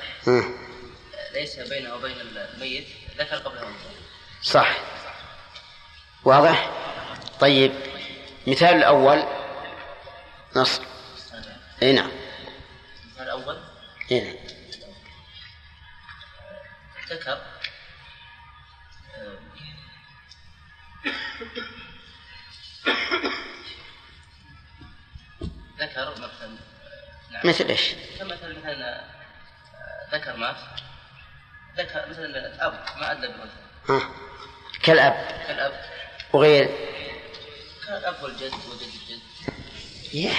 ليس 1.33 1.59
بينه 1.59 1.95
وبين 1.95 2.21
الميت. 2.21 2.89
ذكر 3.19 3.37
قبل 3.37 3.59
أنثى. 3.59 3.89
صح. 4.43 4.77
واضح؟ 6.25 6.71
طيب. 7.41 7.73
مثال 8.47 8.77
الأول. 8.77 9.25
نص. 10.57 10.81
إي 11.83 11.93
نعم. 11.93 12.11
المثال 13.05 13.23
الأول. 13.23 13.61
إي 14.11 14.21
نعم. 14.21 14.37
ذكر 17.11 17.56
ذكر 25.81 26.11
مثلا 26.11 26.57
نعم. 27.31 27.47
مثل 27.49 27.65
إيش؟ 27.69 27.95
كمثل 28.19 28.59
مثلا 28.59 29.05
ذكر 30.13 30.37
مات 30.37 30.57
ذكر 31.79 32.09
مثلا 32.11 32.27
الأب 32.27 32.85
ما 33.01 33.13
أدى 33.13 33.27
بالأنثى. 33.27 33.53
ها 33.89 34.11
كالأب. 34.83 35.45
كالأب. 35.47 35.85
وغير؟ 36.33 36.69
كالأب 37.87 38.23
والجد 38.23 38.53
وجد 38.53 38.83
الجد. 38.83 39.21
يا 40.15 40.35